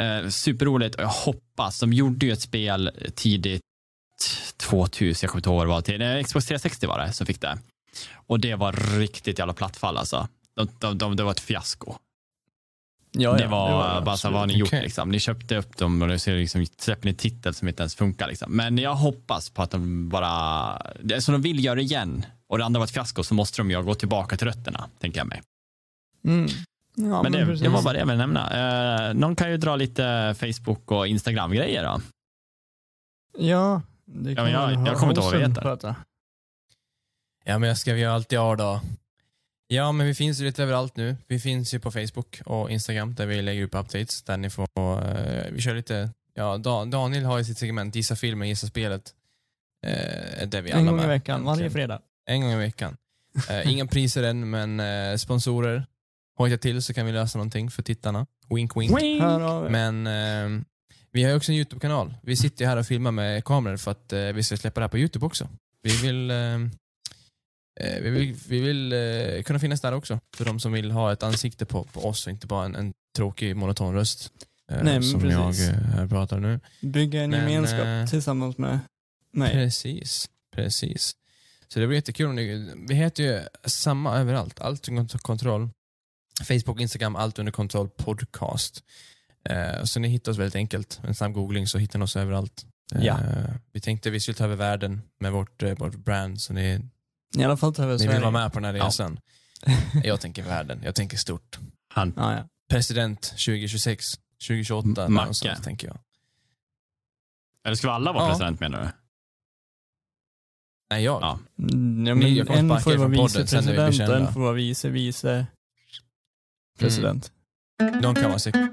Uh, 0.03 0.29
superroligt 0.29 0.95
och 0.95 1.03
jag 1.03 1.09
hoppas, 1.09 1.81
de 1.81 1.93
gjorde 1.93 2.27
ju 2.27 2.33
ett 2.33 2.41
spel 2.41 2.91
tidigt 3.15 3.63
2000, 4.57 5.19
jag 5.27 5.31
kommer 5.31 5.39
inte 5.41 5.49
ihåg 5.49 5.57
vad 5.57 5.67
det 5.67 5.71
var, 5.71 5.81
till, 5.83 5.99
nej, 5.99 6.25
Xbox 6.25 6.47
360 6.47 6.87
var 6.87 6.99
det 6.99 7.13
som 7.13 7.27
fick 7.27 7.41
det. 7.41 7.59
Och 8.15 8.41
det 8.41 8.55
var 8.55 8.73
riktigt 8.99 9.39
jävla 9.39 9.55
plattfall 9.55 9.97
alltså. 9.97 10.29
De, 10.57 10.69
de, 10.79 10.99
de, 10.99 11.17
det 11.17 11.23
var 11.23 11.31
ett 11.31 11.41
fiasko. 11.41 11.95
ja, 13.13 13.33
det 13.33 13.43
ja, 13.43 13.49
var 13.49 14.01
bara 14.03 14.17
så 14.17 14.31
vad 14.31 14.41
har 14.41 14.47
ni 14.47 14.57
gjort 14.59 14.69
Okej. 14.69 14.83
liksom. 14.83 15.11
Ni 15.11 15.21
köpte 15.21 15.57
upp 15.57 15.77
dem 15.77 16.03
och 16.03 16.09
nu 16.09 16.19
ser 16.19 16.37
liksom, 16.37 16.67
släpper 16.79 17.05
ni 17.09 17.15
titel 17.15 17.55
som 17.55 17.69
inte 17.69 17.83
ens 17.83 17.95
funkar 17.95 18.29
liksom. 18.29 18.53
Men 18.57 18.79
jag 18.79 18.95
hoppas 18.95 19.51
på 19.51 19.63
att 19.63 19.71
de 19.71 20.09
bara, 20.09 20.83
det- 21.03 21.21
så 21.23 21.33
de 21.33 21.43
vill 21.43 21.65
göra 21.65 21.75
det 21.75 21.83
igen. 21.83 22.27
Och 22.47 22.59
det 22.59 22.65
andra 22.65 22.79
var 22.79 22.85
ett 22.87 22.91
fiasko 22.93 23.23
så 23.23 23.35
måste 23.35 23.61
de 23.61 23.71
ju 23.71 23.83
gå 23.83 23.95
tillbaka 23.95 24.37
till 24.37 24.47
rötterna, 24.47 24.89
tänker 25.01 25.21
jag 25.21 25.27
mig. 25.27 25.43
Mm. 26.25 26.49
Ja, 26.95 27.23
men 27.23 27.33
det, 27.33 27.47
precis. 27.47 27.63
det 27.63 27.69
var 27.69 27.83
bara 27.83 27.93
det 27.93 27.99
jag 27.99 28.07
ville 28.07 28.19
nämna. 28.19 29.09
Eh, 29.09 29.15
någon 29.15 29.37
kan 29.37 29.51
ju 29.51 29.57
dra 29.57 29.77
lite 29.77 30.35
Facebook 30.41 30.91
och 30.93 31.07
Instagram-grejer 31.07 31.85
då. 31.85 32.01
Ja, 33.39 33.83
det 34.09 34.35
kan 34.35 34.45
men 34.45 34.53
jag- 34.53 34.67
väl 34.69 34.87
jag 34.87 34.97
kommer 34.97 35.13
inte 35.13 35.21
ihåg 35.21 35.33
vad 35.33 35.41
det 35.43 35.49
heter. 35.49 35.63
sköta. 35.63 35.97
Ja, 37.45 37.59
men 37.59 37.69
jag 37.69 37.79
ska 37.79 37.95
vi 37.95 38.01
göra 38.01 38.15
allt 38.15 38.33
jag 38.33 38.59
då. 38.59 38.81
Ja, 39.67 39.93
men 39.93 40.07
vi 40.07 40.15
finns 40.15 40.41
ju 40.41 40.45
lite 40.45 40.63
överallt 40.63 40.97
nu. 40.97 41.17
Vi 41.27 41.41
finns 41.41 41.75
ju 41.75 41.79
på 41.81 41.91
Facebook 41.91 42.41
och 42.47 42.71
Instagram 42.71 43.15
där 43.15 43.27
vi 43.27 43.43
lägger 43.43 43.63
upp 43.63 43.75
updates. 43.75 44.23
Där 44.23 44.37
ni 44.37 44.51
får, 44.51 44.69
eh, 44.79 45.45
vi 45.53 45.61
kör 45.61 45.75
lite, 45.75 46.11
ja, 46.35 46.57
Da- 46.59 46.85
Daniel 46.85 47.25
har 47.25 47.39
ju 47.39 47.45
sitt 47.45 47.59
segment 47.59 47.95
Gissa 47.95 48.17
filmen, 48.17 48.49
Gissa 48.49 48.67
spelet. 48.67 49.15
Eh, 49.87 50.49
där 50.49 50.63
vi 50.63 50.71
En 50.71 50.79
alla 50.79 50.91
gång 50.91 51.01
i 51.05 51.07
veckan, 51.07 51.45
varje 51.45 51.71
fredag. 51.71 52.01
En 52.27 52.41
gång 52.41 52.51
i 52.53 52.57
veckan. 52.57 52.97
Eh, 53.51 53.73
inga 53.73 53.87
priser 53.87 54.23
än, 54.23 54.51
men 54.51 55.19
sponsorer. 55.19 55.87
Hojta 56.37 56.57
till 56.59 56.83
så 56.83 56.95
kan 56.95 57.07
vi 57.07 57.13
lösa 57.13 57.39
någonting 57.39 57.71
för 57.71 57.83
tittarna. 57.83 58.27
Wink 58.51 58.77
wink. 58.77 59.03
Vi. 59.03 59.21
Men 59.71 60.07
eh, 60.07 60.63
vi 61.19 61.25
har 61.25 61.37
också 61.37 61.53
en 61.53 61.57
YouTube-kanal. 61.59 62.15
Vi 62.23 62.37
sitter 62.37 62.67
här 62.67 62.77
och 62.77 62.87
filmar 62.87 63.11
med 63.13 63.45
kameror 63.45 63.77
för 63.77 63.91
att 63.91 64.13
eh, 64.13 64.21
vi 64.21 64.43
ska 64.43 64.57
släppa 64.57 64.81
det 64.81 64.85
här 64.85 64.89
på 64.89 64.99
YouTube 64.99 65.27
också. 65.27 65.49
Vi 65.83 65.97
vill, 65.97 66.31
eh, 66.31 66.55
eh, 67.81 68.01
vi 68.03 68.11
vill, 68.11 68.37
vi 68.49 68.61
vill 68.61 68.93
eh, 68.93 69.43
kunna 69.43 69.59
finnas 69.59 69.81
där 69.81 69.93
också. 69.95 70.21
För 70.37 70.45
de 70.45 70.61
som 70.61 70.73
vill 70.73 70.91
ha 70.91 71.13
ett 71.13 71.23
ansikte 71.23 71.65
på, 71.67 71.85
på 71.85 72.05
oss 72.09 72.27
och 72.27 72.31
inte 72.33 72.47
bara 72.47 72.65
en, 72.65 72.75
en 72.75 72.93
tråkig 73.17 73.57
monoton 73.57 73.95
röst. 73.95 74.31
eh, 74.71 74.77
Nej, 74.83 74.85
men 74.85 75.03
som 75.03 75.21
precis. 75.21 75.69
jag 75.69 76.01
eh, 76.03 76.09
pratar 76.09 76.41
nu. 76.41 76.61
Bygga 76.81 77.23
en 77.23 77.31
Men, 77.31 77.53
gemenskap 77.53 78.11
tillsammans 78.11 78.59
med 78.59 78.79
mig. 79.33 79.53
Precis, 79.53 80.31
precis. 80.55 81.13
Så 81.69 81.81
det 81.81 81.87
blir 81.87 81.97
jättekul. 81.97 82.35
ni- 82.35 82.75
Vi 82.89 82.95
heter 82.95 83.23
ju 83.23 83.41
samma 83.65 84.19
överallt. 84.19 84.61
Allt 84.61 84.89
under 84.89 85.19
kontroll. 85.19 85.69
Facebook, 86.45 86.81
Instagram, 86.81 87.17
allt 87.17 87.39
under 87.39 87.53
kontroll 87.53 87.89
podcast. 87.89 88.83
Eh, 89.45 89.85
så 89.85 90.01
ni 90.01 90.09
hittar 90.09 90.33
oss 90.33 90.39
väldigt 90.39 90.55
enkelt. 90.57 91.01
En 91.05 91.15
snabb 91.15 91.33
googling 91.33 91.67
så 91.67 91.79
hittar 91.79 91.99
ni 91.99 92.05
oss 92.05 92.17
överallt. 92.17 92.67
Eh, 92.95 93.05
Ja. 93.05 93.19
Vi 93.73 93.81
tänkte 93.81 94.11
vi 94.11 94.21
skulle 94.21 94.35
ta 94.35 94.45
över 94.45 94.57
världen 94.57 95.03
med 95.21 95.33
vårt, 95.33 95.63
eh, 95.63 95.75
vårt 95.79 95.97
brand, 95.97 96.41
så 96.41 96.53
ni, 96.53 96.81
I 97.37 97.45
alla 97.45 97.57
fall 97.57 97.75
tar 97.75 97.87
vi 97.87 97.97
ni 97.97 98.07
vill 98.09 98.21
vara 98.21 98.31
med 98.31 98.53
på 98.53 98.59
den 98.61 98.65
här 98.65 98.75
Ja. 98.75 98.87
resan. 98.87 99.21
Jag 100.05 100.21
tänker 100.21 100.43
världen, 100.43 100.81
jag 100.85 100.95
tänker 100.95 101.17
stort. 101.17 101.59
Han, 101.95 102.13
Ja, 102.17 102.35
ja. 102.37 102.49
President 102.71 103.21
2026, 103.23 104.05
2028, 104.49 105.05
M- 105.07 105.15
Macke. 105.15 105.57
tänker 105.63 105.87
jag. 105.87 105.99
eller 107.65 107.77
ska 107.77 107.87
vi 107.87 107.93
alla 107.93 108.13
vara 108.13 108.25
Ja. 108.25 108.29
president 108.31 108.61
menar 108.61 108.81
du? 108.83 108.89
Nej, 110.91 111.05
jag. 111.05 111.23
Ja. 111.23 111.39
Mm, 111.59 112.07
ja, 112.07 112.15
Ni- 112.15 112.21
men 112.25 112.35
jag 112.35 112.51
en 112.59 112.69
får 112.81 112.97
vara 112.97 113.09
vicepresident 113.09 114.11
en 114.11 114.33
får 114.33 114.41
vara 114.41 114.53
vice 114.53 114.89
vice 114.89 115.47
president. 116.79 117.33
De 118.03 118.15
kan 118.15 118.25
vara 118.25 118.39
säkert. 118.39 118.71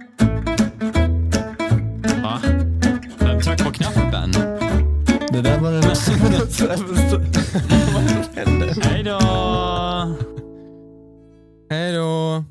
Hej 8.84 9.04
då! 9.04 9.20
Hej 11.70 11.94
då! 11.94 12.44